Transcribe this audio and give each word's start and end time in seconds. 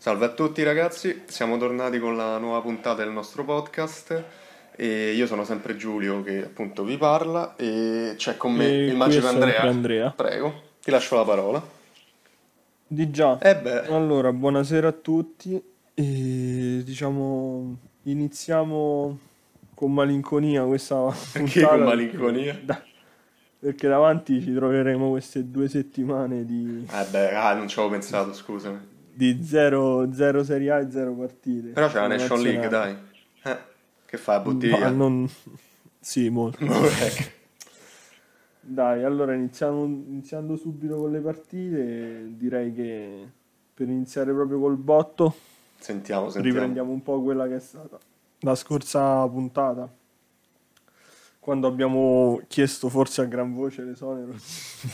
Salve 0.00 0.24
a 0.24 0.28
tutti 0.30 0.62
ragazzi, 0.62 1.24
siamo 1.26 1.58
tornati 1.58 1.98
con 1.98 2.16
la 2.16 2.38
nuova 2.38 2.62
puntata 2.62 3.02
del 3.04 3.12
nostro 3.12 3.44
podcast 3.44 4.24
e 4.74 5.12
io 5.12 5.26
sono 5.26 5.44
sempre 5.44 5.76
Giulio 5.76 6.22
che 6.22 6.42
appunto 6.42 6.84
vi 6.84 6.96
parla 6.96 7.54
e 7.56 8.14
c'è 8.16 8.38
con 8.38 8.54
me 8.54 8.64
E 8.66 8.86
il 8.86 8.96
magico 8.96 9.26
Andrea. 9.26 9.60
Andrea. 9.60 10.10
Prego, 10.16 10.54
ti 10.82 10.90
lascio 10.90 11.16
la 11.16 11.24
parola. 11.24 11.62
Di 12.86 13.10
già. 13.10 13.38
Eh 13.40 13.56
beh, 13.58 13.88
Allora, 13.88 14.32
buonasera 14.32 14.88
a 14.88 14.92
tutti. 14.92 15.62
E 15.92 16.80
diciamo, 16.82 17.76
iniziamo 18.04 19.18
con 19.74 19.92
malinconia 19.92 20.62
questa 20.62 21.12
Perché 21.34 21.60
con 21.60 21.82
malinconia? 21.82 22.52
Perché, 22.54 22.64
da- 22.64 22.82
perché 23.58 23.86
davanti 23.86 24.40
ci 24.40 24.54
troveremo 24.54 25.10
queste 25.10 25.50
due 25.50 25.68
settimane 25.68 26.46
di, 26.46 26.86
eh 26.90 27.04
beh, 27.04 27.34
ah, 27.34 27.52
non 27.52 27.68
ci 27.68 27.78
avevo 27.78 27.92
pensato, 27.92 28.32
scusami. 28.32 28.89
Di 29.12 29.42
zero, 29.44 30.12
zero 30.12 30.44
Serie 30.44 30.70
A 30.70 30.78
e 30.80 30.90
zero 30.90 31.12
partite. 31.14 31.68
Però 31.70 31.88
c'è 31.88 32.00
la 32.00 32.06
Nation 32.06 32.40
League, 32.40 32.68
dai. 32.68 32.96
Eh, 33.44 33.58
che 34.06 34.16
fai 34.16 34.36
a 34.36 34.40
bottiglia? 34.40 34.78
Ma 34.78 34.90
non... 34.90 35.28
Sì, 36.00 36.28
molto. 36.30 36.64
Dai, 38.62 39.02
allora 39.02 39.34
iniziamo, 39.34 39.84
iniziando 39.84 40.54
subito 40.54 40.96
con 40.96 41.10
le 41.10 41.20
partite, 41.20 42.26
direi 42.36 42.72
che 42.72 43.28
per 43.74 43.88
iniziare 43.88 44.32
proprio 44.32 44.60
col 44.60 44.76
botto 44.76 45.34
Sentiamo, 45.78 46.30
sentiamo. 46.30 46.46
riprendiamo 46.46 46.92
un 46.92 47.02
po' 47.02 47.20
quella 47.22 47.48
che 47.48 47.56
è 47.56 47.60
stata 47.60 47.98
la 48.40 48.54
scorsa 48.54 49.26
puntata, 49.28 49.92
quando 51.38 51.66
abbiamo 51.66 52.40
chiesto 52.48 52.88
forse 52.88 53.22
a 53.22 53.24
gran 53.24 53.52
voce 53.52 53.82
l'esonero 53.82 54.34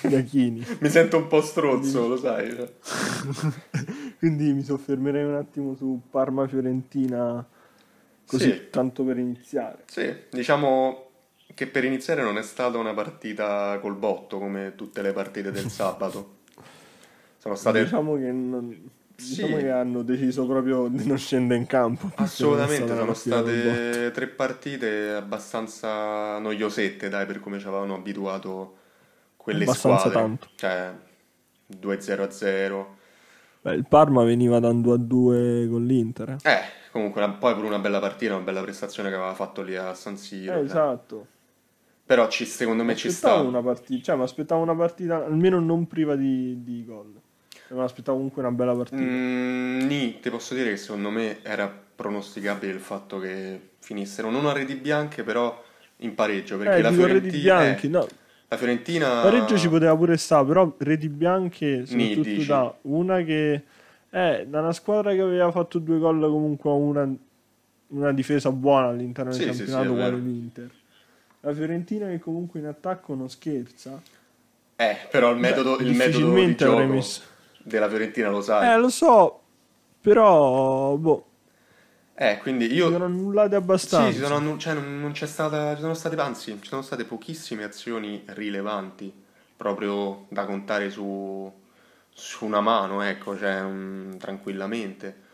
di 0.03 0.15
Achini. 0.15 0.67
Mi 0.81 0.89
sento 0.89 1.19
un 1.19 1.27
po' 1.29 1.41
strozzo, 1.41 2.09
lo 2.09 2.17
sai. 2.17 2.49
Quindi 4.19 4.53
mi 4.53 4.63
soffermerei 4.63 5.25
un 5.25 5.35
attimo 5.35 5.75
su 5.75 6.01
Parma-Fiorentina, 6.11 7.47
così 8.27 8.51
Sì. 8.51 8.71
tanto 8.71 9.05
per 9.05 9.19
iniziare. 9.19 9.83
Sì, 9.87 10.15
diciamo 10.31 11.05
che 11.55 11.67
per 11.67 11.85
iniziare 11.85 12.23
non 12.23 12.39
è 12.39 12.43
stata 12.43 12.79
una 12.79 12.95
partita 12.95 13.79
col 13.81 13.95
botto 13.95 14.39
come 14.39 14.73
tutte 14.75 15.03
le 15.03 15.13
partite 15.13 15.51
del 15.53 15.69
sabato. 15.71 16.35
Sono 17.39 17.55
state 17.55 17.85
Diciamo 17.85 18.17
che, 18.17 18.33
non- 18.33 18.91
Sì. 19.15 19.35
diciamo 19.37 19.57
che 19.59 19.71
hanno 19.71 20.03
deciso 20.03 20.47
proprio 20.47 20.89
di 20.89 21.07
non 21.07 21.17
scendere 21.19 21.61
in 21.61 21.67
campo. 21.67 22.11
assolutamente 22.17 22.95
sono 22.97 23.15
state 23.15 24.11
tre 24.13 24.27
partite 24.29 25.11
abbastanza 25.13 26.39
noiosette, 26.39 27.09
dai, 27.09 27.27
per 27.27 27.41
come 27.41 27.59
ci 27.59 27.67
avevano 27.67 27.95
abituato 27.95 28.77
quelle 29.37 29.63
Abbastanza 29.63 30.09
squadre. 30.09 30.21
tanto. 30.21 30.49
Cioè 30.57 30.93
2-0-0. 31.67 33.05
Beh, 33.67 33.75
il 33.75 33.87
Parma 33.89 34.23
veniva 34.23 34.61
da 34.61 34.69
un 34.69 34.81
2-2 34.81 35.69
con 35.69 35.85
l'Inter. 35.85 36.37
eh. 36.41 36.51
Eh, 36.53 36.61
comunque 36.93 37.21
una- 37.21 37.33
poi 37.35 37.53
pure 37.55 37.67
una 37.67 37.81
bella 37.81 37.99
partita, 37.99 38.37
una 38.37 38.45
bella 38.45 38.63
prestazione 38.63 39.09
che 39.09 39.17
aveva 39.17 39.35
fatto 39.35 39.63
lì 39.63 39.75
a 39.75 39.93
San 39.93 40.17
Siro. 40.17 40.53
Eh, 40.53 40.57
cioè. 40.59 40.65
esatto. 40.65 41.27
Però 42.05 42.29
ci, 42.29 42.45
secondo 42.45 42.85
me 42.85 42.95
ci 42.95 43.11
sta. 43.11 43.35
una 43.35 43.61
partita, 43.61 44.05
cioè 44.05 44.17
mi 44.17 44.23
aspettavo 44.23 44.63
una 44.63 44.77
partita 44.77 45.25
almeno 45.25 45.59
non 45.59 45.89
priva 45.89 46.15
di, 46.15 46.63
di 46.63 46.85
gol. 46.85 47.13
Cioè, 47.67 47.77
mi 47.77 47.83
aspettavo 47.83 48.19
comunque 48.19 48.41
una 48.43 48.53
bella 48.53 48.73
partita. 48.77 49.03
Mm, 49.03 49.81
nì, 49.81 50.21
ti 50.21 50.31
posso 50.31 50.55
dire 50.55 50.71
che 50.71 50.77
secondo 50.77 51.11
me 51.11 51.43
era 51.43 51.67
pronosticabile 51.97 52.73
il 52.73 52.79
fatto 52.79 53.19
che 53.19 53.71
finissero 53.81 54.31
non 54.31 54.47
a 54.47 54.53
reti 54.53 54.77
bianche, 54.77 55.25
però 55.25 55.61
in 55.99 56.15
pareggio. 56.15 56.57
Perché 56.57 56.77
eh, 56.77 56.83
la 56.83 56.91
dico 56.91 57.07
reti 57.07 57.31
Fiorentina, 57.31 57.59
bianchi, 57.59 57.87
eh, 57.87 57.91
no, 57.91 58.07
la 58.49 58.57
Fiorentina 58.57 59.21
pareggio 59.23 59.59
ci 59.59 59.69
poteva 59.69 59.97
pure 59.97 60.17
stare, 60.17 60.47
però 60.47 60.73
reti 60.79 61.09
bianche 61.09 61.85
soprattutto 61.87 62.29
dici? 62.29 62.47
da 62.47 62.75
una 62.83 63.23
che 63.23 63.63
eh, 64.11 64.47
da 64.49 64.61
una 64.61 64.73
squadra 64.73 65.13
che 65.13 65.21
aveva 65.21 65.51
fatto 65.51 65.79
due 65.79 65.99
gol 65.99 66.21
comunque 66.21 66.71
a 66.71 66.75
una, 66.75 67.13
una 67.89 68.13
difesa 68.13 68.51
buona 68.53 68.89
all'interno 68.89 69.33
del 69.33 69.41
Sì, 69.41 69.47
sì, 69.47 69.53
sì, 69.53 69.65
campionato 69.65 69.95
quale 69.95 70.11
vero. 70.11 70.17
l'Inter. 70.23 70.71
La 71.41 71.53
Fiorentina 71.53 72.09
che 72.09 72.19
comunque 72.19 72.61
in 72.61 72.67
attacco 72.67 73.15
non 73.15 73.29
scherza. 73.29 74.01
Eh, 74.77 74.97
però 75.11 75.31
il 75.33 75.39
metodo, 75.39 75.77
Beh, 75.77 75.83
il 75.85 75.95
metodo 75.95 76.35
di 76.35 76.55
gioco 76.55 76.87
messo- 76.87 77.23
della 77.63 77.89
Fiorentina 77.89 78.29
lo 78.31 78.41
sai. 78.43 78.73
Eh, 78.73 78.79
lo 78.79 78.89
so, 78.89 79.41
però 80.01 80.97
boh, 80.97 81.26
Eh, 82.19 82.39
quindi 82.39 82.73
io 82.73 82.91
sono 82.91 83.05
annullate 83.05 83.57
abbastanza. 83.57 84.11
Sì, 84.11 84.25
sono 84.25 84.57
cioè, 84.57 84.73
non, 84.73 85.01
non 85.01 85.13
c'è 85.13 85.27
stata, 85.27 85.75
ci 85.75 85.83
sono 85.83 85.93
state, 85.93 86.17
anzi, 86.17 86.59
ci 86.63 86.69
sono 86.69 86.81
state 86.81 87.05
pochissime 87.05 87.63
azioni 87.63 88.23
rilevanti, 88.29 89.13
proprio 89.55 90.25
da 90.31 90.47
contare 90.47 90.89
su, 90.89 91.53
su 92.09 92.47
una 92.47 92.63
mano, 92.63 93.03
ecco, 93.03 93.37
cioè, 93.37 93.61
mm, 93.61 94.17
tranquillamente. 94.17 95.25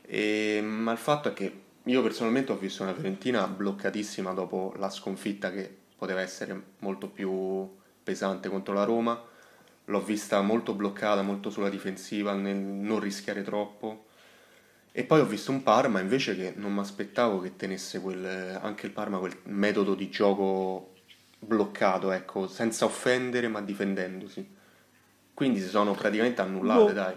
E, 0.00 0.62
ma 0.62 0.92
il 0.92 0.98
fatto 0.98 1.28
è 1.28 1.34
che 1.34 1.60
io 1.82 2.02
personalmente 2.02 2.52
ho 2.52 2.56
visto 2.56 2.84
una 2.84 2.94
Fiorentina 2.94 3.46
bloccatissima 3.46 4.32
dopo 4.32 4.72
la 4.78 4.88
sconfitta 4.88 5.50
che 5.50 5.76
poteva 5.94 6.22
essere 6.22 6.58
molto 6.78 7.08
più 7.08 7.68
pesante 8.02 8.48
contro 8.48 8.72
la 8.72 8.84
Roma. 8.84 9.22
L'ho 9.84 10.02
vista 10.02 10.40
molto 10.40 10.72
bloccata, 10.72 11.20
molto 11.20 11.50
sulla 11.50 11.68
difensiva, 11.68 12.32
nel 12.32 12.56
non 12.56 12.98
rischiare 12.98 13.42
troppo. 13.42 14.06
E 14.92 15.04
poi 15.04 15.20
ho 15.20 15.24
visto 15.26 15.50
un 15.52 15.62
Parma 15.62 16.00
invece 16.00 16.34
che 16.36 16.52
non 16.56 16.72
mi 16.72 16.80
aspettavo 16.80 17.40
che 17.40 17.56
tenesse 17.56 18.00
quel, 18.00 18.24
anche 18.60 18.86
il 18.86 18.92
Parma 18.92 19.18
quel 19.18 19.36
metodo 19.44 19.94
di 19.94 20.10
gioco 20.10 20.92
bloccato, 21.38 22.10
ecco, 22.10 22.46
senza 22.48 22.84
offendere 22.84 23.48
ma 23.48 23.60
difendendosi. 23.62 24.56
Quindi 25.34 25.60
si 25.60 25.68
sono 25.68 25.94
praticamente 25.94 26.40
annullate, 26.42 26.92
Boh. 26.92 26.94
dai. 26.94 27.16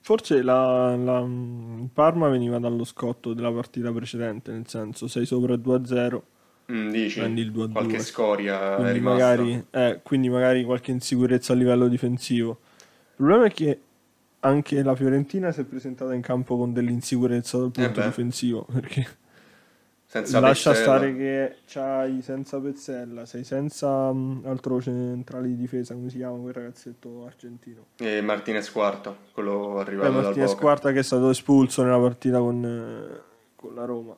Forse 0.00 0.42
la, 0.42 0.96
la- 0.96 1.20
il 1.20 1.90
Parma 1.92 2.28
veniva 2.28 2.58
dallo 2.58 2.84
scotto 2.84 3.34
della 3.34 3.52
partita 3.52 3.92
precedente, 3.92 4.52
nel 4.52 4.66
senso 4.66 5.06
sei 5.06 5.26
sopra 5.26 5.56
2-0, 5.56 6.24
Mm, 6.70 6.90
dici, 6.92 7.22
Prendi 7.22 7.42
il 7.42 7.50
2-2. 7.52 7.68
qualche 7.68 7.98
scoria 7.98 8.88
è 8.88 8.92
quindi 8.92 9.00
rimasta. 9.00 9.42
magari, 9.42 9.64
eh, 9.70 10.00
quindi 10.04 10.28
magari 10.30 10.64
qualche 10.64 10.92
insicurezza 10.92 11.52
a 11.52 11.56
livello 11.56 11.88
difensivo. 11.88 12.50
Il 12.52 13.16
problema 13.16 13.46
è 13.46 13.50
che 13.52 13.80
anche 14.40 14.82
la 14.82 14.94
Fiorentina 14.94 15.50
si 15.52 15.60
è 15.60 15.64
presentata 15.64 16.14
in 16.14 16.20
campo 16.20 16.56
con 16.56 16.72
dell'insicurezza 16.72 17.58
dal 17.58 17.70
punto 17.72 18.00
Eh 18.00 18.02
beh. 18.02 18.06
difensivo, 18.06 18.66
perché 18.72 19.06
Senza 20.06 20.40
lascia 20.40 20.70
Pezzella. 20.70 20.96
stare 20.96 21.14
che 21.16 21.56
c'hai 21.66 22.22
senza 22.22 22.58
Pezzella, 22.60 23.26
sei 23.26 23.44
senza 23.44 24.10
mm, 24.12 24.46
altro 24.46 24.80
centrale 24.80 25.48
di 25.48 25.56
difesa, 25.56 25.92
come 25.94 26.08
si 26.08 26.16
chiama 26.16 26.38
quel 26.38 26.54
ragazzetto 26.54 27.26
argentino. 27.26 27.84
E 27.98 28.20
Martinez 28.22 28.70
quarto, 28.70 29.18
quello 29.32 29.74
Beh, 29.74 29.80
arrivato 29.80 30.20
dal 30.22 30.22
Martinez. 30.22 30.54
Quarta 30.54 30.92
che 30.92 31.00
è 31.00 31.02
stato 31.02 31.28
espulso 31.28 31.82
nella 31.82 31.98
partita 31.98 32.38
con, 32.38 32.64
eh, 32.64 33.20
con 33.54 33.74
la 33.74 33.84
Roma. 33.84 34.16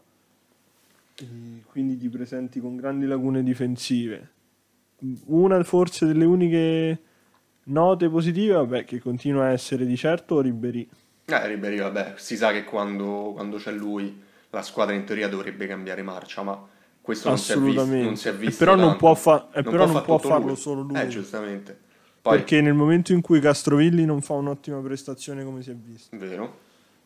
E 1.17 1.63
quindi 1.67 1.97
ti 1.99 2.09
presenti 2.09 2.61
con 2.61 2.77
grandi 2.77 3.07
lacune 3.07 3.43
difensive. 3.43 4.31
Una 5.27 5.63
forse 5.65 6.07
delle 6.07 6.25
uniche 6.25 6.99
note 7.71 8.09
positive, 8.09 8.55
vabbè, 8.55 8.85
che 8.85 9.01
continua 9.01 9.45
a 9.47 9.51
essere 9.51 9.87
di 9.87 9.97
certo 9.97 10.41
Ribéry. 10.41 10.89
Eh, 11.27 11.47
Ribéry, 11.47 11.79
vabbè, 11.79 12.15
si 12.17 12.37
sa 12.37 12.53
che 12.53 12.65
quando, 12.65 13.33
quando 13.35 13.57
c'è 13.57 13.73
lui 13.73 14.21
la 14.51 14.63
squadra 14.63 14.95
in 14.95 15.05
teoria 15.05 15.29
dovrebbe 15.29 15.67
cambiare 15.67 16.03
marcia, 16.03 16.43
ma 16.43 16.61
questo 17.01 17.29
non 17.29 17.39
si 17.39 17.53
è 17.53 17.57
visto, 17.59 17.85
non 17.85 18.17
si 18.17 18.29
è 18.29 18.35
visto 18.35 18.59
però 18.65 18.75
non 18.75 18.91
tanto. 18.91 18.99
può, 18.99 19.15
fa- 19.15 19.49
e 19.53 19.63
però 19.63 19.85
non 19.85 19.95
far 19.95 20.03
può 20.05 20.17
tutto 20.17 20.29
farlo 20.29 20.47
lui. 20.49 20.57
solo 20.57 20.81
lui. 20.83 21.01
Eh, 21.01 21.09
giustamente. 21.09 21.79
Poi, 22.21 22.37
Perché 22.37 22.61
nel 22.61 22.75
momento 22.75 23.13
in 23.13 23.21
cui 23.23 23.41
Castrovilli 23.41 24.05
non 24.05 24.21
fa 24.21 24.35
un'ottima 24.35 24.79
prestazione 24.81 25.43
come 25.45 25.63
si 25.63 25.71
è 25.71 25.75
visto, 25.75 26.15
vero, 26.19 26.59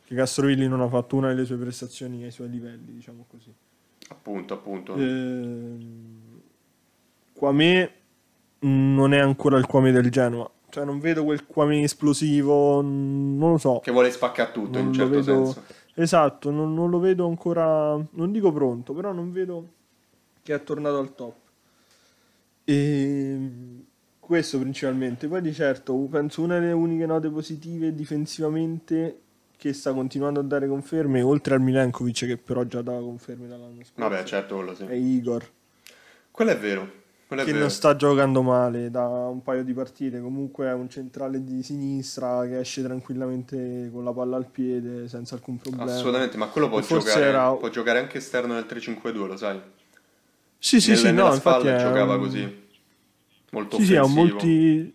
che 0.05 0.15
Castrovilli 0.15 0.67
non 0.67 0.81
ha 0.81 0.89
fatto 0.89 1.17
una 1.17 1.29
delle 1.29 1.45
sue 1.45 1.57
prestazioni 1.57 2.25
ai 2.25 2.31
suoi 2.33 2.51
livelli, 2.51 2.93
diciamo 2.95 3.25
così. 3.29 3.53
appunto, 4.09 4.55
appunto. 4.55 4.95
Ehm, 4.97 6.41
Quame 7.33 7.93
non 8.61 9.13
è 9.13 9.19
ancora 9.19 9.59
il 9.59 9.67
Quame 9.67 9.93
del 9.93 10.11
Genoa. 10.11 10.51
Cioè, 10.75 10.85
non 10.85 10.99
vedo 10.99 11.23
quel 11.23 11.47
Quame 11.47 11.83
esplosivo, 11.85 12.81
non 12.83 13.53
lo 13.53 13.59
so. 13.59 13.79
Che 13.79 13.93
vuole 13.93 14.11
spaccare 14.11 14.51
tutto 14.51 14.77
in 14.79 14.87
Non 14.87 14.87
un 14.87 14.89
lo 14.89 14.95
certo 14.95 15.11
vedo- 15.33 15.45
senso. 15.53 15.63
Esatto, 15.95 16.51
non, 16.51 16.75
non 16.75 16.91
lo 16.91 16.99
vedo 16.99 17.29
ancora, 17.29 17.97
non 18.11 18.33
dico 18.33 18.51
pronto, 18.53 18.93
però 18.93 19.13
non 19.13 19.31
vedo 19.31 19.69
che 20.43 20.53
è 20.53 20.61
tornato 20.65 20.99
al 20.99 21.15
top. 21.15 21.35
E 22.65 23.39
questo 24.19 24.59
principalmente. 24.59 25.29
Poi 25.29 25.41
di 25.43 25.53
certo, 25.53 25.95
penso 26.11 26.43
una 26.43 26.59
delle 26.59 26.73
uniche 26.73 27.07
note 27.07 27.29
positive 27.31 27.95
difensivamente 27.95 29.21
che 29.57 29.73
sta 29.73 29.93
continuando 29.93 30.41
a 30.41 30.43
dare 30.43 30.67
conferme, 30.67 31.23
oltre 31.23 31.55
al 31.55 31.61
Milenkovic 31.61 32.27
che 32.27 32.37
però 32.37 32.65
già 32.65 32.83
dava 32.83 32.99
conferme 32.99 33.47
dall'anno 33.47 33.85
scorso, 33.85 34.09
Vabbè, 34.09 34.25
certo, 34.25 34.57
quello 34.57 34.75
sì. 34.75 34.83
è 34.87 34.95
Igor. 34.95 35.49
Quello 36.33 36.51
è 36.51 36.59
vero. 36.59 37.03
Che 37.43 37.53
non 37.53 37.71
sta 37.71 37.97
giocando 37.97 38.43
male 38.43 38.91
da 38.91 39.07
un 39.07 39.43
paio 39.43 39.65
di 39.65 39.73
partite. 39.73 40.21
Comunque 40.21 40.67
è 40.67 40.73
un 40.73 40.89
centrale 40.89 41.43
di 41.43 41.63
sinistra 41.63 42.47
che 42.47 42.61
esce 42.61 42.83
tranquillamente 42.83 43.91
con 43.93 44.05
la 44.05 44.13
palla 44.13 44.37
al 44.37 44.47
piede 44.47 45.09
senza 45.09 45.35
alcun 45.35 45.57
problema. 45.59 45.91
Assolutamente, 45.91 46.37
ma 46.37 46.47
quello 46.49 46.69
può 46.69 46.81
giocare, 46.81 47.25
era- 47.25 47.53
può 47.53 47.69
giocare 47.71 47.99
anche 47.99 48.19
esterno 48.19 48.55
nel 48.55 48.67
3-5-2, 48.67 49.27
lo 49.27 49.37
sai? 49.37 49.61
Sì, 50.59 50.81
sì, 50.81 50.91
Nelle- 50.91 51.01
sì, 51.01 51.07
nella 51.13 51.29
no, 51.29 51.35
infatti 51.35 51.67
è 51.67 51.77
giocava 51.77 52.19
così. 52.19 52.63
Molto 53.51 53.79
Sì, 53.79 53.87
sì, 53.87 53.97
molti 53.99 54.95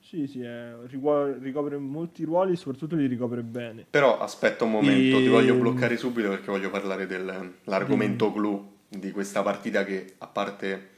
Sì, 0.00 0.28
sì, 0.28 0.40
è- 0.40 0.72
ricopre 0.88 1.76
molti 1.78 2.22
ruoli 2.22 2.52
e 2.52 2.56
soprattutto 2.56 2.94
li 2.94 3.06
ricopre 3.06 3.42
bene. 3.42 3.86
Però 3.90 4.18
aspetta 4.20 4.62
un 4.62 4.70
momento, 4.70 5.18
E- 5.18 5.22
ti 5.22 5.28
voglio 5.28 5.56
bloccare 5.56 5.96
subito 5.96 6.28
perché 6.28 6.48
voglio 6.48 6.70
parlare 6.70 7.08
dell'argomento 7.08 8.32
clou 8.32 8.74
di 8.88 9.10
questa 9.10 9.42
partita 9.42 9.84
che, 9.84 10.14
a 10.18 10.28
parte 10.28 10.90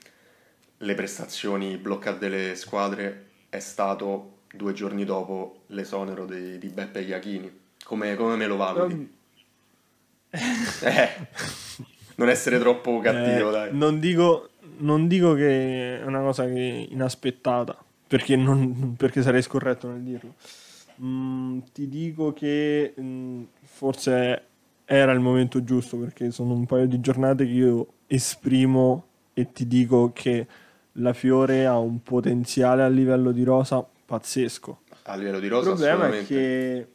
le 0.79 0.95
prestazioni 0.95 1.77
bloccate 1.77 2.19
delle 2.19 2.55
squadre, 2.55 3.27
è 3.49 3.59
stato 3.59 4.39
due 4.53 4.73
giorni 4.73 5.05
dopo 5.05 5.63
l'esonero 5.69 6.25
di, 6.27 6.59
di 6.59 6.69
Beppe 6.69 7.01
Iachini. 7.01 7.51
Come, 7.85 8.15
come 8.17 8.37
me 8.37 8.47
lo 8.47 8.57
valuti? 8.57 9.17
Eh, 10.83 11.09
non 12.17 12.29
essere 12.29 12.59
troppo 12.59 13.01
cattivo, 13.01 13.49
Eh, 13.49 13.53
dai. 13.53 13.71
Non 13.73 13.99
dico, 13.99 14.51
non 14.79 15.07
dico 15.09 15.35
che 15.35 16.01
è 16.01 16.05
una 16.05 16.21
cosa 16.21 16.45
che 16.47 16.87
inaspettata, 16.91 17.77
perché, 18.07 18.37
non- 18.37 18.95
perché 18.97 19.23
sarei 19.23 19.43
scorretto 19.43 19.89
nel 19.89 20.03
dirlo. 20.03 20.35
Mm, 21.03 21.61
ti 21.73 21.89
dico 21.89 22.33
che 22.33 22.95
mm, 23.01 23.43
forse 23.63 24.43
era 24.85 25.13
il 25.13 25.21
momento 25.21 25.63
giusto, 25.63 25.97
perché 25.97 26.31
sono 26.31 26.53
un 26.55 26.67
paio 26.67 26.87
di 26.87 27.01
giornate 27.01 27.45
che 27.45 27.53
io 27.53 27.87
esprimo 28.07 29.05
e 29.35 29.53
ti 29.53 29.67
dico 29.67 30.11
che 30.13 30.47
la 30.99 31.13
Fiore 31.13 31.67
ha 31.67 31.79
un 31.79 32.03
potenziale 32.03 32.83
a 32.83 32.89
livello 32.89 33.33
di 33.33 33.43
rosa 33.45 33.85
pazzesco. 34.07 34.81
A 35.05 35.17
livello 35.17 35.39
di 35.39 35.47
Il 35.47 35.53
rosa, 35.53 35.69
problema 35.71 36.09
è 36.09 36.27
che 36.27 36.89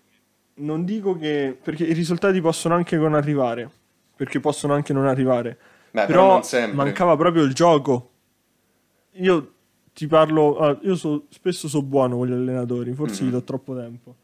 non 0.55 0.85
dico 0.85 1.17
che 1.17 1.57
perché 1.61 1.83
i 1.85 1.93
risultati 1.93 2.39
possono 2.41 2.75
anche 2.75 2.95
non 2.97 3.13
arrivare, 3.15 3.69
perché 4.15 4.39
possono 4.39 4.73
anche 4.73 4.93
non 4.93 5.07
arrivare. 5.07 5.57
Beh, 5.91 6.05
però 6.05 6.07
però 6.07 6.33
non 6.33 6.43
sempre. 6.43 6.75
mancava 6.75 7.15
proprio 7.15 7.43
il 7.43 7.53
gioco. 7.53 8.09
Io 9.17 9.51
ti 9.93 10.07
parlo, 10.07 10.57
ah, 10.57 10.77
io 10.81 10.95
so- 10.95 11.25
spesso 11.29 11.67
so 11.67 11.81
buono 11.83 12.17
con 12.17 12.27
gli 12.27 12.31
allenatori, 12.31 12.93
forse 12.93 13.23
Mhm. 13.23 13.29
gli 13.29 13.31
do 13.33 13.43
troppo 13.43 13.75
tempo. 13.75 14.15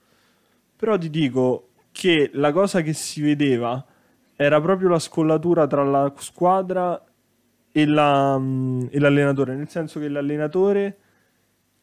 Però 0.75 0.97
ti 0.97 1.09
dico 1.09 1.69
che 1.91 2.29
la 2.33 2.51
cosa 2.51 2.81
che 2.81 2.93
si 2.93 3.21
vedeva 3.21 3.83
era 4.35 4.61
proprio 4.61 4.89
la 4.89 4.99
scollatura 4.99 5.67
tra 5.67 5.83
la 5.83 6.11
squadra 6.17 7.01
e, 7.81 7.85
la- 7.85 8.37
mm, 8.37 8.81
e 8.89 8.99
l'allenatore, 8.99 9.55
nel 9.55 9.69
senso 9.69 9.99
che 9.99 10.07
l'allenatore 10.09 10.97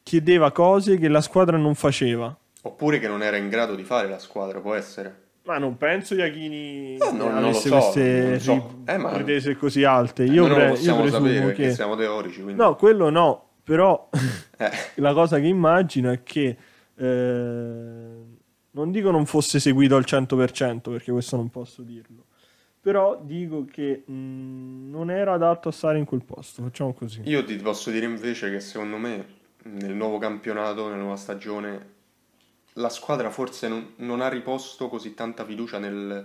chiedeva 0.02 0.52
cose 0.52 0.98
che 0.98 1.08
la 1.08 1.20
squadra 1.20 1.56
non 1.56 1.74
faceva. 1.74 2.36
Oppure 2.62 2.98
che 2.98 3.08
non 3.08 3.22
era 3.22 3.36
in 3.36 3.48
grado 3.48 3.74
di 3.74 3.82
fare 3.84 4.08
la 4.08 4.18
squadra, 4.18 4.60
può 4.60 4.74
essere. 4.74 5.24
Ma 5.44 5.58
non 5.58 5.76
penso 5.76 6.14
Iachini 6.16 6.96
No, 6.96 7.10
non- 7.12 7.16
non 7.32 7.40
lo 7.40 7.46
avesse 7.48 7.68
so, 7.68 7.76
queste 7.76 8.28
non 8.30 8.40
so. 8.40 8.78
Eh, 8.86 8.96
ma- 8.98 9.10
pretese 9.10 9.56
così 9.56 9.84
alte. 9.84 10.24
Eh, 10.24 10.26
Io, 10.26 10.46
non 10.46 10.54
pre- 10.56 10.62
lo 10.62 10.68
io 10.70 10.74
possiamo 10.74 11.02
presumo 11.02 11.50
che... 11.52 11.70
siamo 11.70 11.94
teorici, 11.96 12.42
quindi... 12.42 12.60
No, 12.60 12.74
quello 12.74 13.10
no, 13.10 13.50
però 13.62 14.08
Eh, 14.58 14.70
la 14.96 15.12
cosa 15.12 15.38
che 15.38 15.46
immagino 15.46 16.10
è 16.10 16.22
che 16.24 16.56
eh, 16.96 18.24
non 18.70 18.90
dico 18.90 19.10
non 19.10 19.26
fosse 19.26 19.60
seguito 19.60 19.94
al 19.96 20.04
100% 20.06 20.90
perché 20.90 21.12
questo 21.12 21.36
non 21.36 21.48
posso 21.50 21.82
dirlo. 21.82 22.24
Però 22.86 23.18
dico 23.20 23.64
che 23.64 24.04
mh, 24.06 24.90
non 24.90 25.10
era 25.10 25.32
adatto 25.32 25.70
a 25.70 25.72
stare 25.72 25.98
in 25.98 26.04
quel 26.04 26.22
posto, 26.22 26.62
facciamo 26.62 26.92
così. 26.94 27.20
Io 27.24 27.44
ti 27.44 27.56
posso 27.56 27.90
dire 27.90 28.06
invece 28.06 28.48
che 28.48 28.60
secondo 28.60 28.96
me 28.96 29.26
nel 29.64 29.92
nuovo 29.92 30.18
campionato, 30.18 30.84
nella 30.84 31.00
nuova 31.00 31.16
stagione, 31.16 31.94
la 32.74 32.88
squadra 32.88 33.30
forse 33.30 33.66
non, 33.66 33.94
non 33.96 34.20
ha 34.20 34.28
riposto 34.28 34.88
così 34.88 35.14
tanta 35.14 35.44
fiducia 35.44 35.78
nel- 35.78 36.24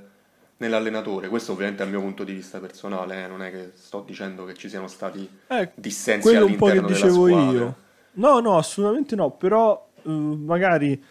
nell'allenatore. 0.58 1.30
Questo 1.30 1.54
ovviamente 1.54 1.81
è 1.81 1.86
il 1.88 1.92
mio 1.92 2.02
punto 2.02 2.24
di 2.24 2.34
vista 2.34 2.60
personale, 2.60 3.24
eh, 3.24 3.28
non 3.28 3.42
è 3.42 3.50
che 3.50 3.72
sto 3.74 4.04
dicendo 4.06 4.46
che 4.46 4.54
ci 4.54 4.69
siano 4.69 4.88
stati 4.88 5.28
Eh, 5.48 5.72
dissensi 5.74 6.28
quello 6.28 6.46
un 6.46 6.56
po' 6.58 6.66
che 6.68 6.72
all'interno 6.74 6.90
della 6.90 6.94
dicevo 6.94 7.25
squadra. 7.25 7.52
io. 7.60 7.75
No, 8.13 8.40
no, 8.40 8.58
assolutamente 8.58 9.16
no, 9.16 9.31
però 9.31 9.90
eh, 10.04 10.10
magari 10.10 11.04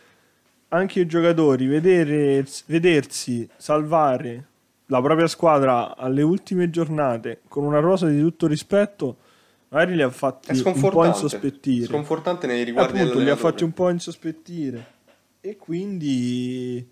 anche 0.68 1.00
i 1.00 1.06
giocatori 1.06 1.66
vedere, 1.66 2.46
vedersi 2.66 3.48
salvare 3.56 4.44
la 4.90 5.00
propria 5.00 5.28
squadra 5.28 5.96
alle 5.96 6.22
ultime 6.22 6.68
giornate 6.68 7.40
con 7.48 7.64
una 7.64 7.78
rosa 7.78 8.08
di 8.08 8.20
tutto 8.20 8.46
rispetto, 8.46 9.16
magari 9.68 9.94
li 9.94 10.02
ha 10.02 10.10
fatti 10.10 10.60
un 10.64 10.90
po' 10.90 11.04
insospettire. 11.04 11.86
Sconfortante 11.86 12.46
nei 12.46 12.64
riguardi 12.64 12.98
Appunto, 12.98 13.20
li 13.20 13.30
ha 13.30 13.36
fatti 13.36 13.62
un 13.64 13.72
po' 13.72 13.88
insospettire. 13.88 14.98
E 15.40 15.56
quindi 15.56 16.86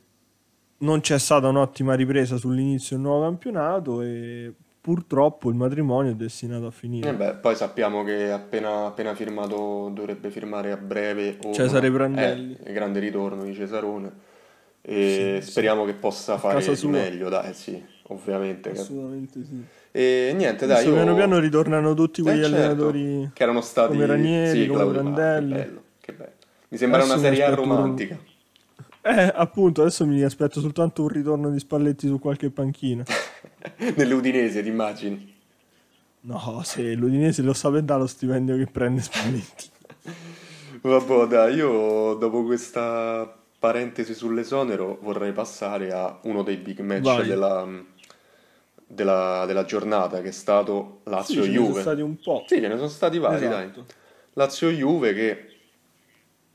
non 0.78 1.00
c'è 1.00 1.18
stata 1.18 1.48
un'ottima 1.48 1.94
ripresa 1.94 2.36
sull'inizio 2.36 2.96
del 2.96 3.04
nuovo 3.04 3.24
campionato 3.24 4.00
e 4.00 4.52
purtroppo 4.80 5.50
il 5.50 5.56
matrimonio 5.56 6.12
è 6.12 6.14
destinato 6.14 6.66
a 6.66 6.70
finire. 6.70 7.10
Eh 7.10 7.14
beh, 7.14 7.34
poi 7.34 7.56
sappiamo 7.56 8.04
che 8.04 8.30
appena, 8.30 8.86
appena 8.86 9.14
firmato 9.14 9.90
dovrebbe 9.92 10.30
firmare 10.30 10.70
a 10.70 10.76
breve 10.76 11.36
o 11.42 11.52
Cesare 11.52 11.90
Prandelli. 11.90 12.56
eh, 12.62 12.68
il 12.68 12.74
grande 12.74 13.00
ritorno 13.00 13.42
di 13.42 13.54
Cesarone 13.54 14.36
e 14.80 15.38
Sì, 15.42 15.50
speriamo 15.50 15.84
che 15.84 15.94
possa 15.94 16.38
fare 16.38 16.64
di 16.64 16.86
meglio, 16.86 17.28
dai, 17.28 17.52
sì, 17.54 17.82
ovviamente. 18.08 18.70
Assolutamente 18.70 19.44
sì. 19.44 19.64
E 19.90 20.32
niente, 20.36 20.66
dai, 20.66 20.86
io... 20.86 20.92
piano 20.94 21.14
piano 21.14 21.38
ritornano 21.38 21.94
tutti 21.94 22.20
Eh, 22.20 22.22
quegli 22.24 22.42
certo, 22.42 22.56
allenatori. 22.56 23.30
che 23.32 23.42
erano 23.42 23.60
stati 23.60 23.92
come 23.92 24.06
Ranieri, 24.06 24.60
sì, 24.62 24.66
come 24.68 24.86
Prandelli. 24.92 25.52
che 25.54 25.58
bello, 25.64 25.82
che 26.00 26.12
bello. 26.12 26.32
Mi 26.68 26.76
sembra 26.78 26.98
Adesso 27.00 27.12
una 27.14 27.22
serie 27.22 27.42
A 27.42 27.46
aspetto 27.48 27.68
un- 27.68 27.76
romantica. 27.76 28.18
Eh, 29.00 29.32
appunto, 29.34 29.80
adesso 29.80 30.04
mi 30.04 30.22
aspetto 30.22 30.60
soltanto 30.60 31.02
un 31.02 31.08
ritorno 31.08 31.50
di 31.50 31.58
Spalletti 31.58 32.06
su 32.06 32.18
qualche 32.18 32.50
panchina. 32.50 33.04
Nell'Udinese, 33.96 34.62
ti 34.62 34.68
immagini? 34.68 35.36
No, 36.20 36.60
se 36.64 36.94
l'Udinese 36.94 37.42
lo 37.42 37.54
sa 37.54 37.70
dare 37.70 38.00
lo 38.00 38.06
stipendio 38.06 38.56
che 38.56 38.66
prende 38.66 39.00
Spalletti. 39.00 39.70
Vabbè, 40.82 41.26
dai, 41.26 41.54
io 41.54 42.14
dopo 42.14 42.44
questa 42.44 43.34
parentesi 43.58 44.14
sull'esonero 44.14 44.98
vorrei 45.02 45.32
passare 45.32 45.92
a 45.92 46.18
uno 46.22 46.42
dei 46.42 46.56
big 46.56 46.80
match 46.80 47.22
della, 47.22 47.66
della, 48.86 49.44
della 49.46 49.64
giornata, 49.64 50.20
che 50.20 50.28
è 50.28 50.32
stato 50.32 51.00
Sì, 51.04 51.10
ce 51.10 51.10
ne 51.12 51.16
sono 51.16 51.16
Lazio-Juve. 51.16 51.80
stati 51.80 52.00
un 52.00 52.16
po'. 52.20 52.44
Sì, 52.46 52.60
ce 52.60 52.68
ne 52.68 52.76
sono 52.76 52.88
stati 52.88 53.18
vari, 53.18 53.46
Esatto. 53.46 53.80
dai. 53.80 53.84
Lazio-Juve 54.34 55.12
che 55.14 55.48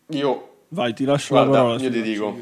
io 0.08 0.50
Vai, 0.70 0.94
ti 0.94 1.06
lascio 1.06 1.36
Guarda, 1.36 1.58
la 1.58 1.58
parola. 1.64 1.84
io 1.84 1.92
ti 1.92 2.02
dico. 2.02 2.36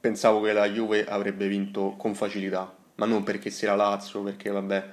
Pensavo 0.00 0.40
che 0.40 0.52
la 0.52 0.68
Juve 0.68 1.04
avrebbe 1.04 1.46
vinto 1.46 1.94
con 1.96 2.14
facilità, 2.14 2.74
ma 2.96 3.06
non 3.06 3.22
perché 3.22 3.50
sia 3.50 3.74
la 3.74 3.88
Lazio, 3.88 4.22
perché 4.22 4.50
vabbè, 4.50 4.84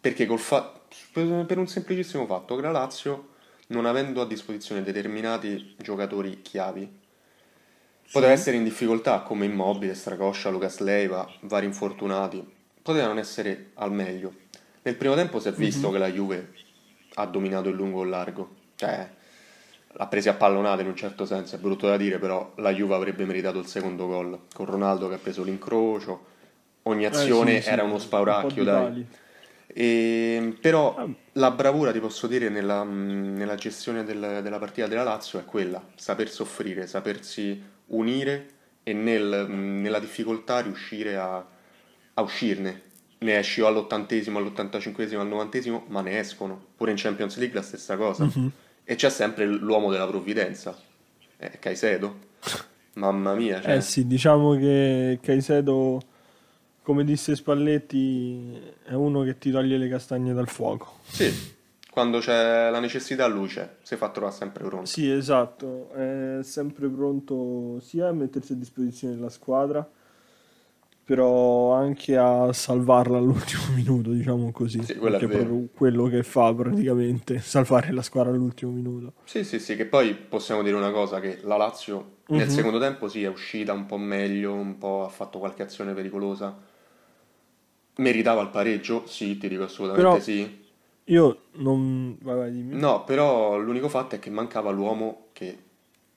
perché 0.00 0.26
col 0.26 0.38
fa- 0.38 0.72
per 1.12 1.58
un 1.58 1.68
semplicissimo 1.68 2.26
fatto 2.26 2.56
che 2.56 2.62
la 2.62 2.70
Lazio, 2.72 3.28
non 3.68 3.86
avendo 3.86 4.20
a 4.20 4.26
disposizione 4.26 4.82
determinati 4.82 5.76
giocatori 5.78 6.42
chiavi, 6.42 6.99
poteva 8.10 8.32
essere 8.32 8.56
in 8.56 8.64
difficoltà 8.64 9.20
come 9.20 9.44
Immobile, 9.46 9.94
Stracoscia, 9.94 10.50
Lucas 10.50 10.78
Leiva, 10.80 11.28
vari 11.40 11.66
infortunati, 11.66 12.44
poteva 12.82 13.06
non 13.06 13.18
essere 13.18 13.70
al 13.74 13.92
meglio. 13.92 14.32
Nel 14.82 14.96
primo 14.96 15.14
tempo 15.14 15.38
si 15.40 15.48
è 15.48 15.52
visto 15.52 15.90
che 15.90 15.98
la 15.98 16.08
Juve 16.10 16.52
ha 17.14 17.26
dominato 17.26 17.68
il 17.68 17.74
lungo 17.76 18.00
e 18.00 18.04
il 18.04 18.10
largo, 18.10 18.48
cioè 18.76 19.08
l'ha 19.92 20.06
presa 20.06 20.30
a 20.30 20.34
pallonate 20.34 20.82
in 20.82 20.88
un 20.88 20.96
certo 20.96 21.24
senso, 21.26 21.56
è 21.56 21.58
brutto 21.58 21.86
da 21.86 21.96
dire, 21.96 22.18
però 22.18 22.52
la 22.56 22.72
Juve 22.72 22.94
avrebbe 22.94 23.24
meritato 23.24 23.58
il 23.58 23.66
secondo 23.66 24.06
gol, 24.06 24.38
con 24.54 24.66
Ronaldo 24.66 25.08
che 25.08 25.14
ha 25.14 25.18
preso 25.18 25.42
l'incrocio, 25.42 26.26
ogni 26.84 27.04
azione 27.04 27.56
Eh, 27.56 27.56
sì, 27.56 27.62
sì, 27.66 27.68
era 27.70 27.82
uno 27.82 27.94
un 27.94 28.00
spauracchio, 28.00 28.62
di 28.62 28.70
dai. 28.70 29.06
E, 29.72 30.56
però 30.60 30.96
Ah. 30.96 31.06
la 31.32 31.50
bravura, 31.52 31.92
ti 31.92 32.00
posso 32.00 32.26
dire, 32.26 32.48
nella, 32.48 32.82
mh, 32.82 33.34
nella 33.36 33.54
gestione 33.54 34.02
del- 34.04 34.40
della 34.42 34.58
partita 34.58 34.86
della 34.88 35.04
Lazio 35.04 35.38
è 35.38 35.44
quella, 35.44 35.84
saper 35.94 36.28
soffrire, 36.28 36.86
sapersi 36.86 37.62
unire 37.90 38.48
e 38.82 38.92
nel- 38.92 39.46
nella 39.48 39.98
difficoltà 40.00 40.60
riuscire 40.60 41.16
a, 41.16 41.36
a 42.14 42.22
uscirne. 42.22 42.82
Ne 43.18 43.38
esci 43.38 43.60
o 43.60 43.66
all'ottantesimo, 43.66 44.38
all'ottantacinquesimo, 44.38 45.20
al 45.20 45.28
novantesimo, 45.28 45.84
ma 45.88 46.00
ne 46.00 46.18
escono. 46.18 46.58
Pure 46.76 46.90
in 46.90 46.96
Champions 46.96 47.36
League 47.36 47.54
la 47.54 47.62
stessa 47.62 47.96
cosa. 47.96 48.24
Mhm. 48.24 48.50
E 48.84 48.94
c'è 48.94 49.10
sempre 49.10 49.44
l'uomo 49.46 49.90
della 49.90 50.06
provvidenza, 50.06 50.76
eh, 51.36 51.58
Caicedo. 51.58 52.28
Mamma 52.94 53.34
mia, 53.34 53.60
cioè, 53.60 53.76
Eh 53.76 53.80
sì, 53.82 54.06
diciamo 54.06 54.56
che 54.56 55.18
Caicedo, 55.22 56.00
come 56.82 57.04
disse 57.04 57.36
Spalletti, 57.36 58.58
è 58.84 58.94
uno 58.94 59.22
che 59.22 59.38
ti 59.38 59.50
toglie 59.50 59.76
le 59.76 59.88
castagne 59.88 60.32
dal 60.32 60.48
fuoco. 60.48 60.98
sì, 61.04 61.32
quando 61.90 62.18
c'è 62.18 62.70
la 62.70 62.80
necessità 62.80 63.26
lui 63.26 63.48
c'è, 63.48 63.76
si 63.82 63.96
fa 63.96 64.08
trovare 64.10 64.34
sempre 64.34 64.64
pronto. 64.64 64.86
Sì, 64.86 65.10
esatto, 65.10 65.90
è 65.92 66.38
sempre 66.42 66.88
pronto 66.88 67.80
sia 67.80 68.08
a 68.08 68.12
mettersi 68.12 68.52
a 68.52 68.56
disposizione 68.56 69.14
della 69.16 69.28
squadra, 69.30 69.88
però 71.04 71.72
anche 71.72 72.16
a 72.16 72.52
salvarla 72.52 73.18
all'ultimo 73.18 73.62
minuto, 73.74 74.10
diciamo 74.10 74.52
così. 74.52 74.82
Sì, 74.84 74.96
quello 74.96 75.16
è 75.16 75.26
proprio 75.26 75.68
quello 75.74 76.04
che 76.06 76.22
fa 76.22 76.54
praticamente, 76.54 77.38
salvare 77.42 77.90
la 77.92 78.02
squadra 78.02 78.30
all'ultimo 78.32 78.70
minuto. 78.70 79.14
Sì, 79.24 79.42
sì, 79.44 79.58
sì, 79.58 79.74
che 79.76 79.86
poi 79.86 80.14
possiamo 80.14 80.62
dire 80.62 80.76
una 80.76 80.92
cosa, 80.92 81.18
che 81.20 81.40
la 81.42 81.56
Lazio 81.56 82.18
nel 82.26 82.46
Mhm. 82.46 82.50
secondo 82.54 82.78
tempo 82.78 83.08
sì, 83.08 83.24
è 83.24 83.28
uscita 83.28 83.72
un 83.72 83.86
po' 83.86 83.96
meglio, 83.98 84.52
un 84.52 84.78
po' 84.78 85.04
ha 85.04 85.08
fatto 85.08 85.40
qualche 85.40 85.62
azione 85.62 85.92
pericolosa. 85.92 86.56
Meritava 87.96 88.40
il 88.42 88.48
pareggio? 88.50 89.04
Sì, 89.06 89.36
ti 89.36 89.48
dico 89.48 89.64
assolutamente 89.64 90.08
Però- 90.08 90.20
sì. 90.20 90.58
Io 91.12 91.42
non... 91.52 92.16
Vai, 92.20 92.36
vai. 92.36 92.62
No, 92.70 93.04
però 93.04 93.58
l'unico 93.58 93.88
fatto 93.88 94.14
è 94.14 94.18
che 94.18 94.30
mancava 94.30 94.70
l'uomo 94.70 95.26
che 95.32 95.58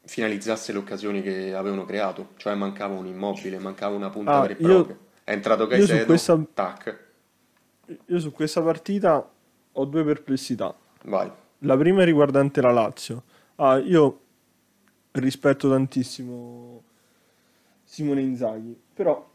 finalizzasse 0.05 0.71
le 0.71 0.79
occasioni 0.79 1.21
che 1.21 1.53
avevano 1.53 1.85
creato, 1.85 2.29
cioè 2.37 2.55
mancava 2.55 2.93
un 2.95 3.05
immobile, 3.05 3.57
mancava 3.59 3.95
una 3.95 4.09
punta 4.09 4.31
Ah, 4.33 4.41
vera 4.41 4.53
e 4.53 4.57
propria. 4.57 4.97
È 5.23 5.31
entrato 5.31 5.63
io 5.63 5.69
su 5.69 5.75
Caicedo, 5.87 6.05
questa- 6.05 6.45
tac, 6.53 6.99
Io 8.07 8.19
su 8.19 8.31
questa 8.31 8.61
partita 8.61 9.29
ho 9.71 9.85
due 9.85 10.03
perplessità. 10.03 10.75
vai. 11.05 11.29
La 11.59 11.77
prima 11.77 12.01
è 12.01 12.05
riguardante 12.05 12.59
la 12.61 12.71
Lazio. 12.71 13.23
Ah, 13.55 13.77
io 13.77 14.19
rispetto 15.11 15.69
tantissimo 15.69 16.83
Simone 17.85 18.21
Inzaghi, 18.21 18.77
però 18.93 19.29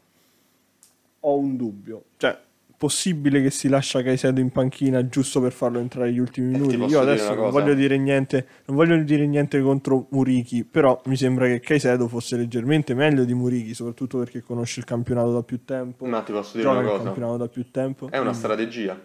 ho 1.21 1.37
un 1.37 1.55
dubbio. 1.57 2.03
Cioè, 2.17 2.37
possibile 2.79 3.41
che 3.41 3.51
si 3.51 3.67
lascia 3.67 4.01
Caicedo 4.01 4.39
in 4.39 4.51
panchina 4.51 5.05
giusto 5.09 5.41
per 5.41 5.51
farlo 5.51 5.79
entrare 5.79 6.07
negli 6.09 6.19
ultimi 6.19 6.47
Eh, 6.47 6.53
ti 6.53 6.59
minuti? 6.77 6.91
Io 6.93 7.01
adesso 7.01 7.33
non 7.35 7.49
voglio 7.51 7.73
dire 7.73 7.97
niente, 7.97 8.47
non 8.65 8.77
voglio 8.77 8.97
dire 9.03 9.27
niente 9.27 9.59
contro 9.59 10.07
Murichi, 10.11 10.63
però 10.63 10.99
mi 11.05 11.17
sembra 11.17 11.45
che 11.47 11.59
Caicedo 11.59 12.07
fosse 12.07 12.37
leggermente 12.37 12.93
meglio 12.93 13.25
di 13.25 13.33
Murichi, 13.33 13.73
soprattutto 13.73 14.17
perché 14.17 14.41
conosce 14.41 14.79
il 14.79 14.85
campionato 14.85 15.33
da 15.33 15.43
più 15.43 15.65
tempo. 15.65 16.05
Ma 16.05 16.21
ti 16.21 16.31
posso 16.31 16.55
dire 16.55 16.69
una 16.69 16.79
il 16.79 16.87
cosa? 16.87 17.03
campionato 17.03 17.37
da 17.37 17.47
più 17.49 17.69
tempo. 17.69 18.09
È 18.09 18.17
una 18.17 18.33
strategia. 18.33 18.97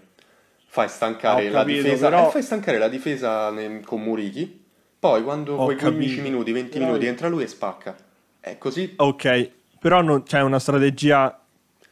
Fai 0.67 0.89
stancare 0.89 1.51
la 1.51 1.59
capito, 1.61 1.83
difesa, 1.83 2.09
però- 2.09 2.29
eh, 2.29 2.31
fai 2.31 2.43
stancare 2.43 2.79
la 2.79 2.89
difesa 2.89 3.53
con 3.85 4.01
Murichi, 4.03 4.65
poi 5.01 5.23
quando 5.25 5.57
Ho 5.57 5.65
quei 5.65 5.77
15 5.77 6.07
capito, 6.09 6.23
minuti, 6.23 6.53
20 6.53 6.71
però- 6.79 6.87
minuti 6.87 7.07
entra 7.07 7.29
lui 7.29 7.43
e 7.43 7.47
spacca. 7.49 7.97
È 8.39 8.57
così. 8.57 8.93
Ok, 8.97 9.51
però 9.81 10.01
non, 10.01 10.23
c'è 10.23 10.41
una 10.43 10.61
strategia 10.61 11.41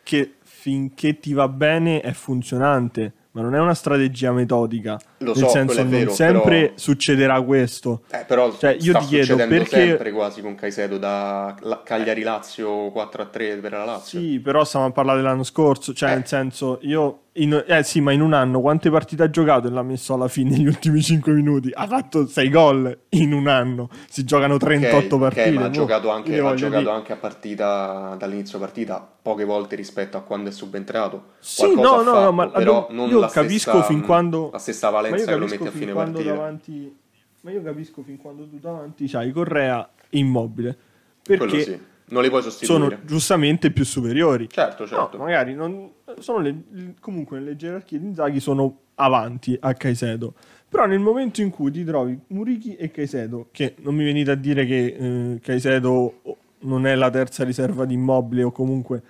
che 0.04 0.34
finché 0.62 1.18
ti 1.18 1.32
va 1.32 1.48
bene 1.48 2.00
è 2.00 2.12
funzionante, 2.12 3.12
ma 3.32 3.42
non 3.42 3.56
è 3.56 3.58
una 3.58 3.74
strategia 3.74 4.30
metodica. 4.30 4.96
Lo 5.22 5.32
Nel 5.34 5.44
so, 5.44 5.48
senso, 5.48 5.78
è 5.78 5.82
non 5.82 5.90
vero, 5.90 6.12
sempre 6.12 6.60
però- 6.60 6.72
succederà 6.76 7.40
questo. 7.42 8.02
Eh, 8.10 8.24
però 8.26 8.52
Cioè, 8.56 8.76
io 8.80 8.98
ti 8.98 9.06
chiedo, 9.06 9.24
succedendo 9.24 9.54
perché- 9.54 9.86
sempre 9.86 10.10
quasi 10.12 10.40
con 10.42 10.54
Caicedo 10.54 10.98
da 10.98 11.54
la- 11.60 11.82
Cagliari-Lazio 11.82 12.90
4-3 12.90 13.60
per 13.60 13.72
la 13.72 13.84
Lazio. 13.84 14.18
Sì, 14.20 14.40
però 14.40 14.64
stiamo 14.64 14.86
a 14.86 14.90
parlare 14.90 15.18
dell'anno 15.20 15.42
scorso, 15.44 15.92
cioè 15.92 16.10
Eh. 16.10 16.14
nel 16.14 16.26
senso, 16.26 16.78
io... 16.82 17.18
in- 17.36 17.64
eh 17.66 17.82
sì, 17.82 18.02
ma 18.02 18.12
in 18.12 18.20
un 18.20 18.34
anno 18.34 18.60
quante 18.60 18.90
partite 18.90 19.22
ha 19.22 19.30
giocato 19.30 19.66
e 19.66 19.70
l'ha 19.70 19.82
messo 19.82 20.12
alla 20.12 20.28
fine 20.28 20.50
negli 20.50 20.66
ultimi 20.66 21.00
5 21.00 21.32
minuti? 21.32 21.70
Ha 21.72 21.86
fatto 21.86 22.26
6 22.26 22.50
gol 22.50 22.94
in 23.10 23.32
un 23.32 23.46
anno. 23.48 23.88
Si 24.10 24.22
giocano 24.24 24.58
38 24.58 24.96
Ok, 24.98 25.12
ok, 25.14 25.18
partite. 25.18 25.50
ma 25.52 25.60
ha 25.62 25.68
boh, 25.68 25.70
giocato, 25.70 26.10
anche, 26.10 26.38
ha 26.38 26.52
giocato 26.54 26.90
anche 26.90 27.12
a 27.12 27.16
partita 27.16 28.16
dall'inizio 28.18 28.58
partita 28.58 29.08
poche 29.22 29.44
volte 29.44 29.76
rispetto 29.76 30.18
a 30.18 30.20
quando 30.20 30.50
è 30.50 30.52
subentrato. 30.52 31.22
Sì, 31.38 31.62
Qualcosa 31.72 32.02
no, 32.10 32.12
no, 32.18 32.20
no, 32.24 32.32
ma 32.32 32.48
però 32.48 32.88
non 32.90 33.08
io 33.08 33.20
capisco 33.28 33.70
stessa, 33.70 33.82
fin 33.84 34.02
quando- 34.02 34.50
la 34.52 34.58
stessa 34.58 34.90
Ma 34.90 35.11
io 35.16 35.24
valenza 35.24 35.32
che 35.32 35.38
lo 35.38 35.46
capisco 35.46 35.64
metti 35.64 35.66
a 35.66 35.70
fin 35.70 35.80
fine 35.80 35.92
quando 35.92 36.12
partita. 36.12 36.34
davanti 36.34 36.96
Ma 37.42 37.50
io 37.50 37.62
capisco 37.62 38.02
fin 38.02 38.16
quando 38.18 38.48
tu 38.48 38.58
davanti 38.58 39.06
c'hai 39.08 39.32
Correa 39.32 39.90
immobile 40.10 40.76
perché 41.22 41.62
sì, 41.62 41.78
non 42.06 42.22
li 42.22 42.28
puoi 42.28 42.42
sono 42.42 42.50
sostituire. 42.52 43.00
giustamente 43.04 43.70
più 43.70 43.84
superiori. 43.84 44.48
Certo, 44.48 44.86
certo. 44.86 45.16
No, 45.16 45.22
magari 45.24 45.54
non, 45.54 45.90
sono 46.18 46.38
le- 46.38 46.94
comunque 47.00 47.38
nelle 47.38 47.56
gerarchie 47.56 47.98
di 48.00 48.06
Inzaghi 48.06 48.40
sono 48.40 48.78
avanti 48.96 49.56
a 49.60 49.72
Caicedo. 49.74 50.34
Però 50.68 50.86
nel 50.86 50.98
momento 51.00 51.40
in 51.42 51.50
cui 51.50 51.70
ti 51.70 51.84
trovi 51.84 52.18
Murichi 52.28 52.74
e 52.76 52.90
Caicedo, 52.90 53.48
che 53.52 53.74
non 53.80 53.94
mi 53.94 54.04
venite 54.04 54.30
a 54.30 54.34
dire 54.34 54.64
che 54.66 54.86
eh, 54.98 55.38
Caicedo 55.40 56.20
non 56.60 56.86
è 56.86 56.94
la 56.94 57.10
terza 57.10 57.44
riserva 57.44 57.84
di 57.84 57.94
immobile 57.94 58.42
o 58.44 58.52
comunque 58.52 59.02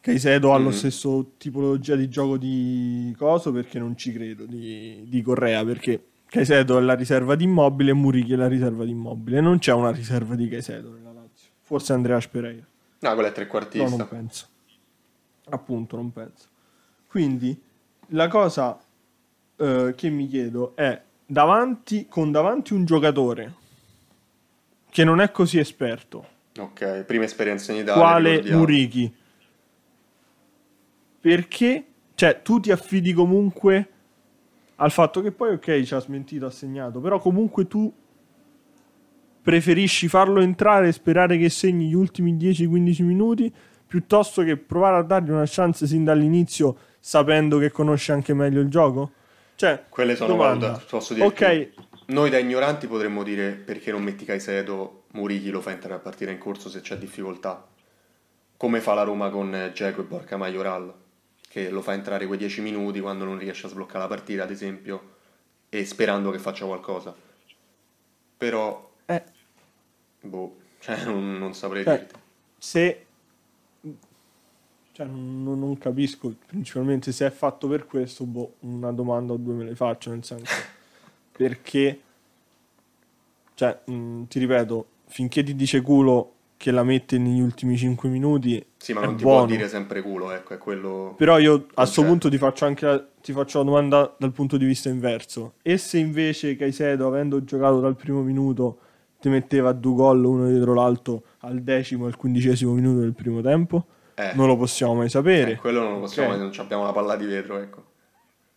Caicedo 0.00 0.52
ha 0.54 0.56
lo 0.58 0.68
Mhm. 0.70 0.74
stesso 0.74 1.32
tipologia 1.36 1.94
di 1.94 2.08
gioco 2.08 2.36
di 2.38 3.14
coso 3.18 3.52
perché 3.52 3.78
non 3.78 3.96
ci 3.96 4.12
credo 4.12 4.44
di, 4.46 5.04
di 5.06 5.22
Correa 5.22 5.64
perché 5.64 6.02
Caicedo 6.26 6.78
è 6.78 6.80
la 6.80 6.94
riserva 6.94 7.34
di 7.34 7.44
immobile 7.44 7.90
e 7.90 7.94
Murichi 7.94 8.32
è 8.32 8.36
la 8.36 8.48
riserva 8.48 8.84
di 8.84 8.90
immobile 8.92 9.40
non 9.40 9.58
c'è 9.58 9.72
una 9.72 9.90
riserva 9.90 10.34
di 10.36 10.48
Caicedo 10.48 10.90
nella 10.92 11.12
Lazio 11.12 11.50
forse 11.60 11.92
Andrea 11.92 12.20
Spereira 12.20 12.64
No, 13.02 13.08
quello 13.14 13.22
è 13.22 13.30
No, 13.30 13.34
trequartista. 13.34 13.96
non 13.96 14.08
penso. 14.08 14.46
Appunto, 15.48 15.96
non 15.96 16.12
penso. 16.12 16.48
Quindi, 17.08 17.58
la 18.08 18.28
cosa 18.28 18.78
eh, 19.56 19.94
che 19.96 20.10
mi 20.10 20.28
chiedo 20.28 20.76
è, 20.76 21.00
davanti, 21.24 22.06
con 22.10 22.30
davanti 22.30 22.74
un 22.74 22.84
giocatore 22.84 23.54
che 24.90 25.02
non 25.02 25.20
è 25.22 25.30
così 25.30 25.58
esperto, 25.58 26.26
Ok, 26.58 27.04
prima 27.04 27.24
esperienza 27.24 27.72
in 27.72 27.78
Italia. 27.78 28.02
quale. 28.02 28.42
Murichi, 28.54 29.10
perché, 31.20 31.84
cioè, 32.14 32.40
tu 32.42 32.60
ti 32.60 32.70
affidi 32.70 33.12
comunque 33.12 33.88
al 34.76 34.90
fatto 34.90 35.20
che 35.20 35.30
poi, 35.32 35.52
ok, 35.54 35.82
ci 35.82 35.94
ha 35.94 35.98
smentito, 36.00 36.46
ha 36.46 36.50
segnato, 36.50 37.00
però 37.00 37.18
comunque 37.18 37.66
tu 37.66 37.92
preferisci 39.42 40.08
farlo 40.08 40.40
entrare 40.40 40.88
e 40.88 40.92
sperare 40.92 41.38
che 41.38 41.48
segni 41.48 41.88
gli 41.88 41.94
ultimi 41.94 42.34
10-15 42.34 43.02
minuti 43.04 43.52
piuttosto 43.86 44.42
che 44.42 44.56
provare 44.56 44.98
a 44.98 45.02
dargli 45.02 45.30
una 45.30 45.44
chance 45.46 45.86
sin 45.86 46.04
dall'inizio 46.04 46.76
sapendo 47.00 47.58
che 47.58 47.70
conosce 47.70 48.12
anche 48.12 48.34
meglio 48.34 48.60
il 48.60 48.68
gioco? 48.68 49.12
Cioè, 49.56 49.84
Quelle 49.88 50.14
sono 50.14 50.34
domanda. 50.34 50.66
valutazioni. 50.68 50.88
Posso 50.90 51.14
dire 51.14 51.26
Ok, 51.26 51.70
Noi 52.06 52.30
da 52.30 52.38
ignoranti 52.38 52.86
potremmo 52.86 53.22
dire 53.22 53.52
perché 53.52 53.90
non 53.90 54.02
metti 54.02 54.24
Caicedo, 54.24 55.04
Murichi 55.12 55.50
lo 55.50 55.60
fa 55.60 55.70
entrare 55.72 55.94
a 55.94 55.98
partire 55.98 56.32
in 56.32 56.38
corso 56.38 56.68
se 56.68 56.80
c'è 56.80 56.96
difficoltà. 56.96 57.66
Come 58.56 58.80
fa 58.80 58.94
la 58.94 59.02
Roma 59.02 59.30
con 59.30 59.70
Geco 59.74 60.02
e 60.02 60.04
Borca 60.04 60.36
Majoral, 60.36 60.92
che 61.50 61.68
lo 61.68 61.82
fa 61.82 61.94
entrare 61.94 62.26
quei 62.26 62.38
10 62.38 62.60
minuti 62.60 63.00
quando 63.00 63.24
non 63.24 63.36
riesce 63.36 63.66
a 63.66 63.70
sbloccare 63.70 63.98
la 63.98 64.06
partita, 64.06 64.44
ad 64.44 64.52
esempio, 64.52 65.16
e 65.68 65.84
sperando 65.84 66.30
che 66.30 66.38
faccia 66.38 66.64
qualcosa. 66.64 67.12
Però, 68.36 68.92
eh, 69.06 69.24
boh, 70.20 70.56
cioè 70.78 71.04
non, 71.04 71.38
non 71.38 71.54
saprei 71.54 71.82
Cioè, 71.82 71.98
dirti. 71.98 72.14
se 72.56 73.06
cioè, 74.92 75.06
non, 75.06 75.58
non 75.58 75.78
capisco 75.78 76.34
principalmente 76.46 77.12
se 77.12 77.26
è 77.26 77.30
fatto 77.30 77.68
per 77.68 77.86
questo 77.86 78.24
boh, 78.24 78.54
una 78.60 78.92
domanda 78.92 79.32
o 79.32 79.36
due 79.36 79.54
me 79.54 79.64
le 79.64 79.74
faccio 79.74 80.10
nel 80.10 80.24
senso 80.24 80.52
perché 81.32 82.00
cioè 83.54 83.80
mh, 83.86 84.24
ti 84.24 84.38
ripeto 84.38 84.86
finché 85.06 85.42
ti 85.42 85.54
dice 85.56 85.80
culo 85.80 86.34
che 86.56 86.70
la 86.70 86.82
mette 86.84 87.18
negli 87.18 87.40
ultimi 87.40 87.76
5 87.76 88.08
minuti 88.08 88.64
Sì, 88.82 88.94
ma 88.94 89.02
non 89.04 89.14
ti 89.16 89.24
buono. 89.24 89.44
può 89.44 89.54
dire 89.56 89.68
sempre 89.68 90.00
culo, 90.00 90.30
ecco, 90.32 90.54
è 90.54 90.58
quello... 90.58 91.14
però 91.18 91.38
io 91.38 91.66
a 91.74 91.82
questo 91.82 92.02
punto 92.02 92.30
ti 92.30 92.38
faccio 92.38 92.64
anche 92.64 92.86
la, 92.86 93.06
ti 93.20 93.32
faccio 93.32 93.58
la 93.58 93.64
domanda 93.64 94.14
dal 94.18 94.32
punto 94.32 94.56
di 94.56 94.64
vista 94.64 94.88
inverso 94.88 95.52
e 95.60 95.76
se 95.76 95.98
invece 95.98 96.56
Caicedo 96.56 97.06
avendo 97.06 97.44
giocato 97.44 97.78
dal 97.80 97.94
primo 97.94 98.22
minuto 98.22 98.78
ti 99.20 99.28
metteva 99.28 99.72
due 99.72 99.94
gol 99.94 100.24
uno 100.24 100.48
dietro 100.48 100.72
l'altro 100.72 101.24
al 101.40 101.60
decimo 101.60 102.04
e 102.06 102.08
al 102.08 102.16
quindicesimo 102.16 102.72
minuto 102.72 103.00
del 103.00 103.12
primo 103.12 103.42
tempo 103.42 103.84
Eh, 104.14 104.32
non 104.34 104.46
lo 104.46 104.56
possiamo 104.56 104.94
mai 104.94 105.10
sapere 105.10 105.52
eh, 105.52 105.56
quello 105.56 105.82
non 105.82 105.92
lo 105.92 106.00
possiamo, 106.00 106.32
Ok. 106.32 106.38
non 106.38 106.50
abbiamo 106.56 106.84
la 106.84 106.92
palla 106.92 107.16
di 107.16 107.26
vetro, 107.26 107.58
ecco. 107.58 107.84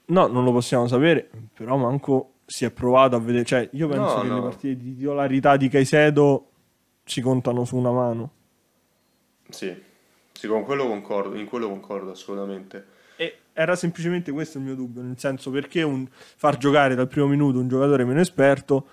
No, 0.06 0.28
non 0.28 0.46
lo 0.46 0.52
possiamo 0.54 0.88
sapere, 0.88 1.30
però 1.54 1.76
manco 1.76 2.36
si 2.46 2.64
è 2.66 2.72
provato 2.72 3.16
a 3.16 3.20
vedere. 3.20 3.44
Cioè, 3.46 3.70
io 3.74 3.88
penso 3.88 4.16
No, 4.18 4.22
che 4.22 4.28
no. 4.28 4.36
le 4.36 4.42
partite 4.42 4.76
di 4.78 4.96
titolarità 4.96 5.56
di 5.58 5.68
Caicedo 5.70 6.50
si 7.06 7.20
contano 7.22 7.64
su 7.66 7.76
una 7.78 7.92
mano. 7.92 8.32
Sì, 9.50 9.74
sì, 10.34 10.48
con 10.48 10.64
quello 10.64 10.88
concordo, 10.88 11.36
in 11.36 11.46
quello 11.46 11.70
concordo 11.70 12.12
assolutamente. 12.12 12.86
E 13.16 13.38
era 13.54 13.76
semplicemente 13.76 14.32
questo 14.32 14.58
il 14.58 14.64
mio 14.64 14.76
dubbio, 14.76 15.02
nel 15.02 15.18
senso 15.18 15.52
perché 15.52 15.84
un- 15.84 16.08
far 16.12 16.58
giocare 16.58 16.96
dal 16.96 17.08
primo 17.08 17.28
minuto 17.28 17.60
un 17.60 17.68
giocatore 17.68 18.04
meno 18.04 18.20
esperto 18.20 18.86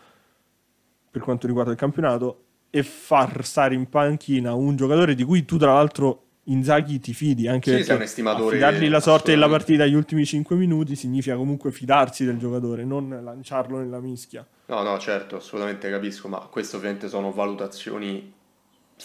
per 1.10 1.22
quanto 1.22 1.46
riguarda 1.46 1.72
il 1.72 1.76
campionato 1.78 2.44
e 2.70 2.82
far 2.82 3.44
stare 3.44 3.74
in 3.74 3.88
panchina 3.88 4.54
un 4.54 4.76
giocatore 4.76 5.14
di 5.14 5.24
cui 5.24 5.44
tu 5.44 5.56
tra 5.56 5.72
l'altro 5.72 6.24
Inzaghi 6.44 6.98
ti 7.00 7.12
fidi 7.12 7.48
anche 7.48 7.70
Sì, 7.70 7.70
perché 7.70 7.84
sei 7.84 7.96
un 7.96 8.02
estimatore, 8.02 8.56
affidargli 8.56 8.88
la 8.88 9.00
sorte 9.00 9.32
della 9.32 9.48
partita 9.48 9.82
agli 9.84 9.94
ultimi 9.94 10.24
5 10.24 10.56
minuti 10.56 10.96
significa 10.96 11.36
comunque 11.36 11.70
fidarsi 11.72 12.24
del 12.24 12.38
giocatore, 12.38 12.84
non 12.84 13.08
lanciarlo 13.22 13.78
nella 13.78 14.00
mischia. 14.00 14.46
No, 14.66 14.82
no, 14.82 14.98
certo, 14.98 15.36
assolutamente 15.36 15.90
capisco, 15.90 16.28
ma 16.28 16.38
queste 16.50 16.76
ovviamente 16.76 17.08
sono 17.08 17.32
valutazioni 17.32 18.32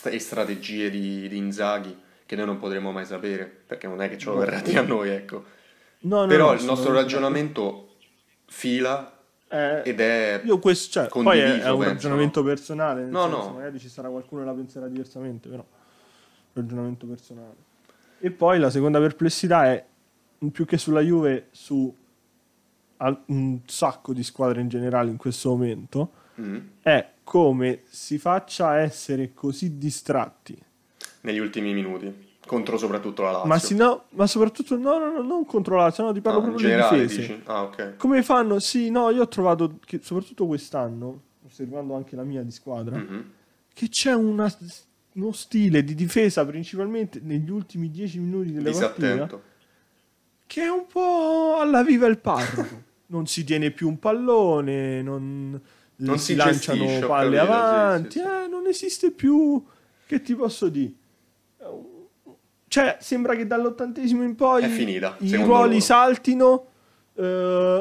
e 0.04 0.20
strategie 0.20 0.90
di, 0.90 1.28
di 1.28 1.38
Inzaghi 1.38 1.96
che 2.26 2.36
noi 2.36 2.46
non 2.46 2.58
potremo 2.58 2.92
mai 2.92 3.06
sapere, 3.06 3.46
perché 3.46 3.88
non 3.88 4.02
è 4.02 4.10
che 4.10 4.18
ce 4.18 4.30
lo 4.30 4.38
verrà 4.38 4.58
a 4.58 4.62
dire 4.62 4.80
a 4.80 4.84
noi, 4.84 5.10
ecco. 5.10 5.44
No, 6.02 6.22
no, 6.22 6.28
Però 6.28 6.48
no, 6.54 6.60
il 6.60 6.66
nostro 6.66 6.94
ragionamento 6.94 7.96
fila 8.48 9.12
Eh, 9.48 9.82
ed 9.86 10.00
è... 10.00 10.42
io 10.44 10.60
questo, 10.60 10.92
cioè, 10.92 11.08
poi 11.08 11.40
è, 11.40 11.62
è 11.62 11.70
un 11.70 11.78
penso, 11.80 11.84
ragionamento 11.94 12.44
personale, 12.44 13.02
nel 13.02 13.12
No, 13.12 13.24
senso, 13.24 13.38
no. 13.38 13.52
magari 13.54 13.80
ci 13.80 13.90
sarà 13.90 14.10
qualcuno 14.10 14.42
che 14.42 14.48
la 14.48 14.54
penserà 14.54 14.88
diversamente, 14.88 15.50
però 15.50 15.64
ragionamento 16.54 17.06
personale. 17.06 17.56
E 18.20 18.32
poi 18.32 18.60
la 18.60 18.70
seconda 18.70 19.00
perplessità 19.00 19.66
è 19.72 19.86
più 20.52 20.66
che 20.66 20.78
sulla 20.78 21.02
Juve 21.02 21.48
su 21.52 21.96
un 23.28 23.60
sacco 23.66 24.14
di 24.14 24.24
squadre 24.24 24.62
in 24.62 24.68
generale 24.70 25.10
in 25.10 25.18
questo 25.18 25.50
momento 25.50 26.12
Mm. 26.40 26.58
è 26.82 27.12
come 27.24 27.84
si 27.86 28.18
faccia 28.18 28.68
a 28.68 28.80
essere 28.80 29.34
così 29.34 29.78
distratti 29.78 30.62
negli 31.26 31.40
ultimi 31.40 31.74
minuti. 31.74 32.34
Contro 32.46 32.78
soprattutto 32.78 33.24
la 33.24 33.32
Lazio. 33.32 33.48
Ma, 33.48 33.58
sì, 33.60 33.76
no, 33.76 34.04
ma 34.12 34.28
soprattutto 34.28 34.78
no, 34.78 35.00
no, 35.00 35.12
no, 35.12 35.22
non 35.24 35.46
contro 35.46 35.76
la 35.78 35.84
Lazio, 35.86 36.04
no, 36.04 36.14
ti 36.14 36.22
parlo 36.22 36.40
Ah, 36.40 36.44
proprio 36.44 36.70
di 36.70 36.76
difese. 36.76 37.20
dici? 37.22 37.42
Ah, 37.46 37.64
ok. 37.64 37.96
Come 37.98 38.22
fanno? 38.22 38.60
Sì, 38.60 38.92
no, 38.92 39.10
io 39.10 39.24
ho 39.24 39.28
trovato 39.28 39.80
che 39.84 40.00
soprattutto 40.04 40.46
quest'anno, 40.46 41.22
osservando 41.46 41.96
anche 41.96 42.16
la 42.16 42.24
mia 42.24 42.44
di 42.44 42.52
squadra, 42.52 42.98
Mhm. 42.98 43.32
che 43.74 43.90
c'è 43.90 44.14
una- 44.14 44.54
uno 45.14 45.32
stile 45.32 45.84
di 45.84 45.96
difesa 45.96 46.46
principalmente 46.46 47.20
negli 47.24 47.50
ultimi 47.50 47.90
10 47.90 48.20
minuti 48.20 48.52
delle 48.52 48.70
partite 48.72 49.08
Disattento. 49.08 49.42
che 50.46 50.62
è 50.62 50.70
un 50.70 50.86
po' 50.86 51.58
alla 51.60 51.84
viva 51.84 52.06
il 52.06 52.20
parroco. 52.20 52.84
non 53.08 53.26
si 53.26 53.44
tiene 53.44 53.72
più 53.72 53.88
un 53.88 53.98
pallone, 53.98 55.02
non, 55.02 55.60
Non 55.98 56.18
si, 56.20 56.26
si 56.34 56.36
lanciano 56.36 56.86
palle 57.08 57.38
capito, 57.38 57.38
sì, 57.38 57.40
avanti, 57.40 58.20
sì, 58.20 58.20
sì. 58.20 58.26
eh, 58.44 58.48
non 58.48 58.68
esiste 58.68 59.12
più, 59.12 59.64
che 60.06 60.22
ti 60.22 60.36
posso 60.36 60.70
dire? 60.70 60.92
Cioè, 62.68 62.98
sembra 63.00 63.36
che 63.36 63.48
dall'ottantesimo 63.48 64.24
in 64.24 64.36
poi 64.36 64.68
finita, 64.68 65.16
i 65.20 65.36
ruoli 65.36 65.70
loro. 65.74 65.80
saltino. 65.82 66.66
eh, 67.18 67.22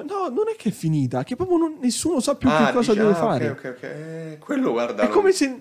no, 0.06 0.28
non 0.28 0.44
è 0.52 0.56
che 0.56 0.68
è 0.68 0.72
finita, 0.72 1.24
che 1.24 1.34
proprio 1.34 1.56
non- 1.56 1.78
nessuno 1.80 2.20
sa 2.20 2.36
più 2.36 2.48
Ah, 2.48 2.66
che 2.66 2.72
cosa 2.72 2.92
dici- 2.92 3.02
deve 3.04 3.16
ah, 3.18 3.20
fare. 3.20 3.48
Ok, 3.48 3.58
ok, 3.64 3.64
ok. 3.76 3.82
Eh, 3.82 4.38
quello 4.38 4.70
guarda. 4.70 5.02
È 5.02 5.06
non- 5.06 5.12
come 5.14 5.32
se. 5.32 5.60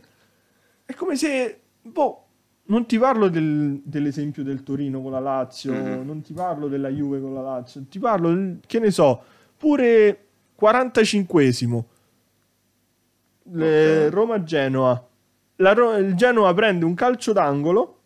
È 0.85 0.93
come 0.93 1.15
se. 1.15 1.59
Boh, 1.81 2.25
non 2.65 2.85
ti 2.85 2.99
parlo 2.99 3.29
del- 3.29 3.81
dell'esempio 3.83 4.43
del 4.43 4.61
Torino 4.61 5.01
con 5.01 5.11
la 5.11 5.19
Lazio, 5.19 5.73
Mhm. 5.73 6.05
non 6.05 6.21
ti 6.21 6.33
parlo 6.33 6.67
della 6.67 6.89
Juve 6.89 7.19
con 7.19 7.33
la 7.33 7.41
Lazio, 7.41 7.83
ti 7.89 7.97
parlo, 7.97 8.57
che 8.67 8.77
ne 8.79 8.91
so, 8.91 9.23
pure 9.57 10.19
45esimo. 10.55 11.85
Le- 13.53 14.05
Ok. 14.07 14.13
Roma-Genoa. 14.13 15.07
La 15.57 15.73
Ro- 15.73 15.97
il 15.97 16.13
Genoa 16.15 16.53
prende 16.53 16.85
un 16.85 16.93
calcio 16.93 17.33
d'angolo, 17.33 17.97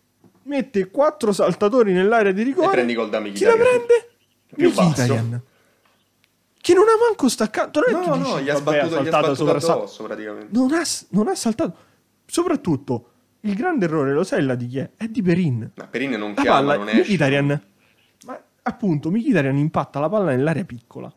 mette 0.48 0.90
quattro 0.90 1.32
saltatori 1.32 1.92
nell'area 1.92 2.32
di 2.32 2.40
E 2.40 2.44
rigore. 2.44 2.70
prendi 2.70 2.94
gol 2.94 3.08
da 3.10 3.18
Chi 3.22 3.44
la 3.44 3.54
Mkhitaryan. 3.54 3.58
prende? 3.58 4.08
Più 4.54 4.68
basso. 4.72 4.88
Mkhitaryan. 4.88 5.40
Che 6.60 6.74
non 6.74 6.84
ha 6.88 6.96
manco 7.06 7.28
staccato. 7.28 7.80
Non 7.88 8.00
No, 8.00 8.12
tu 8.12 8.18
dici, 8.18 8.30
no, 8.30 8.40
gli 8.40 8.48
ha 8.50 8.56
sbattuto, 8.56 8.86
gli 8.86 8.88
ha 8.88 9.10
saltato 9.10 9.34
sbattuto 9.34 9.58
sopra 9.60 9.74
addosso 9.74 10.02
praticamente. 10.04 10.48
non 10.58 10.72
ha, 10.72 10.82
non 11.10 11.28
ha 11.28 11.34
saltato. 11.34 11.76
Soprattutto, 12.26 13.10
il 13.40 13.54
grande 13.54 13.84
errore, 13.86 14.12
lo 14.12 14.24
sai 14.24 14.42
là 14.42 14.54
di 14.54 14.66
chi 14.66 14.78
è? 14.78 14.90
È 14.96 15.06
di 15.06 15.22
Perin. 15.22 15.70
Ma 15.74 15.86
Perin 15.86 16.10
non 16.12 16.34
La 16.34 16.42
chiama, 16.42 16.56
palla, 16.58 16.76
non 16.76 16.88
esce. 16.88 17.00
Mkhitaryan. 17.00 17.62
Ma 18.26 18.42
appunto, 18.62 19.10
Mkhitaryan 19.10 19.56
impatta 19.56 19.98
la 20.00 20.08
palla 20.08 20.30
nell'area 20.30 20.64
piccola. 20.64 21.10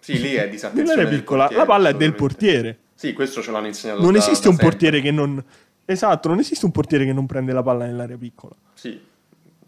Sì, 0.00 0.20
lì 0.20 0.34
è 0.34 0.48
disattenzione 0.48 0.88
Nell'area 0.96 1.18
piccola, 1.18 1.40
portiere, 1.46 1.62
la 1.66 1.68
palla 1.72 1.88
è 1.90 1.94
del 1.94 2.14
portiere. 2.14 2.78
Sì, 2.94 3.12
questo 3.12 3.42
ce 3.42 3.50
l'hanno 3.50 3.66
insegnato 3.66 4.00
Non 4.00 4.12
da- 4.12 4.18
esiste 4.18 4.44
da 4.44 4.48
un 4.48 4.54
sempre. 4.56 4.66
portiere 4.70 5.00
che 5.02 5.10
non... 5.10 5.44
Esatto, 5.86 6.28
non 6.28 6.38
esiste 6.40 6.64
un 6.66 6.72
portiere 6.72 7.04
che 7.04 7.12
non 7.12 7.26
prende 7.26 7.52
la 7.52 7.62
palla 7.62 7.86
nell'area 7.86 8.16
piccola. 8.16 8.54
Sì. 8.74 9.00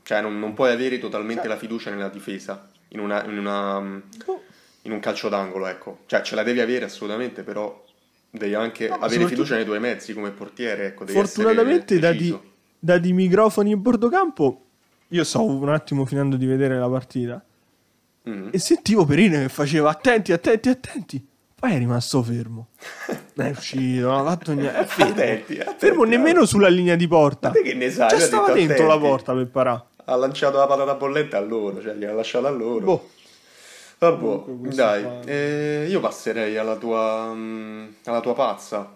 Cioè, 0.02 0.20
non, 0.20 0.38
non 0.38 0.52
puoi 0.54 0.72
avere 0.72 0.98
totalmente 0.98 1.42
Cioè- 1.42 1.50
la 1.52 1.56
fiducia 1.58 1.90
nella 1.90 2.08
difesa 2.08 2.68
in, 2.88 3.00
una, 3.00 3.24
in, 3.24 3.38
una, 3.38 3.80
Boh. 4.24 4.42
in 4.82 4.92
un 4.92 5.00
calcio 5.00 5.28
d'angolo, 5.28 5.66
ecco. 5.66 6.00
Cioè, 6.06 6.22
ce 6.22 6.34
la 6.34 6.42
devi 6.42 6.60
avere 6.60 6.86
assolutamente, 6.86 7.42
però 7.42 7.84
devi 8.30 8.54
anche 8.54 8.88
No, 8.88 8.96
avere 8.96 9.26
fiducia 9.26 9.54
nei 9.54 9.64
tuoi 9.64 9.80
mezzi 9.80 10.12
come 10.14 10.30
portiere, 10.30 10.86
ecco. 10.86 11.06
Fortunatamente 11.06 11.98
da 11.98 12.12
di, 12.12 12.36
da 12.78 12.98
di 12.98 13.12
microfoni 13.12 13.70
in 13.70 13.80
bordocampo, 13.82 14.64
io 15.08 15.24
stavo 15.24 15.46
un 15.46 15.68
attimo 15.68 16.04
finendo 16.04 16.36
di 16.36 16.46
vedere 16.46 16.78
la 16.78 16.88
partita 16.88 17.42
Mhm. 18.24 18.48
e 18.50 18.58
sentivo 18.58 19.04
Perino 19.06 19.38
che 19.38 19.48
faceva 19.48 19.90
attenti, 19.90 20.32
attenti, 20.32 20.68
attenti. 20.68 21.26
Poi 21.58 21.72
è 21.74 21.78
rimasto 21.78 22.22
fermo. 22.22 22.68
Non 23.34 23.46
è 23.46 23.50
uscito, 23.50 24.06
non 24.10 24.26
ha 24.26 24.30
fatto 24.30 24.52
niente. 24.52 24.78
È 24.78 24.84
fermo. 24.84 25.12
Attenti, 25.12 25.58
attenti, 25.58 25.78
fermo 25.78 26.04
nemmeno 26.04 26.44
sulla 26.44 26.68
linea 26.68 26.94
di 26.94 27.08
porta. 27.08 27.48
Ma 27.48 27.60
che 27.60 27.74
ne 27.74 27.90
sai? 27.90 28.14
Ho 28.14 28.18
stava 28.18 28.52
dentro 28.52 28.86
la 28.86 28.92
attenti. 28.94 29.08
porta 29.08 29.34
per 29.34 29.48
parare. 29.48 29.82
Ha 30.04 30.14
lanciato 30.16 30.56
la 30.58 30.66
patata 30.66 30.94
bollente 30.94 31.36
a 31.36 31.40
loro, 31.40 31.82
cioè 31.82 31.94
gliel'ha 31.94 32.12
lasciata 32.14 32.46
a 32.48 32.50
loro. 32.50 32.84
Boh. 32.84 33.08
Vabbè, 33.98 34.68
dai, 34.72 35.04
eh, 35.26 35.86
io 35.88 35.98
passerei 35.98 36.56
alla 36.56 36.76
tua, 36.76 37.32
mm, 37.34 37.86
alla 38.04 38.20
tua 38.20 38.34
pazza. 38.34 38.94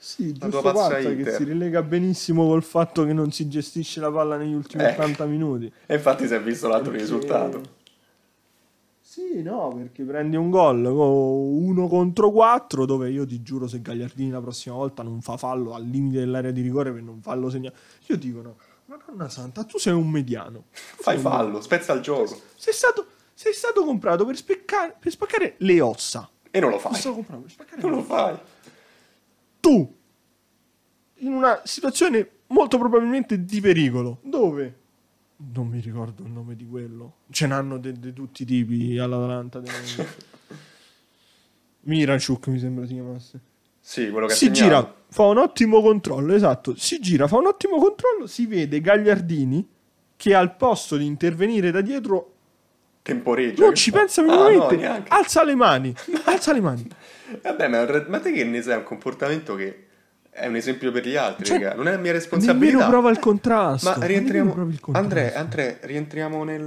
Sì, 0.00 0.28
La 0.38 0.46
giusto 0.46 0.60
tua 0.60 0.72
pazza 0.72 0.94
pazza 0.94 1.14
che 1.14 1.32
si 1.32 1.42
rilega 1.42 1.82
benissimo 1.82 2.46
col 2.46 2.62
fatto 2.62 3.04
che 3.04 3.12
non 3.12 3.32
si 3.32 3.48
gestisce 3.48 3.98
la 3.98 4.12
palla 4.12 4.36
negli 4.36 4.54
ultimi 4.54 4.84
Ecco. 4.84 5.02
80 5.02 5.24
minuti. 5.24 5.72
E 5.86 5.94
infatti 5.96 6.28
si 6.28 6.34
è 6.34 6.40
visto 6.40 6.68
l'altro 6.68 6.92
Perché- 6.92 7.04
risultato. 7.04 7.60
Sì, 9.18 9.42
no, 9.42 9.72
perché 9.74 10.04
prendi 10.04 10.36
un 10.36 10.48
gol 10.48 10.84
uno 10.84 11.88
contro 11.88 12.30
quattro 12.30 12.86
dove 12.86 13.10
io 13.10 13.26
ti 13.26 13.42
giuro 13.42 13.66
se 13.66 13.82
Gagliardini 13.82 14.30
la 14.30 14.40
prossima 14.40 14.76
volta 14.76 15.02
non 15.02 15.20
fa 15.22 15.36
fallo 15.36 15.74
al 15.74 15.82
limite 15.84 16.20
dell'area 16.20 16.52
di 16.52 16.60
rigore 16.60 16.92
per 16.92 17.02
non 17.02 17.20
fallo 17.20 17.50
segnare. 17.50 17.74
Io 18.06 18.16
dico 18.16 18.42
no, 18.42 18.56
madonna 18.84 19.28
santa, 19.28 19.64
tu 19.64 19.76
sei 19.78 19.92
un 19.92 20.08
mediano. 20.08 20.66
Fai 20.70 21.18
fallo, 21.18 21.60
spezza 21.60 21.92
il 21.94 22.00
gioco. 22.00 22.40
Sei 22.54 22.72
stato, 22.72 23.06
sei 23.34 23.52
stato 23.54 23.84
comprato 23.84 24.24
per, 24.24 24.36
speccare- 24.36 24.94
per 24.96 25.10
spaccare 25.10 25.54
le 25.58 25.80
ossa. 25.80 26.30
E 26.48 26.60
non 26.60 26.70
lo 26.70 26.78
Sei 26.78 26.90
fai. 26.90 27.00
stato 27.00 27.14
comprato 27.16 27.40
per 27.42 27.50
spaccare 27.50 27.82
Non 27.82 27.90
lo 27.90 28.02
fai. 28.02 28.36
Tu, 29.58 29.96
in 31.16 31.32
una 31.32 31.60
situazione 31.64 32.30
molto 32.46 32.78
probabilmente 32.78 33.44
di 33.44 33.60
pericolo, 33.60 34.18
dove? 34.22 34.76
Non 35.40 35.68
mi 35.68 35.78
ricordo 35.80 36.24
il 36.24 36.30
nome 36.30 36.56
di 36.56 36.66
quello. 36.66 37.18
Ce 37.30 37.46
n'hanno 37.46 37.78
di 37.78 38.12
tutti 38.12 38.42
i 38.42 38.44
tipi 38.46 38.98
all'Atalanta. 38.98 39.62
Miranchuk 41.82 42.46
mi 42.48 42.58
sembra 42.58 42.86
si 42.86 42.94
chiamasse. 42.94 43.40
Sì, 43.80 44.10
quello 44.10 44.26
che 44.26 44.34
Si 44.34 44.46
segnato. 44.46 44.62
gira, 44.64 44.94
fa 45.08 45.22
un 45.24 45.38
ottimo 45.38 45.80
controllo, 45.80 46.34
esatto. 46.34 46.74
Si 46.76 46.98
gira, 47.00 47.26
fa 47.28 47.36
un 47.38 47.46
ottimo 47.46 47.78
controllo, 47.78 48.26
si 48.26 48.46
vede 48.46 48.80
Gagliardini 48.80 49.66
che 50.16 50.34
al 50.34 50.56
posto 50.56 50.96
di 50.96 51.06
intervenire 51.06 51.70
da 51.70 51.80
dietro 51.80 52.32
Temporeggia. 53.02 53.64
non 53.64 53.74
ci 53.74 53.90
fa? 53.90 53.98
pensa 54.00 54.20
Ah, 54.22 54.24
no, 54.24 54.32
minimamente. 54.48 54.76
neanche. 54.76 55.08
alza 55.10 55.44
le 55.44 55.54
mani, 55.54 55.94
alza 56.24 56.52
le 56.52 56.60
mani. 56.60 56.86
Vabbè, 57.42 57.68
ma, 57.68 58.04
ma 58.08 58.20
te 58.20 58.32
che 58.32 58.44
ne 58.44 58.60
sai? 58.60 58.76
Un 58.78 58.82
comportamento 58.82 59.54
che 59.54 59.86
è 60.38 60.46
un 60.46 60.56
esempio 60.56 60.90
per 60.92 61.06
gli 61.06 61.16
altri, 61.16 61.44
Cioè. 61.44 61.74
Non 61.74 61.86
è 61.88 61.92
mia 61.92 61.96
Nemmeno 61.96 62.12
responsabilità. 62.12 62.88
prova 62.88 63.10
il 63.10 63.18
contrasto. 63.18 63.88
Ma 63.88 63.96
nemmeno 63.96 64.06
rientriamo. 64.12 64.52
contrasto. 64.54 64.92
Andrea, 64.92 65.34
Andrea, 65.38 65.76
rientriamo 65.82 66.44
nel, 66.44 66.62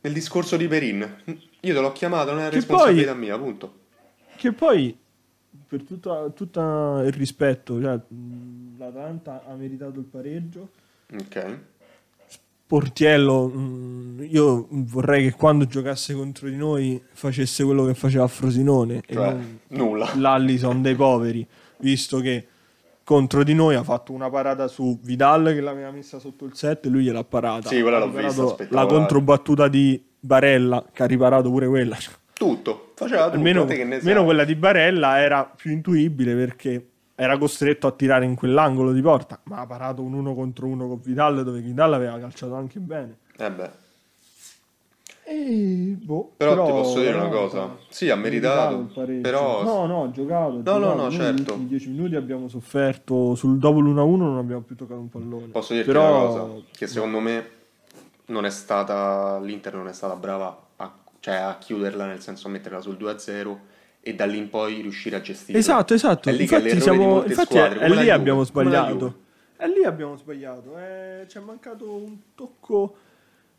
nel, 0.00 0.12
discorso 0.12 0.56
di 0.56 0.66
Perin. 0.68 1.16
Io 1.60 1.74
te 1.74 1.80
l'ho 1.80 1.92
chiamato, 1.92 2.32
non 2.32 2.40
è 2.42 2.48
Che 2.48 2.54
responsabilità 2.56 3.12
poi- 3.12 3.20
mia, 3.20 3.36
punto. 3.38 3.74
Che 4.36 4.52
poi, 4.52 4.96
per 5.68 5.82
tutto 5.82 6.32
tutta 6.34 7.02
il 7.04 7.12
rispetto, 7.12 7.80
cioè, 7.80 7.98
l'Atalanta 8.78 9.44
ha 9.46 9.54
meritato 9.54 9.98
il 9.98 10.06
pareggio. 10.06 10.68
Ok. 11.12 11.58
Portiello, 12.66 13.48
mh, 13.48 14.26
io 14.30 14.66
vorrei 14.70 15.24
che 15.24 15.32
quando 15.32 15.66
giocasse 15.66 16.14
contro 16.14 16.48
di 16.48 16.54
noi 16.54 17.02
facesse 17.12 17.64
quello 17.64 17.84
che 17.84 17.94
faceva 17.94 18.28
Frosinone 18.28 19.02
e 19.06 19.12
Cioè, 19.12 19.32
non 19.32 19.58
nulla. 19.88 20.12
l'Allison 20.16 20.80
dei 20.80 20.94
poveri, 20.94 21.44
visto 21.80 22.20
che 22.20 22.46
contro 23.02 23.42
di 23.42 23.54
noi 23.54 23.74
ha 23.74 23.82
fatto 23.82 24.12
una 24.12 24.30
parata 24.30 24.68
su 24.68 24.98
Vidal 25.02 25.46
che 25.46 25.60
l'aveva 25.60 25.90
messa 25.90 26.18
sotto 26.18 26.44
il 26.44 26.54
7 26.54 26.86
e 26.86 26.90
lui 26.90 27.04
gliel'ha 27.04 27.24
parata. 27.24 27.68
Sì, 27.68 27.80
quella 27.80 27.98
l'ho 27.98 28.10
vista, 28.10 28.66
La 28.68 28.86
controbattuta 28.86 29.68
di 29.68 30.02
Barella 30.20 30.84
che 30.92 31.02
ha 31.02 31.06
riparato 31.06 31.50
pure 31.50 31.66
quella. 31.66 31.96
Tutto. 32.32 32.92
Faceva 32.94 33.24
tutto. 33.24 33.36
almeno, 33.36 33.62
almeno 33.62 34.24
quella 34.24 34.44
di 34.44 34.54
Barella 34.54 35.18
era 35.18 35.44
più 35.44 35.72
intuibile 35.72 36.34
perché 36.34 36.86
era 37.14 37.36
costretto 37.36 37.86
a 37.86 37.92
tirare 37.92 38.24
in 38.24 38.34
quell'angolo 38.34 38.92
di 38.92 39.02
porta, 39.02 39.40
ma 39.44 39.58
ha 39.58 39.66
parato 39.66 40.02
un 40.02 40.14
uno 40.14 40.34
contro 40.34 40.66
uno 40.66 40.86
con 40.86 41.00
Vidal 41.02 41.42
dove 41.44 41.60
Vidal 41.60 41.92
aveva 41.92 42.18
calciato 42.18 42.54
anche 42.54 42.78
bene. 42.78 43.18
Eh 43.36 43.50
beh. 43.50 43.70
E, 45.32 45.96
boh, 46.02 46.32
Però, 46.36 46.64
ti 46.66 46.72
posso 46.72 46.98
dire 46.98 47.12
no, 47.12 47.18
una 47.18 47.28
cosa. 47.28 47.76
Sì, 47.88 48.10
ha 48.10 48.16
meritato. 48.16 48.90
Però 49.22 49.62
No, 49.62 49.86
no, 49.86 50.02
ha 50.02 50.10
giocato. 50.10 50.60
ha 50.64 50.78
no, 50.78 50.78
no, 50.78 50.94
Noi 50.94 51.12
certo. 51.12 51.52
Ultimi 51.52 51.68
10 51.68 51.90
minuti 51.90 52.16
abbiamo 52.16 52.48
sofferto. 52.48 53.36
Sul 53.36 53.58
dopo 53.58 53.78
l'1-1 53.78 54.16
non 54.16 54.38
abbiamo 54.38 54.62
più 54.62 54.74
toccato 54.74 54.98
un 54.98 55.08
pallone. 55.08 55.46
posso 55.46 55.72
dirti 55.72 55.88
Però... 55.92 56.08
una 56.08 56.26
cosa. 56.26 56.62
Che 56.72 56.86
secondo 56.88 57.20
me 57.20 57.48
non 58.26 58.44
è 58.44 58.50
stata. 58.50 59.38
L'Inter 59.40 59.74
non 59.74 59.86
è 59.86 59.92
stata 59.92 60.16
brava 60.16 60.66
a, 60.76 60.92
cioè, 61.20 61.34
a 61.36 61.56
chiuderla, 61.58 62.06
nel 62.06 62.20
senso 62.20 62.48
a 62.48 62.50
metterla 62.50 62.80
sul 62.80 62.96
2-0 62.98 63.56
e 64.00 64.14
da 64.16 64.24
lì 64.26 64.36
in 64.38 64.48
poi 64.50 64.80
riuscire 64.80 65.14
a 65.14 65.20
gestirla. 65.20 65.60
Esatto, 65.60 65.94
esatto. 65.94 66.28
È 66.28 66.32
lì 66.32 66.44
che 66.48 66.56
è 66.56 66.58
infatti 66.58 66.74
l'errore 66.74 66.74
di 66.74 66.82
siamo, 66.82 67.06
molte 67.14 67.28
infatti 67.28 67.54
squadre, 67.54 67.78
è, 67.78 67.88
la 67.88 68.00
lì 68.00 68.10
abbiamo 68.10 68.42
sbagliato. 68.42 69.14
È 69.56 69.66
lì 69.68 69.84
abbiamo 69.84 70.16
sbagliato. 70.16 70.76
eh, 70.76 71.26
ci 71.28 71.38
è 71.38 71.40
mancato 71.40 71.88
un 71.88 72.16
tocco. 72.34 72.96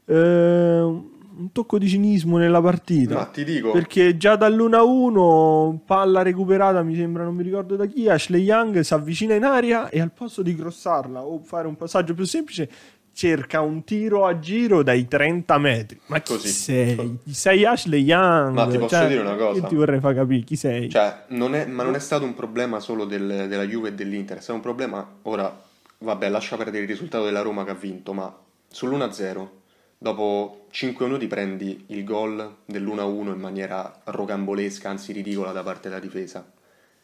eh, 0.03 1.19
un 1.41 1.51
tocco 1.51 1.77
di 1.77 1.87
cinismo 1.87 2.37
nella 2.37 2.61
partita. 2.61 3.15
Ma 3.15 3.25
ti 3.25 3.43
dico, 3.43 3.71
Perché 3.71 4.15
già 4.17 4.35
dall'1-1, 4.35 5.79
palla 5.85 6.21
recuperata, 6.21 6.83
mi 6.83 6.95
sembra, 6.95 7.23
non 7.23 7.35
mi 7.35 7.43
ricordo 7.43 7.75
da 7.75 7.85
chi, 7.85 8.07
Ashley 8.07 8.43
Young 8.43 8.79
si 8.81 8.93
avvicina 8.93 9.33
in 9.33 9.43
aria 9.43 9.89
e 9.89 9.99
al 9.99 10.11
posto 10.11 10.41
di 10.41 10.55
crossarla 10.55 11.21
o 11.23 11.39
fare 11.43 11.67
un 11.67 11.75
passaggio 11.75 12.13
più 12.13 12.25
semplice, 12.25 12.69
cerca 13.13 13.59
un 13.61 13.83
tiro 13.83 14.25
a 14.25 14.39
giro 14.39 14.83
dai 14.83 15.07
30 15.07 15.57
metri. 15.57 15.99
Ma 16.07 16.19
chi 16.21 16.33
Così. 16.33 16.47
sei? 16.47 17.17
Chi 17.23 17.33
sei 17.33 17.65
Ashley 17.65 18.01
Young? 18.03 18.53
Ma 18.53 18.67
ti 18.67 18.77
posso 18.77 18.95
Cioè, 18.95 19.07
dire 19.07 19.19
una 19.21 19.35
cosa? 19.35 19.59
Io 19.59 19.67
ti 19.67 19.75
vorrei 19.75 19.99
far 19.99 20.13
capire 20.15 20.41
chi 20.43 20.55
sei. 20.55 20.89
Cioè, 20.89 21.23
non 21.29 21.55
è- 21.55 21.65
ma 21.65 21.83
non 21.83 21.95
è 21.95 21.99
stato 21.99 22.23
un 22.23 22.33
problema 22.35 22.79
solo 22.79 23.05
del- 23.05 23.47
della 23.49 23.65
Juve 23.65 23.89
e 23.89 23.93
dell'Inter, 23.93 24.37
è 24.37 24.41
stato 24.41 24.55
un 24.55 24.61
problema, 24.63 25.05
ora, 25.23 25.59
vabbè, 25.97 26.29
lascia 26.29 26.55
perdere 26.55 26.83
il 26.83 26.87
risultato 26.89 27.25
della 27.25 27.41
Roma 27.41 27.63
che 27.65 27.71
ha 27.71 27.75
vinto, 27.75 28.13
ma 28.13 28.33
sull'1-0, 28.73 29.59
dopo 30.03 30.65
5 30.71 31.05
minuti 31.05 31.27
prendi 31.27 31.83
il 31.89 32.03
gol 32.03 32.55
dell'1-1 32.65 33.33
in 33.33 33.39
maniera 33.39 34.01
rocambolesca, 34.05 34.89
anzi 34.89 35.11
ridicola 35.11 35.51
da 35.51 35.61
parte 35.61 35.89
della 35.89 36.01
difesa. 36.01 36.51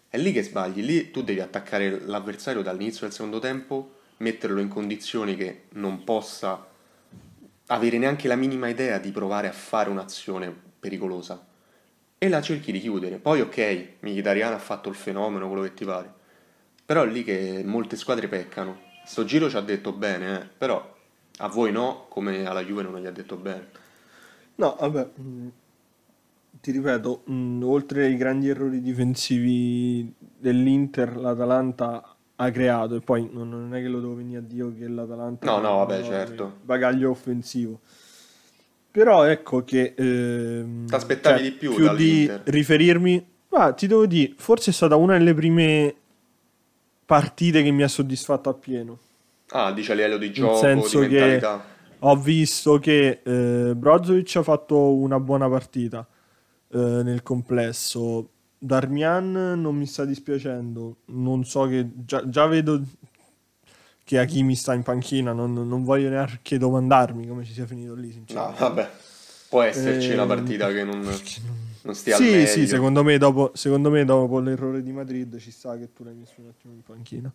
È 0.10 0.18
lì 0.18 0.32
che 0.32 0.42
sbagli, 0.42 0.82
lì 0.82 1.12
tu 1.12 1.22
devi 1.22 1.40
attaccare 1.40 2.00
l'avversario 2.00 2.64
dall'inizio 2.64 3.02
del 3.02 3.12
secondo 3.14 3.38
tempo, 3.38 3.98
metterlo 4.18 4.60
in 4.60 4.68
condizioni 4.68 5.36
che 5.36 5.66
non 5.74 6.04
possa 6.04 6.66
avere 7.68 8.00
neanche 8.00 8.28
la 8.28 8.36
minima 8.36 8.68
idea 8.68 8.98
di 8.98 9.12
provare 9.12 9.48
a 9.48 9.54
fare 9.54 9.92
un'azione 9.92 10.52
pericolosa. 10.80 11.46
E 12.18 12.30
la 12.30 12.42
cerchi 12.42 12.72
di 12.72 12.80
chiudere. 12.80 13.18
Poi 13.18 13.42
ok, 13.42 13.90
Mkhitaryan 14.00 14.54
ha 14.54 14.60
fatto 14.60 14.90
il 14.90 14.96
fenomeno, 14.96 15.46
quello 15.48 15.62
che 15.62 15.76
ti 15.76 15.86
pare. 15.86 16.12
Però 16.84 17.04
è 17.04 17.08
lì 17.08 17.24
che 17.24 17.62
molte 17.64 17.96
squadre 17.96 18.28
peccano. 18.28 18.86
Sto 19.06 19.24
giro 19.24 19.52
ci 19.52 19.56
ha 19.56 19.62
detto 19.62 19.92
bene, 19.92 20.40
eh, 20.40 20.46
però 20.58 20.96
a 21.38 21.48
voi 21.48 21.72
no, 21.72 22.06
come 22.10 22.46
alla 22.46 22.64
Juve 22.64 22.84
non 22.84 23.00
gli 23.00 23.06
ha 23.06 23.12
detto 23.12 23.36
bene. 23.36 23.68
No, 24.56 24.76
vabbè, 24.80 25.10
mh, 25.16 25.48
ti 26.62 26.72
ripeto, 26.72 27.22
mh, 27.26 27.64
oltre 27.64 28.06
ai 28.06 28.18
grandi 28.18 28.50
errori 28.50 28.82
difensivi 28.82 30.12
dell'Inter, 30.18 31.16
l'Atalanta 31.16 32.16
ha 32.40 32.52
creato 32.52 32.96
e 32.96 33.02
poi 33.02 33.30
non, 33.32 33.50
non 33.50 33.74
è 33.76 33.82
che 33.82 33.88
lo 33.88 34.00
devo 34.00 34.16
venire 34.16 34.40
a 34.40 34.42
dire 34.42 34.74
che 34.78 34.88
l'Atalanta 34.88 35.46
No, 35.50 35.60
no, 35.60 35.78
vabbè, 35.78 36.04
certo. 36.04 36.58
bagaglio 36.64 37.12
offensivo. 37.12 37.80
Però 38.92 39.24
ecco 39.26 39.64
che 39.64 39.94
ehm, 39.96 40.88
T'aspettavi 40.88 41.42
di 41.42 41.52
più 41.52 41.72
di 41.78 41.84
dall'Inter. 41.86 42.42
riferirmi, 42.46 43.28
ma 43.50 43.72
ti 43.74 43.86
devo 43.86 44.08
dire, 44.08 44.34
forse 44.38 44.72
è 44.72 44.74
stata 44.74 44.96
una 44.96 45.18
delle 45.18 45.36
prime 45.36 45.96
partite 47.06 47.62
che 47.62 47.70
mi 47.72 47.84
ha 47.84 47.88
soddisfatto 47.88 48.50
appieno. 48.50 48.98
Ah, 49.50 49.72
dice 49.72 49.92
a 49.94 49.96
livello 49.96 50.18
di 50.18 50.32
gioco, 50.32 50.58
senso 50.58 51.00
di 51.02 51.08
che- 51.08 51.20
mentalità. 51.20 51.76
Ho 52.00 52.16
visto 52.16 52.78
che 52.78 53.22
eh, 53.24 53.74
Brozovic 53.76 54.36
ha 54.36 54.44
fatto 54.44 54.94
una 54.94 55.20
buona 55.20 55.50
partita 55.50 56.06
eh, 56.72 56.78
nel 56.78 57.24
complesso. 57.24 58.30
Darmian 58.60 59.32
non 59.60 59.76
mi 59.76 59.86
sta 59.88 60.06
dispiacendo. 60.06 60.98
Non 61.06 61.44
so 61.44 61.66
che 61.68 61.88
già, 62.06 62.28
già 62.30 62.46
vedo 62.46 62.80
che 64.04 64.20
Hakimi 64.20 64.56
sta 64.56 64.74
in 64.76 64.84
panchina. 64.84 65.32
Non, 65.34 65.54
non 65.54 65.84
voglio 65.84 66.10
neanche 66.10 66.58
domandarmi 66.60 67.26
come 67.28 67.44
ci 67.44 67.54
sia 67.54 67.66
finito 67.66 67.96
lì. 67.96 68.08
No, 68.08 68.14
Sinceramente. 68.14 68.60
vabbè. 68.60 68.90
Può 69.50 69.62
esserci 69.64 70.10
Ehm, 70.10 70.14
una 70.14 70.26
partita 70.28 70.72
che 70.72 70.84
non, 70.84 71.00
non 71.02 71.96
stia 71.96 72.16
al 72.16 72.22
Sì, 72.22 72.30
meglio. 72.30 72.46
sì, 72.48 72.68
secondo 72.68 73.04
me, 73.04 73.18
dopo, 73.18 73.52
secondo 73.56 73.90
me 73.90 74.06
dopo 74.06 74.40
l'errore 74.40 74.84
di 74.84 74.92
Madrid 74.92 75.38
ci 75.40 75.50
sta 75.52 75.78
che 75.78 75.94
tu 75.94 76.04
l'hai 76.04 76.14
messo 76.16 76.34
un 76.38 76.50
attimo 76.50 76.74
in 76.74 76.84
panchina. 76.84 77.32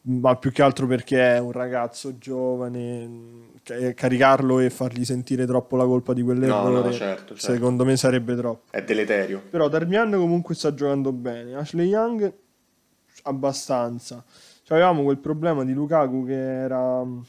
Ma 0.00 0.36
più 0.36 0.50
che 0.52 0.62
altro 0.62 0.86
perché 0.86 1.36
è 1.36 1.38
un 1.38 1.52
ragazzo 1.52 2.16
giovane, 2.16 3.50
ca- 3.62 3.92
caricarlo 3.92 4.58
e 4.60 4.70
fargli 4.70 5.04
sentire 5.04 5.44
troppo 5.44 5.76
la 5.76 5.84
colpa 5.84 6.14
di 6.14 6.20
No, 6.20 6.26
quell'errore, 6.26 6.88
no, 6.88 6.92
certo, 6.92 7.34
certo. 7.34 7.52
secondo 7.52 7.84
me 7.84 7.96
sarebbe 7.96 8.34
troppo. 8.36 8.70
È 8.70 8.82
deleterio. 8.82 9.42
Però 9.50 9.68
Darmian 9.68 10.10
comunque 10.12 10.54
sta 10.54 10.72
giocando 10.72 11.12
bene, 11.12 11.56
Ashley 11.56 11.88
Young 11.88 12.32
abbastanza. 13.24 14.24
Cioè, 14.62 14.76
avevamo 14.78 15.02
quel 15.02 15.18
problema 15.18 15.64
di 15.64 15.72
Lukaku 15.72 16.24
che 16.26 16.34
era 16.62 17.02
mh, 17.04 17.24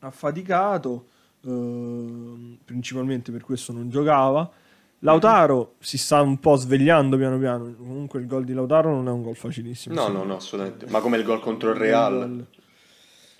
affaticato, 0.00 1.06
ehm, 1.44 2.58
principalmente 2.64 3.30
per 3.30 3.42
questo 3.42 3.72
non 3.72 3.88
giocava. 3.90 4.50
Lautaro 5.00 5.74
si 5.78 5.96
sta 5.96 6.20
un 6.20 6.38
po' 6.38 6.56
svegliando 6.56 7.16
piano 7.16 7.38
piano. 7.38 7.72
Comunque 7.76 8.20
il 8.20 8.26
gol 8.26 8.44
di 8.44 8.52
Lautaro 8.52 8.90
non 8.90 9.06
è 9.08 9.10
un 9.10 9.22
gol 9.22 9.36
facilissimo. 9.36 9.94
No, 9.94 10.08
no, 10.08 10.24
no, 10.24 10.36
assolutamente. 10.36 10.86
Ma 10.90 11.00
come 11.00 11.16
il 11.18 11.24
gol 11.24 11.40
contro 11.40 11.70
il 11.70 11.76
Real. 11.76 12.46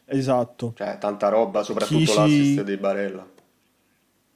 Esatto. 0.04 0.72
Cioè, 0.76 0.98
tanta 0.98 1.28
roba, 1.28 1.62
soprattutto 1.62 1.98
Chi 1.98 2.06
ci- 2.06 2.16
l'assist 2.16 2.62
di 2.62 2.76
Barella. 2.76 3.28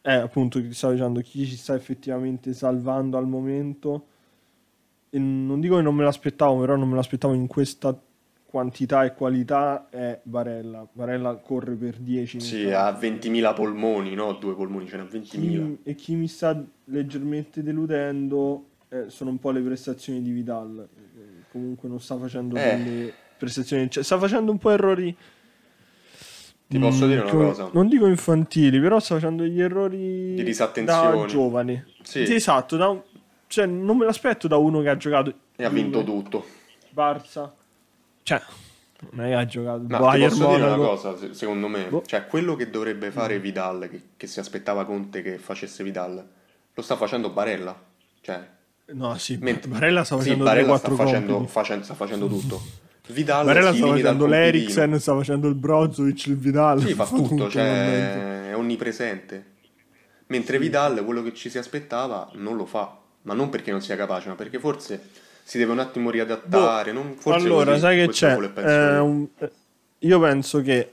Eh, 0.04 0.14
appunto, 0.14 0.61
ti 0.61 0.72
stavo 0.74 0.94
dicendo, 0.94 1.20
chi 1.20 1.46
ci 1.46 1.56
sta 1.56 1.74
effettivamente 1.74 2.52
salvando 2.54 3.16
al 3.16 3.26
momento. 3.28 4.06
E 5.11 5.18
non 5.18 5.61
dico 5.61 5.76
che 5.76 5.82
non 5.82 5.94
me 5.94 6.02
l'aspettavo, 6.04 6.58
però 6.58 6.74
non 6.74 6.88
me 6.88 6.96
l'aspettavo 6.96 7.35
in 7.35 7.46
questa 7.46 7.96
quantità 8.53 9.03
e 9.05 9.15
qualità 9.15 9.88
è 9.88 10.21
Barella. 10.23 10.87
Barella 10.93 11.35
corre 11.37 11.75
per 11.75 11.97
10. 11.97 12.37
nel 12.37 12.45
Sì, 12.47 12.71
ha 12.71 12.91
20.000 12.93 13.55
polmoni, 13.55 14.12
no? 14.15 14.35
Due 14.35 14.55
polmoni, 14.55 14.87
ce 14.87 14.99
n'ha 14.99 15.05
20.000. 15.05 15.25
Chi- 15.31 15.79
e 15.85 15.95
chi 15.95 16.15
mi 16.15 16.29
sta 16.29 16.62
leggermente 16.85 17.62
deludendo 17.62 18.67
eh, 18.91 19.05
sono 19.09 19.31
un 19.31 19.38
po' 19.38 19.53
le 19.53 19.62
prestazioni 19.62 20.21
di 20.21 20.31
Vidal. 20.33 20.87
Eh, 20.95 21.21
Comunque 21.51 21.88
non 21.88 21.99
sta 21.99 22.17
facendo 22.19 22.57
Eh. 22.57 22.77
delle 22.77 23.12
prestazioni, 23.38 23.91
cioè, 23.91 24.03
sta 24.05 24.19
facendo 24.19 24.51
un 24.51 24.59
po' 24.59 24.69
errori. 24.71 25.17
Ti 26.67 26.79
posso 26.79 27.05
mm, 27.05 27.09
dire 27.09 27.21
una 27.23 27.31
come- 27.31 27.45
cosa? 27.47 27.71
Non 27.73 27.88
dico 27.88 28.07
infantili, 28.07 28.81
però 28.81 28.99
sta 29.01 29.15
facendo 29.15 29.43
degli 29.45 29.61
errori 29.62 30.35
Di 30.35 30.43
disattenzione. 30.43 31.21
da 31.21 31.27
giovani. 31.27 31.83
Sì. 32.03 32.27
Sì, 32.27 32.35
esatto, 32.35 32.77
da 32.77 32.88
un- 32.88 33.01
cioè, 33.47 33.65
non 33.67 33.97
me 33.97 34.05
l'aspetto 34.05 34.47
da 34.47 34.57
uno 34.59 34.81
che 34.83 34.88
ha 34.91 34.97
giocato 34.99 35.33
E 35.57 35.65
ha 35.65 35.69
vinto 35.71 36.05
tutto. 36.05 36.45
Barça. 36.95 37.51
Cioè, 38.22 38.40
non 39.11 39.24
è 39.26 39.28
che 39.30 39.35
ha 39.35 39.46
giocato 39.46 39.82
No, 39.88 39.98
Bayern 39.98 40.30
posso 40.30 40.46
dire 40.50 40.62
una 40.62 40.76
Monaco. 40.76 40.88
cosa, 40.94 41.16
se- 41.18 41.35
secondo 41.35 41.68
me. 41.68 41.87
Boh. 41.88 42.02
Cioè, 42.06 42.26
quello 42.26 42.54
che 42.56 42.70
dovrebbe 42.70 43.11
fare 43.11 43.38
Vidal, 43.40 43.88
che, 43.90 44.02
che 44.16 44.26
si 44.26 44.38
aspettava 44.40 44.85
Conte 44.85 45.22
che 45.22 45.38
facesse 45.38 45.82
Vidal, 45.82 46.24
lo 46.74 46.82
sta 46.82 46.96
facendo 46.96 47.30
Barella. 47.30 47.80
Cioè, 48.20 48.48
No, 48.94 49.16
sì, 49.16 49.38
mentre- 49.40 49.70
Barella 49.70 50.04
sta 50.04 50.16
sì, 50.16 50.22
facendo 50.22 50.44
Barella 50.44 50.76
sta 50.76 50.88
3-4 50.88 50.94
facendo, 50.96 51.46
facendo- 51.46 51.85
sta 51.85 51.94
facendo 51.94 52.26
tutto. 52.28 52.62
Vidal 53.08 53.44
Barella 53.44 53.72
sta 53.74 53.87
facendo 53.88 54.26
l'Eriksen, 54.26 55.00
sta 55.00 55.14
facendo 55.14 55.48
il 55.48 55.54
Brozovic, 55.54 56.26
il 56.26 56.37
Vidal. 56.37 56.80
Sì, 56.80 56.94
fa 56.94 57.04
tutto, 57.06 57.48
cioè 57.50 58.50
è 58.50 58.56
onnipresente. 58.56 59.46
Mentre 60.26 60.58
Vidal, 60.58 61.04
quello 61.04 61.22
che 61.22 61.35
ci 61.35 61.50
si 61.50 61.58
aspettava, 61.58 62.30
non 62.35 62.56
lo 62.56 62.64
fa. 62.66 62.96
Ma 63.22 63.35
non 63.35 63.50
perché 63.50 63.70
non 63.70 63.80
sia 63.82 63.96
capace, 63.96 64.28
ma 64.28 64.35
perché 64.35 64.58
forse 64.58 65.00
si 65.42 65.59
deve 65.59 65.72
un 65.72 65.78
attimo 65.81 66.11
riadattare. 66.11 66.92
non- 66.92 67.14
forse 67.16 67.46
allora, 67.46 67.70
così, 67.70 67.81
sai 67.81 67.96
che 67.96 68.09
c'è? 68.12 68.37
penso 68.48 68.70
Eh, 68.70 68.94
io. 68.94 69.05
un- 69.05 69.28
eh, 69.38 69.50
io 70.00 70.20
penso 70.20 70.61
che 70.62 70.92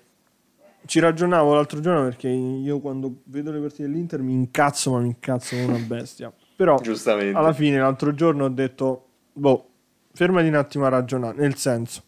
ci 0.86 1.00
ragionavo 1.00 1.54
l'altro 1.54 1.80
giorno 1.82 2.04
perché 2.04 2.28
io 2.30 2.80
quando 2.80 3.22
vedo 3.26 3.52
le 3.52 3.60
partite 3.60 3.84
dell'Inter 3.84 4.22
mi 4.22 4.34
incazzo, 4.34 4.92
ma 4.92 5.00
mi 5.00 5.08
incazzo 5.08 5.56
come 5.56 5.68
una 5.76 5.86
bestia. 5.86 6.34
Però 6.56 6.78
Giustamente. 6.82 7.38
alla 7.38 7.54
fine 7.54 7.78
l'altro 7.80 8.14
giorno 8.14 8.46
ho 8.46 8.50
detto, 8.50 9.06
boh, 9.34 9.68
fermati 10.14 10.48
un 10.48 10.56
attimo 10.56 10.86
a 10.86 10.90
ragionare, 10.90 11.38
nel 11.38 11.56
senso, 11.56 12.04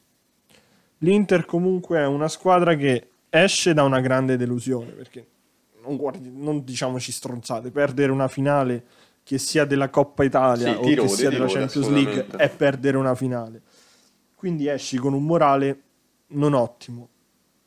l'Inter 0.99 1.45
comunque 1.45 1.99
è 1.99 2.06
una 2.06 2.27
squadra 2.27 2.75
che 2.75 3.08
esce 3.30 3.73
da 3.73 3.84
una 3.84 4.01
grande 4.01 4.38
delusione, 4.38 4.91
perché 4.91 5.25
non, 5.84 5.95
guardi, 5.95 6.32
non 6.34 6.63
diciamoci 6.63 7.12
stronzate, 7.12 7.71
perdere 7.71 8.12
una 8.12 8.27
finale 8.27 8.84
che 9.32 9.38
sia 9.38 9.63
della 9.63 9.89
Coppa 9.89 10.26
Italia 10.26 10.74
Sì, 10.74 10.78
o 10.78 10.82
ti 10.82 10.94
che 10.94 11.08
sia 11.08 11.30
della 11.30 11.48
Champions 11.48 11.88
League 11.88 12.28
è 12.36 12.50
perdere 12.50 12.98
una 12.98 13.15
finale. 13.15 13.62
Quindi 14.36 14.67
esci 14.67 14.98
con 14.98 15.13
un 15.13 15.24
morale 15.24 15.84
non 16.32 16.54
ottimo. 16.54 17.08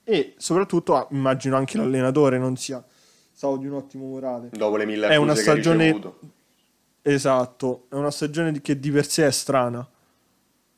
E 0.04 0.34
soprattutto 0.36 0.94
ah, 0.94 1.08
immagino 1.10 1.56
anche 1.56 1.78
l'allenatore 1.78 2.36
non 2.36 2.58
sia 2.58 2.84
stato 3.32 3.56
di 3.56 3.66
un 3.66 3.72
ottimo 3.76 4.08
morale. 4.08 4.50
Dopo 4.52 4.76
le 4.76 4.84
mille 4.84 5.08
è 5.08 5.16
una 5.16 5.34
stagione-. 5.34 5.98
Esatto, 7.00 7.86
è 7.88 7.94
una 7.94 8.10
stagione 8.10 8.60
che 8.60 8.78
di 8.78 8.90
per 8.90 9.08
sé 9.08 9.26
è 9.26 9.30
strana, 9.30 9.88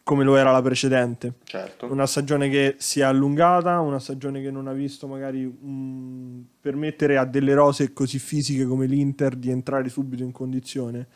come 0.07 0.23
lo 0.23 0.37
era 0.37 0.53
la 0.53 0.63
precedente. 0.63 1.33
Certo. 1.43 1.87
Una 1.91 2.07
stagione 2.07 2.49
che 2.49 2.77
si 2.79 3.01
è 3.01 3.03
allungata, 3.03 3.81
una 3.81 3.99
stagione 3.99 4.41
che 4.41 4.53
non 4.53 4.69
ha 4.69 4.73
visto 4.73 5.09
magari 5.09 5.45
mm, 5.45 6.43
permettere 6.61 7.17
a 7.17 7.25
delle 7.25 7.55
rose 7.55 7.93
così 7.93 8.21
fisiche 8.21 8.67
come 8.67 8.87
l'Inter 8.87 9.35
di 9.35 9.51
entrare 9.51 9.89
subito 9.89 10.23
in 10.23 10.31
condizione. 10.31 11.09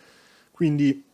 Quindi 0.50 1.04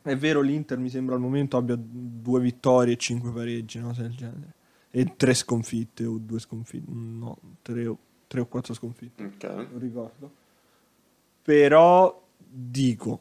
è 0.00 0.16
vero, 0.16 0.40
l'Inter 0.40 0.78
mi 0.78 0.88
sembra 0.88 1.16
al 1.16 1.20
momento 1.20 1.56
abbia 1.56 1.76
due 1.76 2.38
vittorie 2.38 2.94
e 2.94 2.96
cinque 2.96 3.32
pareggi, 3.32 3.80
no? 3.80 3.92
Del 3.92 4.14
genere. 4.14 4.52
E 4.88 5.16
tre 5.16 5.34
sconfitte 5.34 6.04
o 6.04 6.18
due 6.18 6.38
sconfitte, 6.38 6.88
no, 6.88 7.36
tre 7.62 7.84
o, 7.88 7.98
tre 8.28 8.42
o 8.42 8.46
quattro 8.46 8.74
sconfitte 8.74 9.24
Ok. 9.24 9.42
non 9.42 9.78
ricordo. 9.80 10.30
Però 11.42 12.24
dico, 12.48 13.20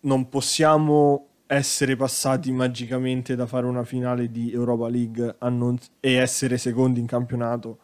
non 0.00 0.28
possiamo 0.28 1.28
essere 1.54 1.96
passati 1.96 2.50
magicamente 2.52 3.34
da 3.36 3.46
fare 3.46 3.66
una 3.66 3.84
finale 3.84 4.30
di 4.30 4.52
Europa 4.52 4.88
League 4.88 5.36
a 5.38 5.48
non- 5.48 5.78
e 6.00 6.12
essere 6.14 6.58
secondi 6.58 7.00
in 7.00 7.06
campionato 7.06 7.78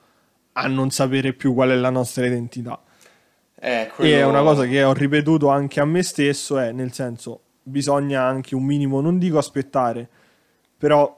a 0.53 0.67
non 0.67 0.91
sapere 0.91 1.33
più 1.35 1.55
qual 1.55 1.71
è 1.71 1.77
la 1.77 1.91
nostra 1.91 2.27
identità. 2.27 2.83
Eh, 3.61 3.83
E 3.83 3.91
quello- 3.95 4.17
è 4.17 4.25
una 4.25 4.43
cosa 4.43 4.65
che 4.67 4.83
ho 4.83 4.93
ripetuto 4.93 5.49
anche 5.49 5.81
a 5.81 5.85
me 5.85 6.03
stesso, 6.03 6.59
è 6.59 6.73
nel 6.73 6.93
senso, 6.93 7.41
bisogna 7.63 8.23
anche 8.23 8.55
un 8.55 8.65
minimo, 8.65 9.01
non 9.01 9.19
dico 9.19 9.39
aspettare, 9.39 10.09
però 10.77 11.17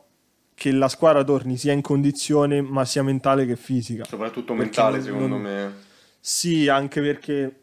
che 0.54 0.72
la 0.72 0.88
squadra 0.88 1.22
torni 1.24 1.56
sia 1.56 1.72
in 1.72 1.80
condizione, 1.80 2.60
ma 2.60 2.84
sia 2.84 3.02
mentale 3.02 3.46
che 3.46 3.56
fisica. 3.56 4.04
Soprattutto 4.04 4.52
mentale, 4.54 4.96
non- 4.96 5.04
secondo 5.04 5.26
non- 5.28 5.40
me. 5.40 5.72
Sì, 6.20 6.68
anche 6.68 7.00
perché 7.00 7.60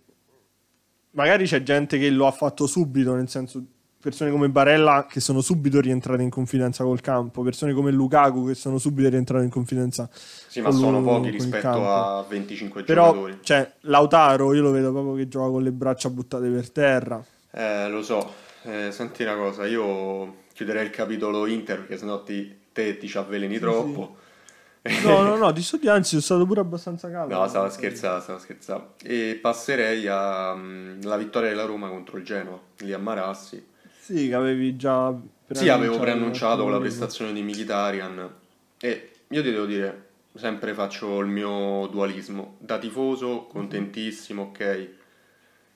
magari 1.11 1.45
c'è 1.45 1.61
gente 1.61 1.99
che 1.99 2.09
lo 2.09 2.25
ha 2.25 2.31
fatto 2.31 2.65
subito, 2.65 3.13
nel 3.13 3.29
senso 3.29 3.63
persone 4.07 4.31
come 4.31 4.47
Barella 4.47 5.05
che 5.09 5.19
sono 5.19 5.41
subito 5.41 5.81
rientrate 5.81 6.23
in 6.23 6.29
confidenza 6.29 6.85
col 6.85 7.01
campo, 7.01 7.41
persone 7.41 7.73
come 7.73 7.91
Lukaku 7.91 8.47
che 8.47 8.55
sono 8.55 8.77
subito 8.77 9.09
rientrate 9.09 9.43
in 9.43 9.49
confidenza. 9.49 10.09
Sì, 10.13 10.61
ma 10.61 10.71
sono 10.71 11.01
pochi 11.01 11.29
rispetto 11.29 11.91
a 11.91 12.25
25 12.25 12.83
Però, 12.83 13.07
giocatori. 13.07 13.39
Cioè, 13.41 13.69
Lautaro 13.81 14.53
io 14.53 14.61
lo 14.61 14.71
vedo 14.71 14.93
proprio 14.93 15.15
che 15.15 15.27
gioca 15.27 15.49
con 15.49 15.61
le 15.61 15.73
braccia 15.73 16.09
buttate 16.09 16.47
per 16.47 16.71
terra. 16.71 17.21
Eh, 17.51 17.89
lo 17.89 18.01
so. 18.01 18.33
Eh, 18.63 18.91
senti 18.93 19.23
una 19.23 19.35
cosa, 19.35 19.65
io 19.65 20.43
chiuderei 20.53 20.85
il 20.85 20.89
capitolo 20.89 21.45
Inter 21.45 21.79
perché 21.79 21.97
sennò 21.97 22.23
ti, 22.23 22.59
te 22.71 22.97
ti 22.97 23.09
ci 23.09 23.17
avveleni 23.17 23.59
troppo. 23.59 24.15
No, 25.03 25.21
no, 25.21 25.35
no, 25.35 25.51
di 25.53 25.61
studi 25.61 25.89
anzi 25.89 26.11
sono 26.11 26.21
stato 26.21 26.45
pure 26.45 26.61
abbastanza 26.61 27.11
caldo. 27.11 27.37
No, 27.37 27.45
stavo 27.49 27.69
scherzando, 27.69 28.21
stavo 28.21 28.39
scherzando. 28.39 28.93
E 29.03 29.37
passerei 29.41 30.07
alla 30.07 31.17
vittoria 31.17 31.49
della 31.49 31.65
Roma 31.65 31.89
contro 31.89 32.17
il 32.17 32.23
Genoa, 32.23 32.57
lì 32.77 32.93
a 32.93 32.97
Marassi. 32.97 33.66
Sì, 34.07 34.29
che 34.29 34.35
avevi 34.35 34.77
già 34.77 35.13
Sì, 35.51 35.67
avevo 35.67 35.99
preannunciato 35.99 36.63
con 36.63 36.71
la 36.71 36.79
prestazione 36.79 37.33
di 37.33 37.41
Mkhitaryan 37.43 38.35
e 38.79 39.11
io 39.27 39.43
ti 39.43 39.51
devo 39.51 39.65
dire, 39.65 40.07
sempre 40.33 40.73
faccio 40.73 41.19
il 41.19 41.27
mio 41.27 41.87
dualismo. 41.87 42.55
Da 42.59 42.77
tifoso, 42.77 43.47
contentissimo, 43.47 44.43
ok. 44.43 44.89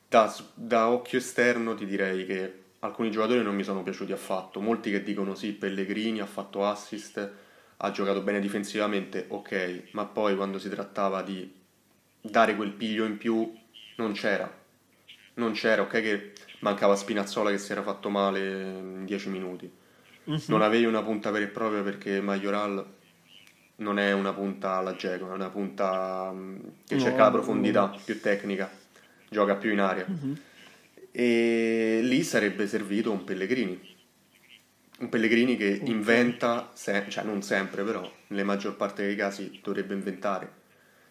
Da, 0.08 0.34
da 0.54 0.88
occhio 0.88 1.18
esterno 1.18 1.76
ti 1.76 1.86
direi 1.86 2.26
che 2.26 2.60
alcuni 2.80 3.12
giocatori 3.12 3.44
non 3.44 3.54
mi 3.54 3.64
sono 3.64 3.84
piaciuti 3.84 4.14
affatto. 4.14 4.62
Molti 4.62 4.92
che 4.92 5.04
dicono 5.04 5.36
sì, 5.36 5.52
Pellegrini 5.52 6.22
ha 6.22 6.26
fatto 6.26 6.66
assist 6.66 7.32
ha 7.76 7.92
giocato 7.92 8.22
bene 8.22 8.40
difensivamente, 8.40 9.26
ok, 9.28 9.90
ma 9.92 10.06
poi 10.06 10.38
quando 10.38 10.58
si 10.58 10.70
trattava 10.70 11.22
di 11.22 11.54
dare 12.22 12.56
quel 12.56 12.72
piglio 12.72 13.04
in 13.04 13.18
più 13.18 13.52
non 13.98 14.14
c'era. 14.14 14.50
Non 15.34 15.52
c'era, 15.52 15.82
ok 15.82 15.90
che 15.90 16.34
mancava 16.62 16.96
Spinazzola 16.96 17.52
che 17.52 17.58
si 17.58 17.72
era 17.72 17.84
fatto 17.84 18.10
male 18.10 18.40
in 18.40 19.06
10 19.06 19.30
minuti. 19.30 19.72
Uh-huh. 20.24 20.42
Non 20.48 20.62
avevi 20.62 20.86
una 20.86 21.04
punta 21.04 21.30
vera 21.32 21.46
e 21.46 21.50
propria 21.50 21.82
perché 21.82 22.22
Majoral 22.22 22.86
non 23.78 24.00
è 24.00 24.12
una 24.14 24.34
punta 24.34 24.76
alla 24.76 24.96
Geco, 24.96 25.30
è 25.30 25.34
una 25.34 25.50
punta 25.50 26.32
mm, 26.34 26.60
che 26.86 26.96
no, 26.96 27.02
cerca 27.02 27.24
la 27.24 27.32
profondità, 27.32 27.88
no. 27.88 28.00
più 28.04 28.20
tecnica, 28.20 28.70
gioca 29.30 29.56
più 29.56 29.72
in 29.72 29.80
aria. 29.80 30.06
Uh-huh. 30.08 30.38
E 31.12 32.00
lì 32.02 32.24
sarebbe 32.24 32.68
servito 32.68 33.12
un 33.12 33.24
Pellegrini 33.24 33.90
un 35.02 35.10
Pellegrini 35.10 35.58
che 35.58 35.80
okay. 35.82 35.90
inventa, 35.90 36.72
se, 36.74 37.06
cioè 37.10 37.24
non 37.24 37.42
sempre 37.42 37.84
però, 37.84 38.10
nella 38.28 38.44
maggior 38.44 38.76
parte 38.76 39.04
dei 39.04 39.16
casi 39.16 39.60
dovrebbe 39.62 39.96
inventare, 39.96 40.52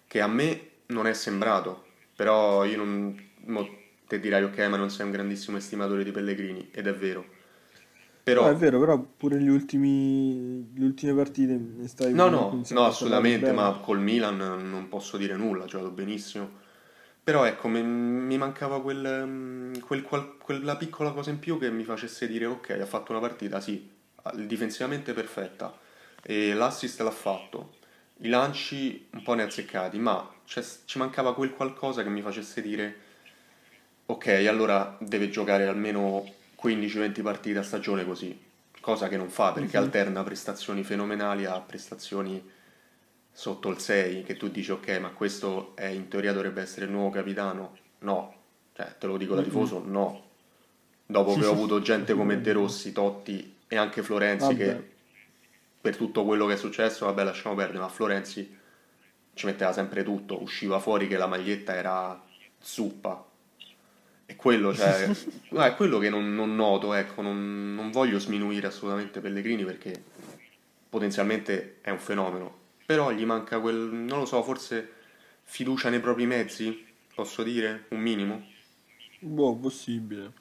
che 0.06 0.20
a 0.20 0.28
me 0.28 0.68
non 0.86 1.06
è 1.06 1.12
sembrato, 1.12 1.86
però 2.16 2.64
io 2.64 2.76
non... 2.76 3.28
Mo, 3.46 3.78
te 4.10 4.18
dirai 4.18 4.42
ok 4.42 4.58
ma 4.66 4.76
non 4.76 4.90
sei 4.90 5.06
un 5.06 5.12
grandissimo 5.12 5.56
estimatore 5.56 6.02
di 6.02 6.10
Pellegrini, 6.10 6.68
ed 6.72 6.88
è 6.88 6.92
vero. 6.92 7.24
Però... 8.24 8.42
No, 8.42 8.50
è 8.50 8.56
vero, 8.56 8.80
però 8.80 8.98
pure 8.98 9.40
gli 9.40 9.48
ultimi, 9.48 10.68
le 10.74 10.84
ultime 10.84 11.14
partite 11.14 11.56
ne 11.56 11.86
stai... 11.86 12.12
No, 12.12 12.28
no, 12.28 12.60
no 12.70 12.84
assolutamente, 12.84 13.52
ma 13.52 13.78
col 13.80 14.00
Milan 14.00 14.36
non 14.36 14.88
posso 14.88 15.16
dire 15.16 15.36
nulla, 15.36 15.64
ha 15.64 15.66
giocato 15.68 15.90
benissimo. 15.90 16.58
Però 17.22 17.44
ecco, 17.44 17.68
mi, 17.68 17.82
mi 17.82 18.36
mancava 18.36 18.82
quel, 18.82 19.78
quel, 19.86 20.02
quel, 20.02 20.34
quella 20.38 20.76
piccola 20.76 21.12
cosa 21.12 21.30
in 21.30 21.38
più 21.38 21.56
che 21.58 21.70
mi 21.70 21.84
facesse 21.84 22.26
dire 22.26 22.46
ok, 22.46 22.70
ha 22.80 22.86
fatto 22.86 23.12
una 23.12 23.20
partita, 23.20 23.60
sì, 23.60 23.88
difensivamente 24.34 25.12
perfetta, 25.12 25.78
e 26.20 26.52
l'assist 26.52 27.00
l'ha 27.00 27.10
fatto, 27.12 27.74
i 28.18 28.28
lanci 28.28 29.06
un 29.12 29.22
po' 29.22 29.34
ne 29.34 29.44
azzeccati, 29.44 29.98
ma 30.00 30.28
ci 30.44 30.98
mancava 30.98 31.32
quel 31.32 31.52
qualcosa 31.52 32.02
che 32.02 32.08
mi 32.08 32.22
facesse 32.22 32.60
dire 32.60 33.08
ok, 34.10 34.26
allora 34.48 34.96
deve 35.00 35.30
giocare 35.30 35.66
almeno 35.66 36.24
15-20 36.62 37.22
partite 37.22 37.58
a 37.58 37.62
stagione 37.62 38.04
così, 38.04 38.38
cosa 38.80 39.08
che 39.08 39.16
non 39.16 39.30
fa 39.30 39.52
perché 39.52 39.76
uh-huh. 39.76 39.84
alterna 39.84 40.22
prestazioni 40.22 40.82
fenomenali 40.82 41.44
a 41.44 41.60
prestazioni 41.60 42.58
sotto 43.32 43.68
il 43.68 43.78
6 43.78 44.24
che 44.24 44.36
tu 44.36 44.48
dici 44.48 44.72
ok 44.72 44.98
ma 44.98 45.10
questo 45.10 45.72
è, 45.76 45.86
in 45.86 46.08
teoria 46.08 46.32
dovrebbe 46.32 46.60
essere 46.60 46.86
il 46.86 46.92
nuovo 46.92 47.10
capitano? 47.10 47.76
No. 48.00 48.34
Cioè 48.74 48.96
te 48.98 49.06
lo 49.06 49.16
dico 49.16 49.34
da 49.34 49.42
tifoso 49.42 49.82
no. 49.84 50.28
Dopo 51.06 51.34
che 51.34 51.44
ho 51.44 51.52
avuto 51.52 51.80
gente 51.80 52.14
come 52.14 52.40
De 52.40 52.52
Rossi, 52.52 52.92
Totti 52.92 53.56
e 53.66 53.76
anche 53.76 54.02
Florenzi 54.02 54.46
vabbè. 54.46 54.56
che 54.56 54.88
per 55.80 55.96
tutto 55.96 56.24
quello 56.24 56.46
che 56.46 56.54
è 56.54 56.56
successo 56.56 57.06
vabbè 57.06 57.24
lasciamo 57.24 57.54
perdere 57.54 57.78
ma 57.78 57.88
Florenzi 57.88 58.58
ci 59.34 59.46
metteva 59.46 59.72
sempre 59.72 60.02
tutto 60.02 60.42
usciva 60.42 60.78
fuori 60.78 61.08
che 61.08 61.16
la 61.16 61.26
maglietta 61.26 61.74
era 61.74 62.20
zuppa 62.58 63.29
e 64.30 64.36
quello, 64.36 64.74
cioè, 64.74 65.10
no, 65.50 65.62
è 65.62 65.74
quello 65.74 65.98
che 65.98 66.08
non, 66.08 66.34
non 66.34 66.54
noto 66.54 66.94
ecco 66.94 67.22
non, 67.22 67.74
non 67.74 67.90
voglio 67.90 68.18
sminuire 68.18 68.68
assolutamente 68.68 69.20
Pellegrini 69.20 69.64
perché 69.64 70.02
potenzialmente 70.88 71.78
è 71.80 71.90
un 71.90 71.98
fenomeno 71.98 72.60
però 72.90 73.12
gli 73.12 73.24
manca 73.24 73.60
quel, 73.60 73.76
non 73.76 74.18
lo 74.18 74.24
so, 74.24 74.42
forse 74.42 74.90
fiducia 75.44 75.90
nei 75.90 76.00
propri 76.00 76.26
mezzi, 76.26 76.84
posso 77.14 77.44
dire, 77.44 77.84
un 77.90 78.00
minimo. 78.00 78.44
Boh, 79.20 79.54
possibile. 79.54 80.32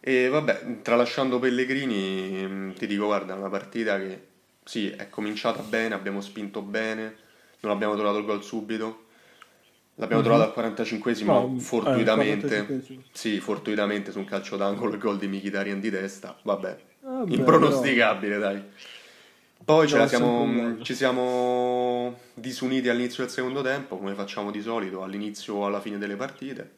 E 0.00 0.26
vabbè, 0.26 0.80
tralasciando 0.82 1.38
Pellegrini, 1.38 2.44
mm, 2.44 2.70
ti 2.72 2.88
dico, 2.88 3.04
guarda, 3.04 3.34
è 3.34 3.38
una 3.38 3.50
partita 3.50 3.98
che 3.98 4.20
sì, 4.64 4.90
è 4.90 5.08
cominciata 5.10 5.62
bene, 5.62 5.94
abbiamo 5.94 6.20
spinto 6.20 6.60
bene, 6.60 7.14
non 7.60 7.70
abbiamo 7.70 7.94
trovato 7.94 8.18
il 8.18 8.24
gol 8.24 8.42
subito. 8.42 9.04
L'abbiamo 10.02 10.22
mm-hmm. 10.22 10.32
trovato 10.32 10.60
al 10.60 10.72
45esimo 10.72 11.26
no, 11.26 11.58
fortuitamente. 11.60 12.66
Eh, 12.66 12.98
sì, 13.12 13.38
fortuitamente 13.38 14.10
su 14.10 14.18
un 14.18 14.24
calcio 14.24 14.56
d'angolo 14.56 14.94
il 14.94 14.98
gol 14.98 15.16
di 15.16 15.28
Mkhitaryan 15.28 15.78
di 15.78 15.90
testa. 15.90 16.36
Vabbè, 16.42 16.76
vabbè 17.02 17.32
impronosticabile, 17.32 18.36
però... 18.36 18.50
dai. 18.50 18.62
Poi 19.64 19.86
siamo, 19.86 20.82
ci 20.82 20.92
siamo 20.92 22.18
disuniti 22.34 22.88
all'inizio 22.88 23.22
del 23.22 23.32
secondo 23.32 23.62
tempo, 23.62 23.96
come 23.96 24.12
facciamo 24.14 24.50
di 24.50 24.60
solito 24.60 25.04
all'inizio 25.04 25.54
o 25.54 25.66
alla 25.66 25.80
fine 25.80 25.98
delle 25.98 26.16
partite. 26.16 26.72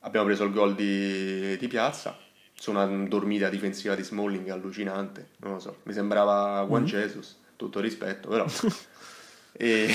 Abbiamo 0.00 0.26
preso 0.26 0.44
il 0.44 0.52
gol 0.52 0.76
di, 0.76 1.56
di 1.56 1.66
Piazza 1.66 2.16
su 2.54 2.70
una 2.70 2.86
dormita 2.86 3.48
difensiva 3.48 3.96
di 3.96 4.04
Smalling 4.04 4.48
allucinante. 4.50 5.30
Non 5.38 5.54
lo 5.54 5.58
so, 5.58 5.78
mi 5.82 5.92
sembrava 5.92 6.64
Juan 6.64 6.82
mm-hmm. 6.82 6.90
Jesus, 6.90 7.38
tutto 7.56 7.80
rispetto, 7.80 8.28
però. 8.28 8.46
e, 9.50 9.92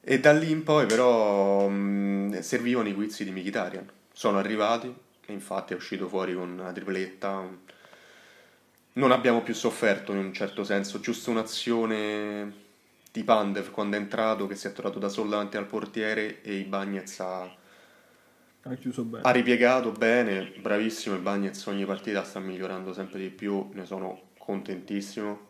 e, 0.00 0.20
da 0.20 0.32
lì 0.32 0.50
in 0.50 0.62
poi, 0.62 0.86
però, 0.86 1.68
mh, 1.68 2.40
servivano 2.40 2.88
i 2.88 2.94
quiz 2.94 3.22
di 3.22 3.30
Mkhitaryan. 3.30 3.90
Sono 4.12 4.38
arrivati, 4.38 4.92
e 5.26 5.32
infatti 5.32 5.72
è 5.72 5.76
uscito 5.76 6.08
fuori 6.08 6.34
con 6.34 6.50
una 6.50 6.72
tripletta 6.72 7.46
non 8.98 9.12
abbiamo 9.12 9.42
più 9.42 9.54
sofferto 9.54 10.12
in 10.12 10.18
un 10.18 10.32
certo 10.32 10.64
senso, 10.64 11.00
giusto 11.00 11.30
un'azione 11.30 12.66
di 13.10 13.22
Pandev 13.22 13.70
quando 13.70 13.96
è 13.96 14.00
entrato 14.00 14.46
che 14.46 14.54
si 14.54 14.66
è 14.66 14.72
trovato 14.72 14.98
da 14.98 15.08
solo 15.08 15.30
davanti 15.30 15.56
al 15.56 15.66
portiere 15.66 16.42
e 16.42 16.56
i 16.56 16.64
Bagnets 16.64 17.20
ha, 17.20 17.42
ha 17.42 18.74
chiuso 18.74 19.04
bene. 19.04 19.22
Ha 19.22 19.30
ripiegato 19.30 19.92
bene, 19.92 20.52
bravissimo 20.60 21.14
il 21.14 21.22
Bagnets 21.22 21.64
ogni 21.66 21.84
partita 21.84 22.24
sta 22.24 22.40
migliorando 22.40 22.92
sempre 22.92 23.20
di 23.20 23.30
più, 23.30 23.70
ne 23.72 23.86
sono 23.86 24.30
contentissimo 24.36 25.46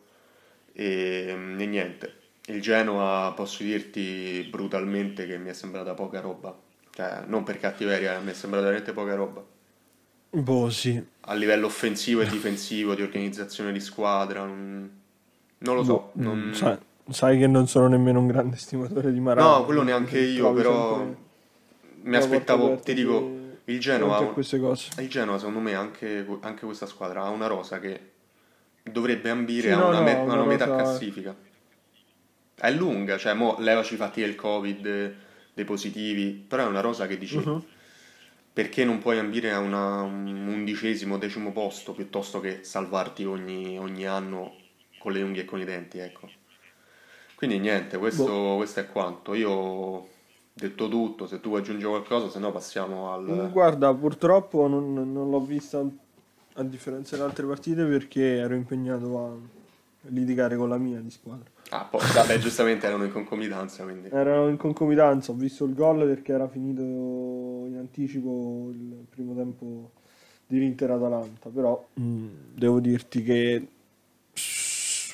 e, 0.73 1.35
e 1.59 1.67
niente, 1.67 2.17
il 2.49 2.61
Genoa 2.61 3.33
posso 3.35 3.63
dirti 3.63 4.47
brutalmente 4.51 5.27
che 5.27 5.39
mi 5.39 5.51
è 5.51 5.53
sembrata 5.53 5.95
poca 5.95 6.21
roba, 6.21 6.57
cioè 6.95 7.23
non 7.27 7.45
per 7.45 7.59
cattiveria, 7.59 8.19
mi 8.21 8.31
è 8.31 8.35
sembrata 8.35 8.65
veramente 8.67 8.93
poca 8.93 9.15
roba. 9.15 9.45
Boh, 10.31 10.71
sì. 10.71 11.03
A 11.21 11.35
livello 11.35 11.67
offensivo 11.67 12.21
e 12.21 12.27
difensivo, 12.27 12.95
di 12.95 13.03
organizzazione 13.03 13.73
di 13.73 13.81
squadra, 13.81 14.45
non, 14.45 14.91
non 15.59 15.77
lo 15.77 15.85
so. 15.85 16.11
Boh, 16.13 16.23
non... 16.23 16.51
Sai, 16.55 16.77
sai, 17.11 17.39
che 17.39 17.47
non 17.47 17.67
sono 17.67 17.89
nemmeno 17.89 18.19
un 18.19 18.27
grande 18.27 18.57
stimatore 18.57 19.13
di 19.13 19.21
Maradona. 19.21 19.59
No, 19.59 19.65
quello 19.65 19.83
neanche 19.83 20.19
io, 20.19 20.53
però 20.53 21.07
mi 22.03 22.17
aspettavo, 22.17 22.77
ti 22.77 22.95
dico, 22.95 23.37
il 23.65 23.79
Genoa, 23.79 24.35
il 24.37 25.09
Genoa 25.09 25.39
secondo 25.39 25.61
me 25.61 25.75
anche, 25.75 26.27
anche, 26.41 26.65
questa 26.65 26.87
squadra 26.87 27.25
ha 27.25 27.29
una 27.29 27.47
rosa 27.47 27.79
che 27.79 28.13
dovrebbe 28.83 29.29
ambire 29.29 29.69
sì, 29.69 29.75
a 29.75 29.87
una, 29.87 29.99
no, 29.99 30.03
me- 30.03 30.15
una, 30.15 30.33
una 30.35 30.45
metà 30.45 30.65
rosa... 30.65 30.83
classifica. 30.83 31.35
È 32.59 32.71
lunga, 32.71 33.17
cioè 33.19 33.35
mo 33.35 33.57
levaci 33.59 33.95
i 33.95 33.97
fatti 33.97 34.21
del 34.21 34.35
Covid, 34.35 35.15
dei 35.55 35.65
positivi, 35.65 36.45
però 36.47 36.65
è 36.65 36.69
una 36.69 36.81
rosa 36.81 37.07
che 37.07 37.19
dici... 37.19 37.37
Uh-huh 37.37 37.65
perché 38.59 38.85
non 38.85 38.99
puoi 38.99 39.21
ambire 39.21 39.53
a 39.53 39.61
una, 39.61 40.03
un 40.03 40.49
undicesimo, 40.49 41.17
decimo 41.17 41.53
posto 41.53 41.93
piuttosto 41.93 42.41
che 42.41 42.65
salvarti 42.65 43.25
ogni, 43.25 43.79
ogni, 43.79 44.05
anno 44.05 44.57
con 44.99 45.13
le 45.13 45.23
unghie 45.23 45.43
e 45.43 45.45
con 45.45 45.61
i 45.61 45.65
denti, 45.65 45.99
ecco. 45.99 46.29
Quindi 47.37 47.61
niente, 47.61 47.99
questo, 47.99 48.25
boh. 48.25 48.57
questo, 48.57 48.81
è 48.81 48.89
quanto. 48.89 49.35
Io 49.35 49.49
ho 49.49 50.09
detto 50.53 50.89
tutto, 50.89 51.29
se 51.29 51.39
tu 51.39 51.51
vuoi 51.51 51.61
aggiungere 51.61 51.89
qualcosa, 51.91 52.29
se 52.29 52.41
no 52.41 52.51
passiamo 52.51 53.13
al... 53.13 53.49
Guarda, 53.53 53.95
purtroppo 53.95 54.67
non, 54.67 54.93
non 54.93 55.31
l'ho 55.31 55.41
vista 55.41 55.81
a 56.55 56.63
differenza 56.65 57.15
delle 57.15 57.29
altre 57.29 57.47
partite 57.47 57.85
perché 57.85 58.39
ero 58.39 58.57
impegnato 58.57 59.25
a 59.25 59.37
litigare 60.03 60.57
con 60.57 60.69
la 60.69 60.79
mia 60.79 61.01
di 61.01 61.11
squadra. 61.11 61.49
Ah, 61.71 61.85
poi, 61.85 62.01
vabbè, 62.15 62.39
giustamente 62.39 62.87
erano 62.87 63.05
in 63.05 63.13
concomitanza, 63.13 63.83
quindi. 63.85 64.09
Erano 64.11 64.49
in 64.49 64.57
concomitanza, 64.57 65.33
ho 65.33 65.35
visto 65.35 65.65
il 65.65 65.75
gol 65.75 66.07
perché 66.07 66.33
era 66.33 66.49
finito 66.49 66.83
in 66.83 67.77
anticipo 67.79 68.71
il 68.73 69.07
primo 69.09 69.35
tempo 69.35 69.93
dell'Inter 70.47 70.91
Atalanta, 70.93 71.51
però 71.51 71.87
mh, 71.95 72.27
devo 72.55 72.81
dirti 72.81 73.23
che 73.23 73.69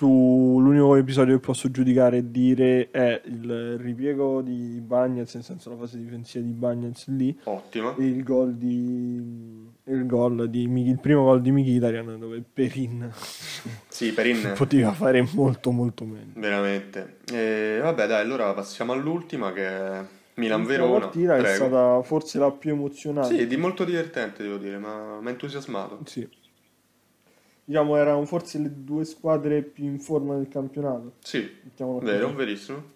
sull'unico 0.04 0.96
episodio 0.96 1.34
che 1.36 1.40
posso 1.40 1.70
giudicare 1.70 2.18
e 2.18 2.30
dire 2.30 2.90
è 2.90 3.20
il 3.24 3.78
ripiego 3.78 4.42
di 4.42 4.80
Bagnez, 4.84 5.34
nel 5.34 5.44
senso 5.44 5.70
la 5.70 5.76
fase 5.76 5.96
difensiva 5.98 6.44
di 6.44 6.52
Bagnez 6.52 7.08
lì, 7.08 7.36
Ottima. 7.44 7.94
e 7.96 8.04
il 8.04 8.22
gol 8.22 8.54
di 8.54 9.72
il 9.86 10.06
gol 10.06 10.48
di 10.48 10.62
il 10.62 10.98
primo 10.98 11.24
gol 11.24 11.42
di 11.42 11.50
Mkhitaryan 11.50 12.16
dove 12.18 12.42
Perin 12.52 13.10
Sì, 13.88 14.12
Perin 14.12 14.52
poteva 14.56 14.92
fare 14.92 15.26
molto 15.34 15.70
molto 15.70 16.04
meglio. 16.04 16.32
veramente. 16.34 17.18
E 17.32 17.78
vabbè, 17.82 18.06
dai, 18.06 18.20
allora 18.22 18.52
passiamo 18.52 18.92
all'ultima 18.92 19.52
che 19.52 19.66
è 19.66 19.88
L'ultima 20.36 20.56
Milan-Verona. 20.56 20.98
partita 20.98 21.36
è 21.36 21.54
stata 21.54 22.02
forse 22.02 22.38
la 22.38 22.50
più 22.50 22.70
emozionante. 22.72 23.36
Sì, 23.38 23.46
di 23.46 23.56
molto 23.56 23.84
divertente, 23.84 24.42
devo 24.42 24.56
dire, 24.56 24.78
ma 24.78 25.18
mi 25.20 25.28
ha 25.28 25.30
entusiasmato. 25.30 26.00
Sì. 26.06 26.26
Diciamo 27.66 27.96
erano 27.96 28.24
forse 28.26 28.58
le 28.58 28.70
due 28.84 29.04
squadre 29.04 29.62
più 29.62 29.84
in 29.84 29.98
forma 29.98 30.36
del 30.36 30.48
campionato. 30.48 31.14
Sì, 31.20 31.50
vero, 32.02 32.34
verissimo. 32.34 32.92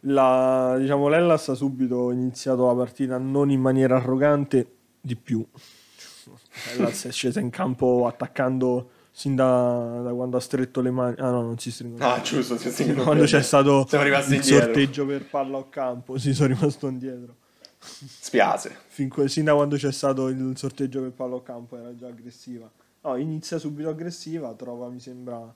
La, 0.00 0.76
diciamo, 0.78 1.08
l'Hellas 1.08 1.48
ha 1.48 1.54
subito 1.54 2.10
iniziato 2.10 2.66
la 2.66 2.74
partita 2.74 3.18
non 3.18 3.50
in 3.50 3.60
maniera 3.60 3.96
arrogante, 3.96 4.74
di 5.00 5.14
più. 5.14 5.44
L'Hellas 6.76 7.06
è 7.06 7.12
scesa 7.12 7.38
in 7.38 7.50
campo 7.50 8.06
attaccando 8.06 8.90
sin 9.12 9.34
da, 9.34 10.00
da 10.02 10.12
quando 10.12 10.36
ha 10.36 10.40
stretto 10.40 10.80
le 10.80 10.90
mani. 10.90 11.14
Ah 11.18 11.30
no, 11.30 11.42
non 11.42 11.58
si 11.58 11.70
stringono. 11.70 12.04
Ah, 12.04 12.20
giusto, 12.20 12.58
sì, 12.58 12.70
sì, 12.70 12.92
quando 12.94 13.24
c'è 13.24 13.42
stato 13.42 13.86
il 13.88 14.42
sorteggio 14.42 15.06
per 15.06 15.24
palla 15.24 15.56
o 15.56 15.68
campo, 15.68 16.18
sì, 16.18 16.34
sono 16.34 16.52
rimasto 16.52 16.88
indietro. 16.88 17.36
Spiace. 17.78 18.76
Fin, 18.88 19.10
sin 19.28 19.44
da 19.44 19.54
quando 19.54 19.76
c'è 19.76 19.92
stato 19.92 20.28
il 20.28 20.52
sorteggio 20.56 21.00
per 21.00 21.12
palla 21.12 21.36
o 21.36 21.42
campo 21.42 21.78
era 21.78 21.94
già 21.94 22.08
aggressiva. 22.08 22.70
No, 23.06 23.14
inizia 23.14 23.56
subito 23.58 23.88
aggressiva, 23.88 24.52
trova, 24.54 24.88
mi 24.88 24.98
sembra, 24.98 25.54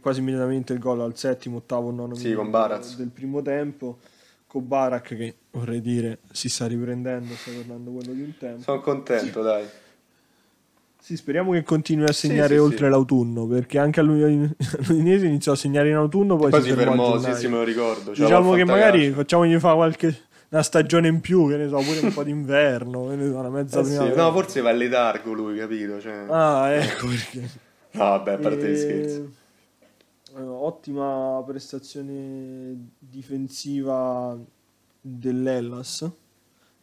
quasi 0.00 0.20
immediatamente 0.20 0.72
il 0.72 0.78
gol 0.78 1.00
al 1.00 1.16
settimo, 1.16 1.56
ottavo, 1.56 1.90
nono 1.90 2.14
Sì, 2.14 2.28
minuto 2.36 2.80
del 2.96 3.08
primo 3.08 3.42
tempo. 3.42 3.98
Con 4.46 4.68
Barak 4.68 5.16
che 5.16 5.34
vorrei 5.50 5.80
dire 5.80 6.20
si 6.30 6.48
sta 6.48 6.68
riprendendo, 6.68 7.34
sta 7.34 7.50
tornando 7.50 7.90
quello 7.90 8.12
di 8.12 8.22
un 8.22 8.32
tempo. 8.38 8.62
Sono 8.62 8.80
contento, 8.80 9.42
dai. 9.42 9.66
Sì, 11.00 11.16
speriamo 11.16 11.50
che 11.50 11.64
continui 11.64 12.06
a 12.06 12.12
segnare 12.12 12.54
sì, 12.54 12.60
oltre 12.60 12.84
sì. 12.84 12.90
l'autunno, 12.90 13.46
perché 13.48 13.80
anche 13.80 13.98
all'Udinese 13.98 15.26
iniziò 15.26 15.50
a 15.52 15.56
segnare 15.56 15.88
in 15.88 15.96
autunno, 15.96 16.36
poi, 16.36 16.50
Poi 16.50 16.62
si 16.62 16.72
fermò 16.72 17.18
fermò, 17.18 17.34
sì, 17.34 17.40
sì, 17.40 17.48
me 17.48 17.56
lo 17.56 17.64
ricordo. 17.64 18.12
Diciamo 18.12 18.54
che 18.54 18.64
magari 18.64 19.10
facciamogli 19.10 19.58
fare 19.58 19.74
qualche 19.74 20.25
una 20.50 20.62
stagione 20.62 21.08
in 21.08 21.20
più, 21.20 21.48
che 21.48 21.56
ne 21.56 21.68
so, 21.68 21.76
pure 21.78 22.00
un 22.00 22.12
po' 22.12 22.22
d'inverno, 22.22 23.08
che 23.08 23.16
ne 23.16 23.28
so, 23.30 23.38
una 23.38 23.50
mezza 23.50 23.80
Eh 23.80 23.84
sì. 23.84 24.12
No, 24.14 24.32
forse 24.32 24.60
va 24.60 24.70
in 24.70 24.78
letargo 24.78 25.32
lui, 25.32 25.58
capito? 25.58 26.00
Cioè... 26.00 26.26
Ah, 26.28 26.70
ecco 26.72 27.06
perché. 27.08 27.40
No, 27.92 28.04
vabbè, 28.04 28.32
a 28.32 28.38
parte 28.38 28.68
gli 28.68 28.72
E- 28.72 28.76
scherzi. 28.76 29.34
eh, 30.36 30.40
ottima 30.42 31.42
prestazione 31.46 32.90
difensiva 32.98 34.36
dell'Ellas, 35.00 36.08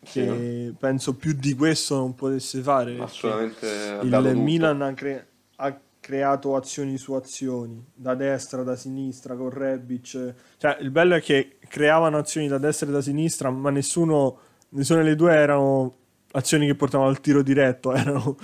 che 0.02 0.73
penso 0.78 1.15
più 1.15 1.34
di 1.34 1.54
questo 1.54 1.95
non 1.95 2.15
potesse 2.15 2.62
fare. 2.62 2.99
Assolutamente 2.99 3.99
il. 4.02 4.36
Milan 4.38 4.82
ha, 4.82 4.93
cre- 4.93 5.28
ha 5.58 5.80
creato 6.03 6.57
azioni 6.57 6.97
su 6.97 7.13
azioni, 7.13 7.81
da 7.95 8.13
destra, 8.13 8.61
da 8.61 8.75
sinistra, 8.75 9.35
con 9.35 9.49
Rebic. 9.49 10.33
Cioè, 10.57 10.77
il 10.81 10.91
bello 10.91 11.15
è 11.15 11.21
che 11.21 11.55
creavano 11.69 12.17
azioni 12.17 12.49
da 12.49 12.57
destra 12.57 12.89
e 12.89 12.91
da 12.91 13.01
sinistra, 13.01 13.49
ma 13.49 13.69
nessuno, 13.69 14.37
nessuna 14.69 15.01
delle 15.01 15.15
due 15.15 15.33
erano 15.33 15.95
azioni 16.33 16.65
che 16.65 16.75
portavano 16.75 17.09
al 17.09 17.21
tiro 17.21 17.41
diretto, 17.41 17.93
erano, 17.95 18.35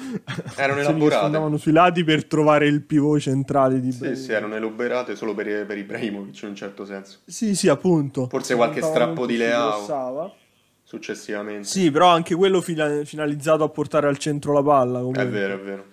Erano 0.55 0.75
che 0.75 0.79
elaborate. 0.87 1.25
andavano 1.25 1.57
sui 1.57 1.73
lati 1.73 2.05
per 2.05 2.23
trovare 2.25 2.65
il 2.65 2.81
pivot 2.81 3.19
centrale 3.19 3.81
di 3.81 3.91
Sì, 3.91 4.15
sì, 4.15 4.31
erano 4.31 4.55
elaborate 4.55 5.17
solo 5.17 5.33
per, 5.35 5.65
per 5.65 5.77
Ibrahimovic 5.77 6.41
in 6.43 6.49
un 6.49 6.55
certo 6.55 6.85
senso. 6.85 7.17
Sì, 7.25 7.55
sì, 7.55 7.67
appunto. 7.67 8.27
Forse 8.29 8.55
qualche 8.55 8.81
strappo 8.81 9.25
di 9.25 9.35
Leao. 9.35 10.33
Successivamente. 10.83 11.67
Sì, 11.67 11.91
però 11.91 12.07
anche 12.07 12.33
quello 12.35 12.61
fila- 12.61 13.03
finalizzato 13.03 13.63
a 13.65 13.69
portare 13.69 14.07
al 14.07 14.17
centro 14.17 14.53
la 14.53 14.63
palla. 14.63 14.97
È 14.97 15.01
comunque. 15.01 15.25
vero, 15.25 15.53
è 15.55 15.59
vero. 15.59 15.85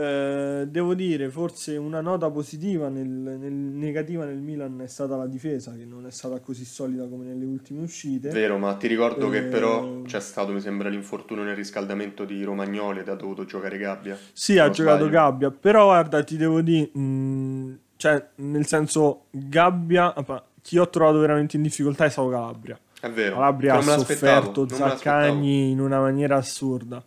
Eh, 0.00 0.66
devo 0.68 0.94
dire, 0.94 1.28
forse 1.28 1.76
una 1.76 2.00
nota 2.00 2.30
positiva 2.30 2.88
nel, 2.88 3.08
nel- 3.08 3.52
negativa 3.52 4.24
nel 4.24 4.38
Milan 4.38 4.80
è 4.80 4.86
stata 4.86 5.16
la 5.16 5.26
difesa, 5.26 5.72
che 5.72 5.84
non 5.84 6.06
è 6.06 6.12
stata 6.12 6.38
così 6.38 6.64
solida 6.64 7.08
come 7.08 7.24
nelle 7.24 7.44
ultime 7.44 7.82
uscite. 7.82 8.28
Vero, 8.28 8.58
ma 8.58 8.74
ti 8.74 8.86
ricordo 8.86 9.28
che 9.28 9.38
Eh, 9.38 9.42
però 9.42 10.02
c'è 10.02 10.20
stato, 10.20 10.52
mi 10.52 10.60
sembra, 10.60 10.88
l'infortunio 10.88 11.42
nel 11.42 11.56
riscaldamento 11.56 12.24
di 12.24 12.44
Romagnoli 12.44 13.00
ed 13.00 13.08
ha 13.08 13.16
dovuto 13.16 13.44
giocare 13.44 13.76
Gabbia. 13.76 14.16
Sì, 14.32 14.58
ha 14.58 14.70
giocato 14.70 14.98
sbaglio. 14.98 15.10
Gabbia, 15.10 15.50
però 15.50 15.86
guarda, 15.86 16.22
ti 16.22 16.36
devo 16.36 16.60
dire, 16.60 16.96
mh, 16.96 17.78
cioè, 17.96 18.24
nel 18.36 18.66
senso, 18.66 19.24
Gabbia, 19.30 20.14
chi 20.62 20.78
ho 20.78 20.88
trovato 20.88 21.18
veramente 21.18 21.56
in 21.56 21.62
difficoltà 21.62 22.04
è 22.04 22.08
stato 22.08 22.28
Calabria. 22.28 22.78
È 23.00 23.10
vero. 23.10 23.34
Calabria 23.34 23.72
che 23.72 23.90
ha 23.90 23.98
sofferto. 23.98 24.68
Zaccagni 24.68 25.70
in 25.70 25.80
una 25.80 25.98
maniera 25.98 26.36
assurda. 26.36 27.02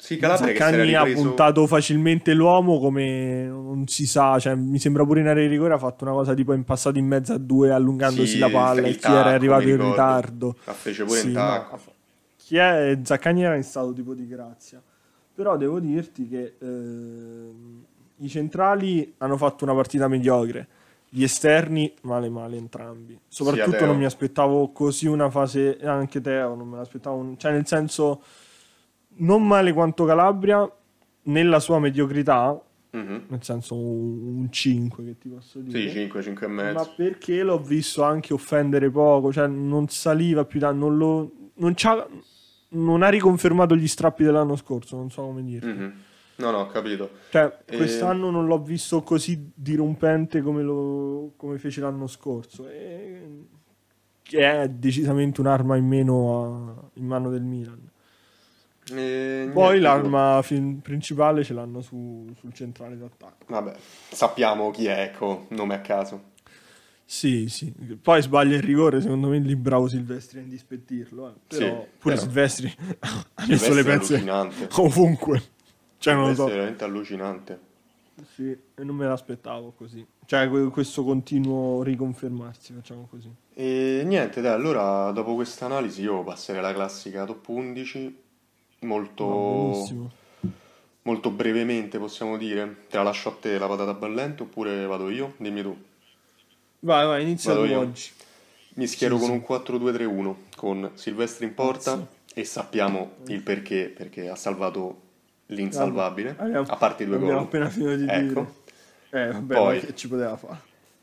Sì, 0.00 0.16
Calabria 0.16 0.54
Zaccagni 0.56 0.94
ha 0.94 1.04
puntato 1.12 1.66
facilmente 1.66 2.32
l'uomo 2.32 2.80
come 2.80 3.44
non 3.44 3.86
si 3.86 4.06
sa, 4.06 4.38
cioè, 4.38 4.54
mi 4.54 4.78
sembra 4.78 5.04
pure 5.04 5.20
in 5.20 5.26
area 5.26 5.42
di 5.44 5.50
rigore 5.50 5.74
ha 5.74 5.78
fatto 5.78 6.04
una 6.04 6.14
cosa 6.14 6.32
tipo 6.32 6.54
impassato 6.54 6.98
in 6.98 7.06
mezzo 7.06 7.34
a 7.34 7.38
due 7.38 7.70
allungandosi 7.70 8.32
Sì, 8.32 8.38
la 8.38 8.48
palla 8.48 8.86
e 8.86 8.92
chi 8.92 9.00
tacco, 9.00 9.14
era 9.14 9.30
arrivato 9.30 9.68
in 9.68 9.76
ritardo. 9.76 10.56
La 10.64 10.72
fece 10.72 11.04
pure 11.04 11.18
Sì, 11.20 11.26
in 11.26 11.32
no, 11.34 11.38
tacco. 11.40 11.76
fa- 11.76 11.90
chi 12.38 12.56
è 12.56 12.98
Zaccagni 13.02 13.44
era 13.44 13.54
in 13.56 13.62
stato 13.62 13.92
tipo 13.92 14.14
di 14.14 14.26
grazia. 14.26 14.82
Però 15.34 15.56
devo 15.58 15.78
dirti 15.78 16.26
che 16.28 16.54
ehm, 16.58 17.84
i 18.16 18.28
centrali 18.28 19.14
hanno 19.18 19.36
fatto 19.36 19.64
una 19.64 19.74
partita 19.74 20.08
mediocre. 20.08 20.66
Gli 21.10 21.22
esterni 21.22 21.92
male 22.02 22.28
male 22.30 22.56
entrambi. 22.56 23.18
Soprattutto 23.28 23.76
Teo. 23.76 23.86
non 23.86 23.98
mi 23.98 24.04
aspettavo 24.06 24.70
così 24.70 25.06
una 25.06 25.28
fase 25.28 25.78
anche 25.82 26.20
Teo, 26.20 26.54
non 26.54 26.68
me 26.68 26.76
l'aspettavo, 26.78 27.16
un- 27.16 27.36
cioè 27.38 27.52
nel 27.52 27.66
senso 27.66 28.22
non 29.20 29.46
male 29.46 29.72
quanto 29.72 30.04
Calabria 30.04 30.70
nella 31.24 31.58
sua 31.60 31.78
mediocrità, 31.78 32.60
Mhm. 32.92 33.24
nel 33.28 33.42
senso 33.42 33.76
un, 33.76 34.38
un 34.38 34.50
5 34.50 35.04
che 35.04 35.18
ti 35.18 35.28
posso 35.28 35.60
dire. 35.60 35.80
Sì, 35.80 35.90
5, 35.90 36.22
5 36.22 36.46
e 36.46 36.48
Ma 36.48 36.62
mezzo. 36.72 36.92
perché 36.96 37.42
l'ho 37.42 37.58
visto 37.58 38.02
anche 38.02 38.32
offendere 38.34 38.90
poco, 38.90 39.32
cioè 39.32 39.46
non 39.46 39.88
saliva 39.88 40.44
più 40.44 40.58
da 40.58 40.72
non 40.72 40.96
lo 40.96 41.30
non, 41.60 41.74
c'ha- 41.76 42.06
non 42.70 43.02
ha 43.02 43.08
riconfermato 43.10 43.76
gli 43.76 43.86
strappi 43.86 44.24
dell'anno 44.24 44.56
scorso, 44.56 44.96
non 44.96 45.10
so 45.10 45.22
come 45.22 45.42
dire. 45.44 45.66
Mhm. 45.66 45.92
No, 46.36 46.50
no, 46.50 46.58
ho 46.60 46.66
capito. 46.68 47.10
Cioè, 47.30 47.58
E- 47.66 47.76
quest'anno 47.76 48.30
non 48.30 48.46
l'ho 48.46 48.58
visto 48.62 49.02
così 49.02 49.50
dirompente 49.54 50.40
come, 50.40 50.62
lo, 50.62 51.32
come 51.36 51.58
fece 51.58 51.82
l'anno 51.82 52.06
scorso. 52.06 52.66
E, 52.66 53.44
che 54.22 54.62
è 54.62 54.68
decisamente 54.70 55.40
un'arma 55.42 55.76
in 55.76 55.86
meno 55.86 56.42
a- 56.80 56.90
in 56.94 57.04
mano 57.06 57.28
del 57.28 57.42
Milan. 57.42 57.89
E 58.94 59.50
Poi 59.52 59.80
l'arma 59.80 60.40
fin- 60.42 60.80
principale 60.80 61.44
ce 61.44 61.52
l'hanno 61.54 61.80
su- 61.80 62.26
sul 62.38 62.52
centrale 62.52 62.96
d'attacco. 62.96 63.44
Vabbè, 63.48 63.74
sappiamo 64.10 64.70
chi 64.70 64.86
è, 64.86 65.00
ecco, 65.02 65.46
nome 65.50 65.74
a 65.74 65.80
caso. 65.80 66.28
Sì, 67.04 67.48
sì. 67.48 67.72
Poi 68.00 68.22
sbaglia 68.22 68.56
il 68.56 68.62
rigore, 68.62 69.00
secondo 69.00 69.28
me 69.28 69.38
lì 69.38 69.56
bravo 69.56 69.88
Silvestri 69.88 70.38
a 70.38 70.42
indispettirlo. 70.42 71.28
eh. 71.28 71.32
Però 71.48 71.64
Sì, 71.66 71.86
pure 71.98 72.14
però- 72.14 72.16
Silvestri 72.26 72.72
ha 73.00 73.46
messo 73.48 73.74
le 73.74 73.82
pezze 73.84 74.24
ovunque. 74.76 75.42
Cioè, 75.98 76.14
non 76.14 76.28
lo 76.28 76.34
so. 76.34 76.46
è 76.46 76.50
veramente 76.52 76.84
allucinante. 76.84 77.68
Sì, 78.34 78.50
e 78.50 78.84
non 78.84 78.94
me 78.96 79.06
l'aspettavo 79.06 79.72
così. 79.76 80.06
Cioè, 80.24 80.48
que- 80.48 80.68
questo 80.68 81.02
continuo 81.02 81.82
riconfermarsi, 81.82 82.72
facciamo 82.74 83.06
così. 83.10 83.28
E 83.54 84.02
niente, 84.04 84.40
dai, 84.40 84.52
allora 84.52 85.10
dopo 85.10 85.34
questa 85.34 85.64
analisi 85.66 86.02
io 86.02 86.22
passerei 86.22 86.60
alla 86.62 86.72
classica 86.72 87.24
top 87.24 87.48
11, 87.48 88.16
molto, 88.80 89.26
benissimo. 89.72 90.10
molto 91.02 91.30
brevemente 91.30 91.98
possiamo 91.98 92.36
dire. 92.36 92.84
Te 92.88 92.96
la 92.96 93.02
lascio 93.04 93.28
a 93.30 93.36
te 93.40 93.58
la 93.58 93.66
patata 93.66 93.94
bollente 93.94 94.42
oppure 94.42 94.86
vado 94.86 95.08
io? 95.10 95.34
Dimmi 95.38 95.62
tu. 95.62 95.76
Vai, 96.80 97.06
vai, 97.06 97.22
inizia 97.22 97.54
tu 97.54 97.60
oggi. 97.60 98.10
Mi 98.74 98.86
schiero 98.86 99.16
Sì, 99.18 99.20
con 99.26 99.30
sì. 99.30 99.36
un 99.36 99.42
4-2-3-1 99.42 100.36
con 100.56 100.90
Silvestri 100.94 101.44
in 101.46 101.54
porta 101.54 101.92
Cazzo. 101.92 102.08
e 102.34 102.44
sappiamo 102.44 103.12
il 103.26 103.42
perché, 103.42 103.92
perché 103.94 104.28
ha 104.28 104.36
salvato 104.36 105.00
l'insalvabile, 105.46 106.36
Abbiamo- 106.38 106.66
a 106.68 106.76
parte 106.76 107.02
i 107.02 107.06
due 107.06 107.16
Abbiamo 107.16 107.34
gol. 107.34 107.42
appena 107.44 107.68
finito 107.68 107.96
di 107.96 108.06
Ecco. 108.08 108.54
dire. 109.10 109.24
Eh, 109.24 109.32
vabbè, 109.32 109.54
Poi- 109.54 109.80
che 109.80 109.94
ci 109.96 110.08
poteva 110.08 110.36
fare? 110.36 110.60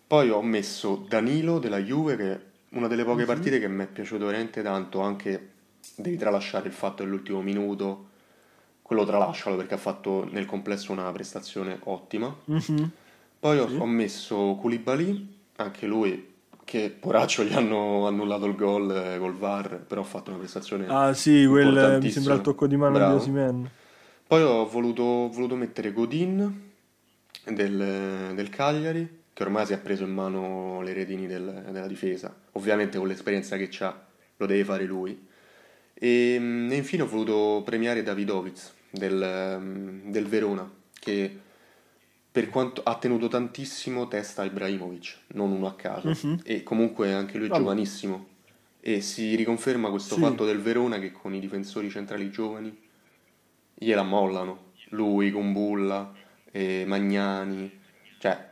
Poi 0.07 0.29
ho 0.29 0.41
messo 0.41 1.05
Danilo 1.07 1.59
della 1.59 1.79
Juve, 1.79 2.15
che 2.15 2.31
è 2.31 2.39
una 2.69 2.87
delle 2.87 3.03
Mhm. 3.03 3.07
poche 3.09 3.25
partite 3.25 3.59
che 3.59 3.67
mi 3.67 3.83
è 3.83 3.87
piaciuto 3.87 4.25
veramente 4.25 4.61
tanto, 4.63 5.01
anche 5.01 5.49
devi 5.95 6.17
tralasciare 6.17 6.67
il 6.67 6.73
fatto 6.73 7.03
dell'ultimo 7.03 7.41
minuto, 7.41 8.09
quello 8.81 9.05
tralascialo 9.05 9.55
perché 9.55 9.73
ha 9.73 9.77
fatto 9.77 10.27
nel 10.31 10.45
complesso 10.45 10.91
una 10.91 11.11
prestazione 11.11 11.79
ottima. 11.83 12.35
Mhm. 12.45 12.91
Poi 13.39 13.59
ho, 13.59 13.69
ho 13.77 13.85
messo 13.85 14.57
Koulibaly, 14.59 15.35
anche 15.57 15.85
lui 15.85 16.35
che 16.63 16.89
poraccio 16.89 17.43
gli 17.43 17.53
hanno 17.53 18.07
annullato 18.07 18.45
il 18.45 18.55
gol 18.55 18.91
eh, 18.91 19.17
col 19.19 19.35
VAR, 19.35 19.79
però 19.79 20.01
ha 20.01 20.05
fatto 20.05 20.31
una 20.31 20.39
prestazione 20.39 20.85
Ah 20.87 21.13
sì, 21.13 21.45
quel, 21.47 21.99
mi 22.01 22.11
sembra 22.11 22.33
il 22.33 22.41
tocco 22.41 22.67
di 22.67 22.75
mano 22.75 22.95
Bravo. 22.95 23.13
di 23.13 23.19
Osimen. 23.21 23.69
Poi 24.27 24.41
ho 24.41 24.65
voluto, 24.67 25.29
voluto 25.29 25.55
mettere 25.55 25.93
Godin 25.93 26.71
del, 27.45 28.31
del 28.35 28.49
Cagliari, 28.49 29.23
che 29.31 29.43
ormai 29.43 29.65
si 29.65 29.73
è 29.73 29.77
preso 29.77 30.03
in 30.03 30.13
mano 30.13 30.81
le 30.81 30.91
redini 30.91 31.27
del- 31.27 31.69
della 31.71 31.87
difesa. 31.87 32.35
Ovviamente 32.53 32.97
con 32.97 33.07
l'esperienza 33.07 33.55
che 33.55 33.69
ha 33.79 34.05
lo 34.37 34.45
deve 34.45 34.63
fare 34.63 34.83
lui. 34.85 35.25
E, 35.99 36.33
e 36.35 36.75
infine 36.75 37.03
ho 37.03 37.07
voluto 37.07 37.61
premiare 37.65 38.03
Davidovic 38.03 38.71
del, 38.91 40.01
del 40.05 40.25
Verona, 40.27 40.69
che 40.99 41.39
per 42.31 42.49
quanto 42.49 42.81
ha 42.83 42.95
tenuto 42.97 43.27
tantissimo 43.27 44.07
testa 44.07 44.43
a 44.43 44.45
Ibrahimovic, 44.45 45.17
non 45.29 45.51
uno 45.51 45.67
a 45.67 45.75
caso, 45.75 46.09
Mhm. 46.09 46.41
e 46.43 46.61
comunque 46.63 47.11
anche 47.13 47.37
lui 47.37 47.47
è 47.47 47.49
Vabbè. 47.49 47.61
giovanissimo. 47.61 48.27
E 48.79 49.01
si 49.01 49.35
riconferma 49.35 49.89
questo 49.89 50.15
Sì. 50.15 50.21
fatto 50.21 50.45
del 50.45 50.59
Verona 50.61 50.99
che 50.99 51.11
con 51.11 51.33
i 51.33 51.39
difensori 51.39 51.89
centrali 51.89 52.29
giovani 52.29 52.75
gliela 53.73 54.03
mollano. 54.03 54.65
Lui, 54.89 55.31
Kumbulla, 55.31 56.13
eh, 56.51 56.83
Magnani, 56.87 57.69
cioè 58.19 58.49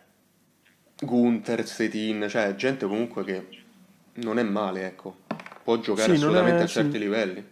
Gunther, 1.00 1.66
Setin, 1.66 2.26
cioè 2.28 2.56
gente 2.56 2.86
comunque 2.88 3.24
che 3.24 3.48
non 4.16 4.40
è 4.40 4.44
male, 4.44 4.86
ecco. 4.88 5.18
Può 5.66 5.80
giocare 5.80 6.14
Sì, 6.14 6.18
assolutamente 6.18 6.62
è- 6.62 6.64
a 6.64 6.68
certi 6.68 6.92
sì. 6.94 7.00
livelli. 7.00 7.44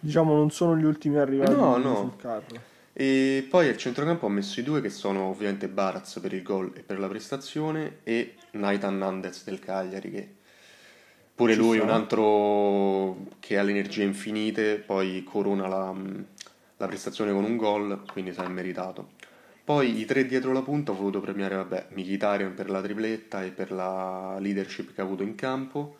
Diciamo 0.00 0.34
non 0.34 0.50
sono 0.50 0.76
gli 0.76 0.84
ultimi 0.84 1.16
arrivati 1.18 1.52
No, 1.52 1.76
no. 1.76 1.96
sul 1.96 2.16
carro. 2.16 2.60
E 2.94 3.46
poi 3.50 3.68
al 3.68 3.76
centrocampo 3.76 4.24
ho 4.26 4.28
messo 4.30 4.58
i 4.60 4.62
due 4.62 4.80
che 4.80 4.88
sono 4.88 5.24
ovviamente 5.24 5.68
Baraz 5.68 6.18
per 6.20 6.32
il 6.32 6.42
gol 6.42 6.72
e 6.74 6.80
per 6.80 6.98
la 6.98 7.08
prestazione 7.08 7.98
e 8.04 8.36
Nathan 8.52 8.96
Nandez 8.96 9.44
del 9.44 9.58
Cagliari 9.58 10.10
che 10.10 10.34
pure 11.34 11.52
Ci 11.52 11.58
lui 11.58 11.76
sta. 11.76 11.82
un 11.84 11.90
altro 11.90 13.16
che 13.40 13.58
ha 13.58 13.62
le 13.62 13.70
energie 13.72 14.02
infinite, 14.04 14.78
poi 14.78 15.22
corona 15.24 15.68
la, 15.68 15.94
la 16.78 16.86
prestazione 16.86 17.32
con 17.32 17.44
un 17.44 17.56
gol, 17.56 18.02
quindi 18.10 18.32
sa 18.32 18.44
è 18.44 18.48
meritato. 18.48 19.10
Poi 19.64 19.98
i 20.00 20.04
tre 20.04 20.26
dietro 20.26 20.52
la 20.52 20.62
punta 20.62 20.92
ho 20.92 20.94
voluto 20.96 21.20
premiare, 21.20 21.56
vabbè, 21.56 21.88
Mkhitaryan 21.90 22.54
per 22.54 22.70
la 22.70 22.80
tripletta 22.80 23.42
e 23.44 23.50
per 23.50 23.72
la 23.72 24.38
leadership 24.38 24.94
che 24.94 25.00
ha 25.00 25.04
avuto 25.04 25.22
in 25.22 25.34
campo, 25.34 25.98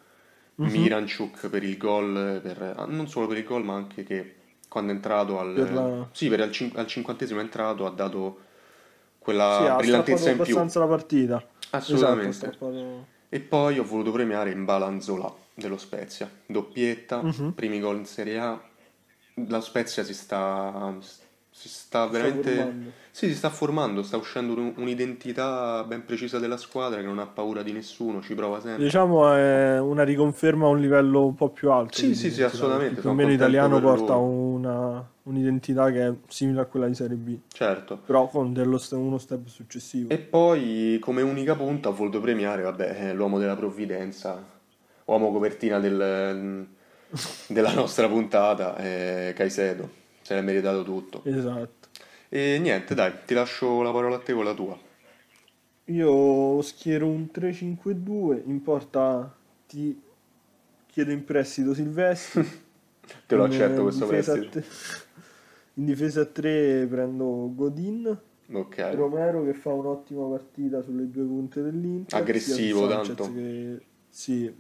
Mhm. 0.59 0.71
Miranchuk 0.71 1.49
per 1.49 1.63
il 1.63 1.77
gol, 1.77 2.41
per- 2.43 2.75
ah, 2.77 2.87
non 2.87 3.09
solo 3.09 3.27
per 3.27 3.37
il 3.39 3.45
gol 3.45 3.63
ma 3.65 3.75
anche 3.75 4.05
che 4.05 4.35
quando 4.69 4.91
è 4.93 4.95
entrato 4.95 5.39
al, 5.39 5.53
Per 5.55 5.73
la- 5.73 6.09
sì, 6.13 6.29
per 6.29 6.41
al, 6.41 6.51
cin- 6.51 6.73
al 6.75 6.87
cinquantesimo 6.87 7.41
è 7.41 7.43
entrato, 7.43 7.85
ha 7.87 7.91
dato 7.91 8.39
Sì, 8.39 9.19
quella 9.19 9.75
ha 9.75 9.77
brillantezza 9.77 10.31
in 10.31 10.37
più. 10.37 10.45
abbastanza 10.45 10.79
la 10.79 10.87
partita. 10.87 11.47
Assolutamente. 11.71 12.29
Esatto, 12.29 12.47
ha 12.47 12.53
strappato- 12.55 13.07
E 13.29 13.41
poi 13.41 13.79
ho 13.79 13.85
voluto 13.85 14.13
premiare 14.13 14.55
Mbalanzola 14.55 15.35
dello 15.53 15.77
Spezia, 15.77 16.31
doppietta, 16.47 17.23
Mhm. 17.23 17.53
primi 17.55 17.81
gol 17.81 17.97
in 17.97 18.07
Serie 18.07 18.39
A. 18.39 18.61
La 19.49 19.61
Spezia 19.61 20.03
si 20.05 20.15
sta, 20.15 20.73
si 21.59 21.69
sta 21.71 22.07
veramente... 22.07 22.55
formando. 22.55 22.91
sì, 23.11 23.29
si 23.29 23.35
sta 23.35 23.49
formando, 23.49 24.03
sta 24.03 24.19
uscendo 24.19 24.53
un- 24.53 24.75
un'identità 24.77 25.83
ben 25.85 26.05
precisa 26.05 26.39
della 26.39 26.59
squadra 26.59 27.01
che 27.01 27.07
non 27.07 27.19
ha 27.19 27.27
paura 27.27 27.63
di 27.63 27.73
nessuno, 27.73 28.21
ci 28.21 28.35
prova 28.35 28.61
sempre. 28.61 28.85
Diciamo 28.85 29.33
è 29.33 29.81
una 29.81 30.05
riconferma 30.05 30.67
a 30.67 30.69
un 30.69 30.81
livello 30.81 31.25
un 31.25 31.35
po' 31.35 31.49
più 31.49 31.71
alto. 31.71 31.97
Sì, 31.97 32.15
sì, 32.15 32.31
sì, 32.31 32.43
assolutamente, 32.43 33.01
Più 33.01 33.09
o 33.09 33.15
meno 33.15 33.35
per 33.39 33.81
porta 33.81 34.17
una- 34.17 35.09
un'identità 35.23 35.91
che 35.91 36.07
è 36.07 36.13
simile 36.29 36.61
a 36.61 36.65
quella 36.67 36.87
di 36.89 36.95
Serie 36.95 37.17
B, 37.17 37.39
Certo. 37.51 37.97
però 38.05 38.29
con 38.29 38.53
dello 38.53 38.77
st- 38.77 38.93
uno 38.93 39.17
step 39.17 39.47
successivo. 39.49 40.11
E 40.11 40.19
poi 40.19 40.99
come 41.01 41.23
unica 41.23 41.55
punta 41.55 41.89
ho 41.89 41.95
voluto 41.95 42.21
premiare, 42.21 42.63
vabbè, 42.63 42.97
eh, 43.09 43.13
l'uomo 43.15 43.39
della 43.39 43.57
provvidenza, 43.57 44.45
uomo 45.07 45.33
copertina 45.33 45.81
del- 45.81 46.67
della 47.49 47.73
nostra 47.73 48.09
puntata, 48.09 48.77
eh, 48.77 49.33
Caicedo, 49.35 50.05
se 50.27 50.35
l'è 50.35 50.41
meritato 50.41 50.83
tutto. 50.83 51.23
Esatto. 51.25 51.87
E 52.29 52.59
niente, 52.61 52.97
dai, 52.97 53.13
ti 53.25 53.33
lascio 53.33 53.81
la 53.83 53.93
parola 53.93 54.17
a 54.17 54.19
te 54.19 54.33
con 54.33 54.43
la 54.45 54.55
tua. 54.55 54.77
Io 55.85 56.61
schiero 56.63 57.07
un 57.07 57.29
3-5-2, 57.33 58.43
in 58.47 58.61
porta 58.61 59.33
ti 59.69 59.97
chiedo 60.89 61.13
in 61.13 61.25
prestito 61.25 61.75
Silvestri. 61.75 62.43
Te 63.25 63.37
lo 63.37 63.45
accetto 63.45 63.83
questo 63.85 64.07
prestito. 64.07 64.61
In 65.75 65.85
difesa 65.85 66.23
a 66.23 66.25
3 66.25 66.89
prendo 66.91 67.53
Godin, 67.55 68.19
Ok, 68.53 68.91
Romero 68.95 69.45
che 69.45 69.55
fa 69.55 69.73
un'ottima 69.73 70.27
partita 70.29 70.83
sulle 70.83 71.09
due 71.09 71.25
punte 71.25 71.63
dell'Inter. 71.63 72.19
Aggressivo, 72.21 72.89
tanto. 72.89 73.33
che- 73.33 73.81
Sì, 74.09 74.53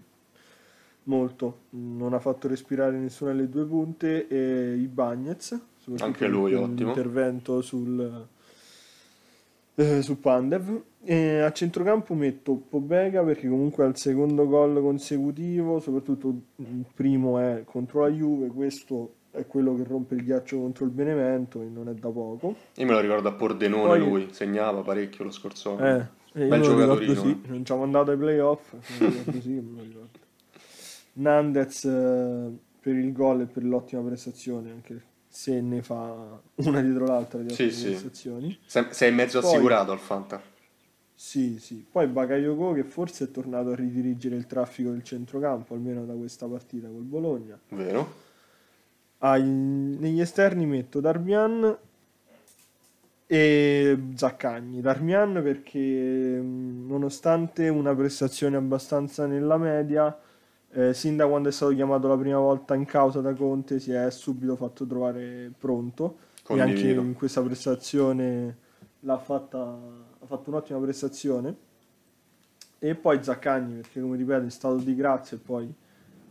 molto. 1.06 1.60
Non 1.70 2.12
ha 2.12 2.18
fatto 2.20 2.48
respirare 2.48 2.96
nessuna 2.96 3.32
delle 3.32 3.48
due 3.48 3.64
punte. 3.64 4.28
E 4.28 4.76
i 4.76 4.86
Bagnets, 4.86 5.58
Anche 5.98 6.26
lui, 6.26 6.54
ottimo. 6.54 6.92
L'intervento 6.92 7.60
sul, 7.60 8.26
eh, 9.74 10.02
su 10.02 10.20
Pandev. 10.20 10.82
E 11.08 11.40
a 11.40 11.52
centrocampo 11.52 12.14
metto 12.14 12.54
Pobega 12.54 13.22
perché 13.22 13.48
comunque 13.48 13.84
ha 13.84 13.86
il 13.86 13.96
secondo 13.96 14.46
gol 14.48 14.80
consecutivo, 14.80 15.78
soprattutto 15.78 16.34
il 16.56 16.84
primo 16.92 17.38
è 17.38 17.62
contro 17.64 18.00
la 18.00 18.08
Juve, 18.08 18.48
questo 18.48 19.12
è 19.30 19.46
quello 19.46 19.76
che 19.76 19.84
rompe 19.84 20.16
il 20.16 20.24
ghiaccio 20.24 20.58
contro 20.58 20.84
il 20.84 20.90
Benevento 20.90 21.60
e 21.60 21.66
non 21.66 21.88
è 21.88 21.94
da 21.94 22.08
poco. 22.08 22.56
io 22.74 22.86
me 22.86 22.92
lo 22.92 22.98
ricordo 22.98 23.28
a 23.28 23.32
Pordenone 23.32 23.86
Poi- 23.86 23.98
lui, 24.00 24.28
segnava 24.32 24.80
parecchio 24.80 25.24
lo 25.24 25.30
scorso 25.30 25.76
anno. 25.76 26.08
Eh, 26.32 26.46
Bel 26.48 26.60
giocatorino, 26.60 27.14
sì, 27.14 27.30
eh. 27.30 27.48
non 27.48 27.58
ci 27.58 27.64
siamo 27.66 27.82
andati 27.84 28.10
ai 28.10 28.16
playoff, 28.16 28.74
ricordo 28.98 29.40
sì, 29.40 29.50
me 29.50 29.76
lo 29.76 29.82
ricordo. 29.84 30.18
Nandez 31.18 31.84
eh, 31.84 32.50
per 32.80 32.94
il 32.94 33.12
gol 33.12 33.42
e 33.42 33.46
per 33.46 33.64
l'ottima 33.64 34.02
prestazione, 34.02 34.70
anche 34.70 35.02
se 35.28 35.60
ne 35.60 35.82
fa 35.82 36.40
una 36.56 36.80
dietro 36.80 37.04
l'altra 37.06 37.40
di 37.40 37.52
Sì, 37.52 37.70
sì. 37.70 37.88
prestazioni. 37.88 38.58
Se- 38.64 38.88
Sei 38.90 39.12
mezzo 39.12 39.40
Poi- 39.40 39.50
assicurato 39.52 39.92
al 39.92 39.98
Fanta. 39.98 40.40
Sì, 41.18 41.58
sì. 41.58 41.84
Poi 41.90 42.06
Bakayoko 42.08 42.72
che 42.74 42.84
forse 42.84 43.24
è 43.24 43.30
tornato 43.30 43.70
a 43.70 43.74
ridirigere 43.74 44.36
il 44.36 44.46
traffico 44.46 44.90
del 44.90 45.02
centrocampo, 45.02 45.72
almeno 45.74 46.04
da 46.04 46.12
questa 46.14 46.46
partita 46.46 46.88
col 46.88 47.02
Bologna. 47.02 47.58
Vero? 47.70 48.24
Ai- 49.18 49.42
negli 49.42 50.20
esterni 50.20 50.66
metto 50.66 51.00
Darmian 51.00 51.76
e 53.26 53.98
Zaccagni. 54.14 54.80
Darmian 54.80 55.40
perché 55.42 55.78
mh, 56.38 56.86
nonostante 56.86 57.68
una 57.68 57.94
prestazione 57.94 58.56
abbastanza 58.56 59.26
nella 59.26 59.56
media, 59.56 60.16
eh, 60.76 60.92
sin 60.92 61.16
da 61.16 61.26
quando 61.26 61.48
è 61.48 61.52
stato 61.52 61.74
chiamato 61.74 62.06
la 62.06 62.18
prima 62.18 62.38
volta 62.38 62.74
in 62.74 62.84
causa 62.84 63.22
da 63.22 63.32
Conte 63.32 63.80
si 63.80 63.92
è 63.92 64.10
subito 64.10 64.56
fatto 64.56 64.86
trovare 64.86 65.50
pronto 65.56 66.18
e 66.48 66.60
anche 66.60 66.74
Condivido. 66.74 67.00
in 67.00 67.14
questa 67.14 67.40
prestazione 67.42 68.56
l'ha 69.00 69.16
fatta, 69.16 69.58
ha 69.58 70.26
fatto 70.26 70.50
un'ottima 70.50 70.78
prestazione. 70.78 71.64
E 72.78 72.94
poi 72.94 73.22
Zaccagni 73.22 73.76
perché 73.76 74.02
come 74.02 74.18
ripeto 74.18 74.42
in 74.42 74.50
stato 74.50 74.76
di 74.76 74.94
grazia 74.94 75.38
e 75.38 75.40
poi 75.40 75.72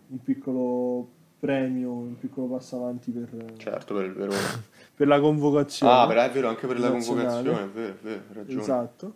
un 0.10 0.22
piccolo 0.22 1.10
premio, 1.40 1.92
un 1.92 2.18
piccolo 2.20 2.46
passo 2.46 2.76
avanti 2.78 3.10
per, 3.10 3.54
Certo, 3.58 3.96
per 3.96 4.06
il 4.06 4.14
Verona. 4.14 4.38
per 4.94 5.08
la 5.08 5.20
convocazione. 5.20 5.92
Ah, 5.92 6.06
però 6.08 6.22
è 6.22 6.30
vero, 6.30 6.50
anche 6.50 6.68
per 6.68 6.80
la 6.80 6.90
Nazionale. 6.90 7.28
convocazione, 7.44 7.64
è 7.64 7.74
vero, 7.74 7.94
è 7.94 7.98
vero, 8.04 8.24
ragione. 8.34 8.62
Esatto. 8.62 9.14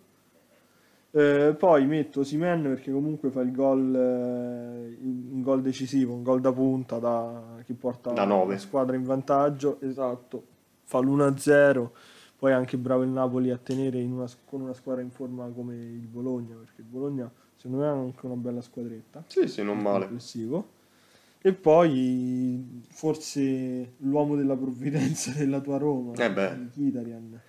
Eh, 1.12 1.56
poi 1.58 1.86
metto 1.86 2.22
Simen 2.22 2.62
perché 2.62 2.92
comunque 2.92 3.30
fa 3.30 3.40
il 3.40 3.52
gol, 3.52 3.94
eh, 3.94 4.96
un 5.02 5.42
gol 5.42 5.60
decisivo, 5.60 6.14
un 6.14 6.22
gol 6.22 6.40
da 6.40 6.52
punta 6.52 6.98
da, 6.98 7.56
che 7.64 7.74
porta 7.74 8.12
Da 8.12 8.24
la 8.24 8.58
squadra 8.58 8.94
in 8.96 9.02
vantaggio. 9.02 9.80
Esatto, 9.80 10.44
fa 10.84 11.00
l'1-0. 11.00 11.90
Poi 12.36 12.52
è 12.52 12.54
anche 12.54 12.78
bravo 12.78 13.02
il 13.02 13.10
Napoli 13.10 13.50
a 13.50 13.58
tenere 13.58 14.02
una- 14.02 14.28
con 14.46 14.62
una 14.62 14.72
squadra 14.72 15.02
in 15.02 15.10
forma 15.10 15.46
come 15.48 15.74
il 15.74 16.06
Bologna, 16.06 16.54
perché 16.54 16.80
il 16.80 16.86
Bologna 16.86 17.30
secondo 17.56 17.82
me 17.82 17.88
è 17.88 17.90
anche 17.90 18.24
una 18.26 18.36
bella 18.36 18.62
squadretta. 18.62 19.24
Sì, 19.26 19.46
sì, 19.48 19.62
non 19.62 19.78
male. 19.78 20.04
complessivo. 20.04 20.78
E 21.42 21.52
poi 21.54 22.82
forse 22.90 23.94
l'uomo 23.98 24.36
della 24.36 24.56
provvidenza 24.56 25.32
della 25.36 25.60
tua 25.60 25.76
Roma, 25.76 26.12
Eh 26.14 26.30
beh. 26.32 26.54
Mkhitaryan, 26.54 27.40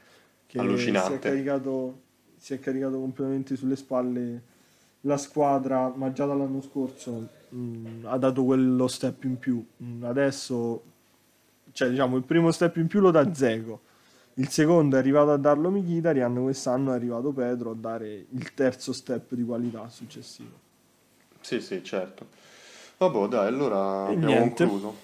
che 0.48 0.60
Allucinante. 0.60 1.10
Si 1.10 1.14
è, 1.16 1.20
caricato, 1.20 2.00
si 2.42 2.56
è 2.56 2.60
caricato 2.60 3.00
completamente 3.00 3.56
sulle 3.56 3.76
spalle 3.76 4.42
la 5.02 5.16
squadra, 5.18 5.94
ma 5.96 6.12
già 6.12 6.26
dall'anno 6.26 6.60
scorso 6.64 7.28
mh, 7.50 8.06
ha 8.06 8.18
dato 8.18 8.44
quello 8.44 8.88
step 8.88 9.24
in 9.26 9.38
più. 9.38 9.64
Mh, 9.78 10.04
adesso, 10.06 10.82
cioè 11.72 11.90
diciamo, 11.92 12.18
il 12.18 12.24
primo 12.24 12.52
step 12.52 12.78
in 12.78 12.88
più 12.88 13.00
lo 13.00 13.12
dà 13.12 13.32
Zego. 13.32 13.82
Il 14.36 14.50
secondo 14.50 14.96
è 14.96 15.00
arrivato 15.00 15.32
a 15.32 15.38
darlo 15.38 15.70
Mkhitaryan, 15.70 16.42
quest'anno 16.42 16.94
è 16.94 16.96
arrivato 16.96 17.32
Pedro 17.32 17.72
a 17.72 17.76
dare 17.76 18.26
il 18.32 18.54
terzo 18.56 18.92
step 18.92 19.36
di 19.36 19.44
qualità 19.44 19.88
successivo. 19.90 20.58
Sì, 21.42 21.62
sì, 21.62 21.84
certo. 21.84 22.26
Vabbè, 22.98 23.28
dai, 23.28 23.46
allora 23.48 24.08
E 24.10 24.14
abbiamo 24.14 24.36
niente. 24.36 24.66
concluso. 24.66 24.96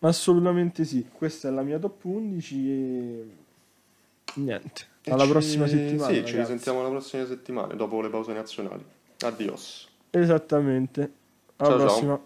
Assolutamente 0.00 0.84
sì, 0.84 1.06
questa 1.10 1.48
è 1.48 1.50
la 1.50 1.62
mia 1.62 1.78
top 1.78 2.04
11 2.04 2.70
e 2.70 3.26
niente. 4.34 4.84
Alla 5.08 5.24
ci- 5.24 5.30
prossima 5.30 5.66
settimana. 5.66 6.06
Sì, 6.06 6.14
ci 6.14 6.20
ragazzi. 6.20 6.36
risentiamo 6.36 6.82
la 6.82 6.88
prossima 6.88 7.24
settimana, 7.26 7.74
dopo 7.74 8.00
le 8.00 8.08
pause 8.08 8.32
nazionali. 8.32 8.84
Addios. 9.20 9.88
Esattamente. 10.10 11.00
Alla 11.56 11.68
Ciao, 11.70 11.78
ciao. 11.78 11.86
prossima. 11.86 12.20